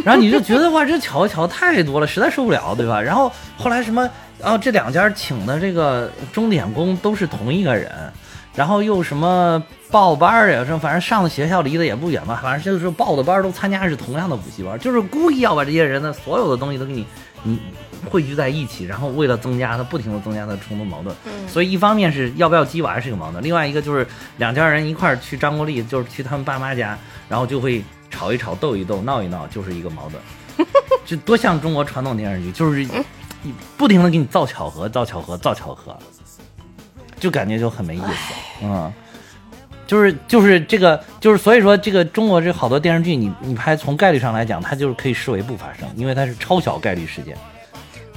[0.05, 3.01] 然后你就觉得哇，这巧巧太多了，实在受不了，对吧？
[3.01, 4.09] 然后后来什么，
[4.43, 7.91] 啊，这两家请的这个钟点工都是同一个人，
[8.57, 17.07] 然后又什么报班儿呀，这反正上的学校离得也不远嘛，反正就是报的班儿都参加是同样的补习班，就是故意要把这些人的所有的东西都给你
[17.43, 17.61] 你
[18.11, 21.15] 汇聚在一起，然后为了增加他不停的增加他冲突矛盾，
[21.47, 24.07] 所以一方面是要不要鸡娃是个矛盾，另外一个就是
[24.39, 30.67] 两家人一块儿去张国立，就是去他们爸妈家，然后就会吵一吵、斗一斗、闹一闹，就是一个矛盾，
[31.05, 32.87] 就多像中国传统电视剧，就是
[33.77, 35.97] 不停的给你造巧合、造巧合、造巧合，
[37.19, 38.93] 就感觉就很没意思，嗯。
[39.87, 47.37] 就是就是这个就是所以说这个中国这好多电视剧你你拍从概率上来讲，它就是可以视为不发生，因为它是超小概率事件。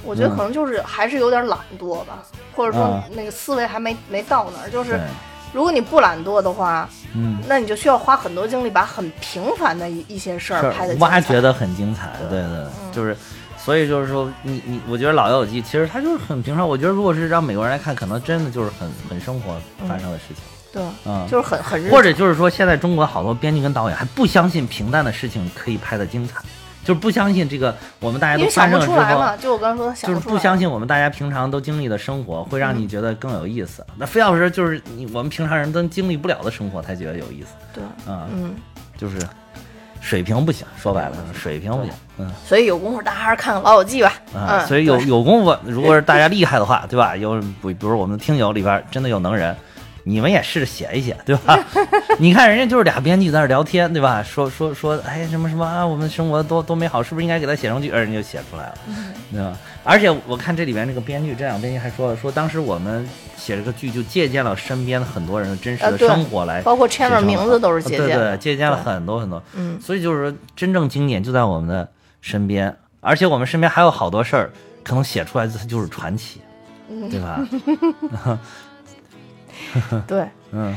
[0.02, 2.24] 我觉得可能就是还是有点懒惰吧，
[2.56, 4.68] 或者说嗯那个思维还没没到那儿。
[4.68, 4.98] 就是，
[5.52, 13.16] 如果你不懒惰的话，嗯，那你就需要花很多精力把很平凡的一一些事儿拍的挖掘的很精彩，对对，就是。
[13.64, 16.66] 所以就是说，你你，我觉得《老友记》其实它就是很平常。
[16.66, 20.36] 我觉得如果是让美国人来看，可能真的就是很很生活发生的事情。
[20.72, 26.40] 对，嗯，就是很很日或者就是说，现在中国好多编剧跟导演还不相信平淡的事情可以拍的精彩，
[26.84, 30.26] 就是不相信这个我们大家都发生了之后，就我刚才说的想就是。
[30.26, 33.84] 不相信我们大家平常都经历的生活会让你觉得更有意思。
[33.96, 38.54] 那非要说就是你我们平常人都经历不了的生活才觉得有意思对，嗯、嗯，
[38.96, 39.18] 就是
[40.00, 44.12] 水平不行，说白了水平不行，嗯所以有功夫大家还是看看《老友记》吧。
[44.34, 47.16] 啊，嗯，所以有有功夫，如果是大家厉害的话，对吧？
[47.16, 49.56] 有比比如我们的听友里边真的有能人。
[50.02, 51.58] 你们也试着写一写，对吧？
[52.18, 54.22] 你看人家就是俩编剧在那聊天，对吧？
[54.22, 57.90] 说说说，哎，什么什么啊，我们生活多多美好，是不是应该给他写成剧？
[57.90, 58.74] 而人家就写出来了，
[59.30, 59.52] 对吧？
[59.82, 68.06] 而且我看这里边那个编剧，这两个编剧还说了，说当时我们写这个剧就借鉴了身边的很多人的真实的生活来包括 Chandler 名字都是借鉴。
[68.06, 69.42] 对对，借鉴了很多很多。
[69.54, 71.88] 嗯，所以就是说，真正经典就在我们的
[72.20, 74.50] 身边，而且我们身边还有好多事儿，
[74.84, 76.42] 可能写出来它就是传奇，
[77.10, 77.40] 对吧？
[80.06, 80.76] 对， 嗯，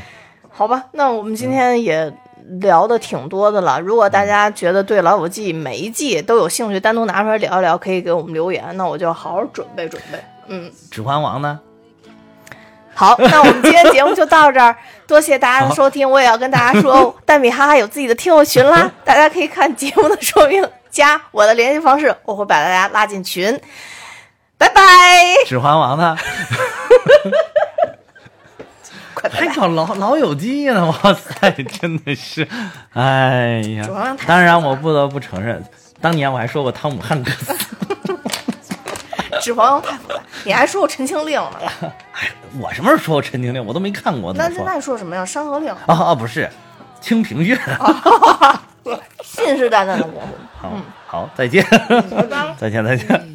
[0.49, 2.13] 好吧，那我们今天也
[2.59, 3.79] 聊的挺多的了。
[3.79, 10.19] 如果大家觉得对《老友记》每一季都有兴趣，单独拿出来聊一聊，可以给我们留言，那我就好好准备准备。
[10.47, 11.59] 嗯，指环王呢？
[12.95, 14.75] 好，那我们今天节目就到这儿，
[15.07, 16.07] 多谢大家的收听。
[16.09, 23.59] 我也要跟大家说， 蛋米哈哈有自己的听友群啦， 大家可以看节目的说明，加我的联系方式，我会把大家拉进群。
[24.59, 24.83] 拜拜，
[25.47, 26.15] 指环王呢？
[29.31, 30.85] 还搞老老友记呢？
[31.03, 32.47] 哇塞，真的是，
[32.93, 33.87] 哎呀
[34.27, 35.63] 当然，我不得不承认，
[36.01, 37.55] 当年我还说过汤姆汉克斯。
[39.41, 41.59] 指环王太复杂，你还说过陈情令呢？
[42.13, 42.29] 哎，
[42.59, 43.65] 我什么时候说过陈情令？
[43.65, 44.31] 我都没看过。
[44.33, 45.25] 那那你说什么呀？
[45.25, 45.69] 山河令。
[45.69, 46.49] 啊啊，不是，
[47.01, 47.57] 清平乐。
[49.21, 50.27] 信誓旦旦的表示。
[50.57, 50.71] 好，
[51.07, 51.65] 好，再见，
[52.57, 53.32] 再见，再见。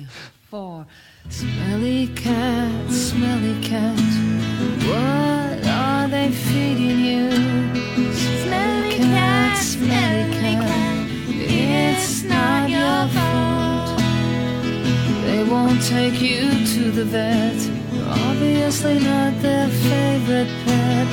[15.88, 17.56] Take you to the vet,
[17.94, 21.06] You're obviously not their favorite pet.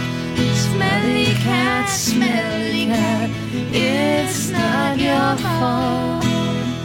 [0.67, 3.29] Smelly cat, smelly cat,
[3.71, 6.25] it's not your fault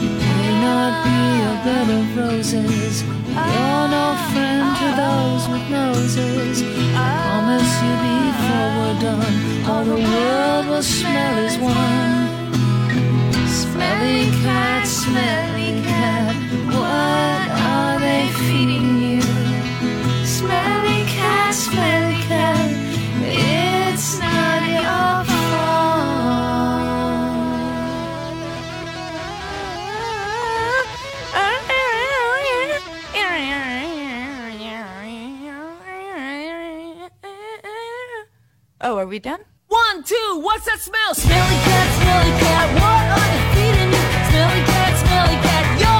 [0.00, 1.18] You may not be
[1.50, 3.02] a bed of roses.
[3.02, 6.62] You're no friend to those with noses.
[6.94, 9.36] I promise you before we're done,
[9.68, 12.28] all the world will smell as one.
[13.48, 16.36] Smelly cat, smelly cat,
[16.72, 17.39] what
[18.10, 19.20] they feeding you?
[20.24, 22.70] Smelly cat, smelly cat,
[23.22, 25.50] it's not your fault.
[38.82, 39.42] Oh, are we done?
[39.68, 41.14] One, two, what's that smell?
[41.14, 44.00] Smelly cat, smelly cat, what are you feeding me?
[44.28, 45.99] Smelly cat, smelly cat, you're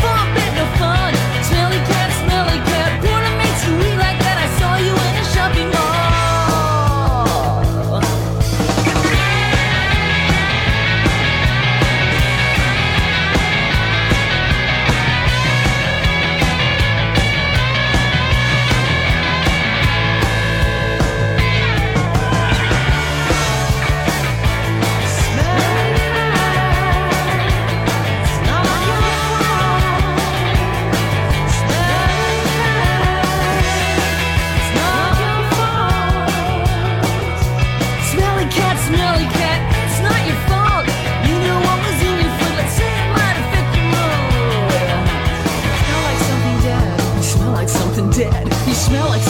[0.00, 0.43] fuck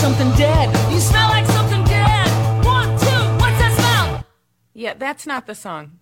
[0.05, 0.69] something dead.
[0.93, 2.29] You smell like something dead.
[2.63, 4.27] One, two, what's that smell?
[4.75, 5.99] Yeah, that's not the song.